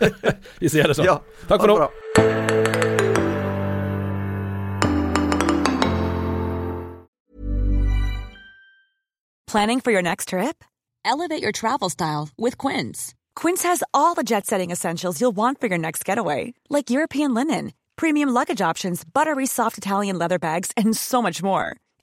vi 0.62 0.70
sier 0.70 0.88
det 0.88 0.96
sånn. 0.98 1.10
Ja, 1.10 1.18
Takk 1.50 1.66
for 1.66 1.74
nå. 1.74 1.90
Planning 9.50 9.80
for 9.80 9.92
your 9.92 10.02
next 10.02 10.30
trip? 10.30 10.64
Elevate 11.04 11.42
your 11.42 11.52
travel 11.52 11.88
style 11.90 12.28
with 12.36 12.58
Quince. 12.58 13.14
Quince 13.36 13.62
has 13.62 13.84
all 13.92 14.14
the 14.14 14.24
jet 14.24 14.46
setting 14.46 14.70
essentials 14.72 15.20
you'll 15.20 15.36
want 15.36 15.60
for 15.60 15.68
your 15.68 15.78
next 15.78 16.04
getaway, 16.04 16.54
like 16.70 16.90
European 16.90 17.34
linen, 17.34 17.72
premium 17.94 18.30
luggage 18.30 18.60
options, 18.60 19.04
buttery 19.04 19.46
soft 19.46 19.78
Italian 19.78 20.18
leather 20.18 20.38
bags, 20.38 20.72
and 20.76 20.96
so 20.96 21.22
much 21.22 21.40
more. 21.42 21.76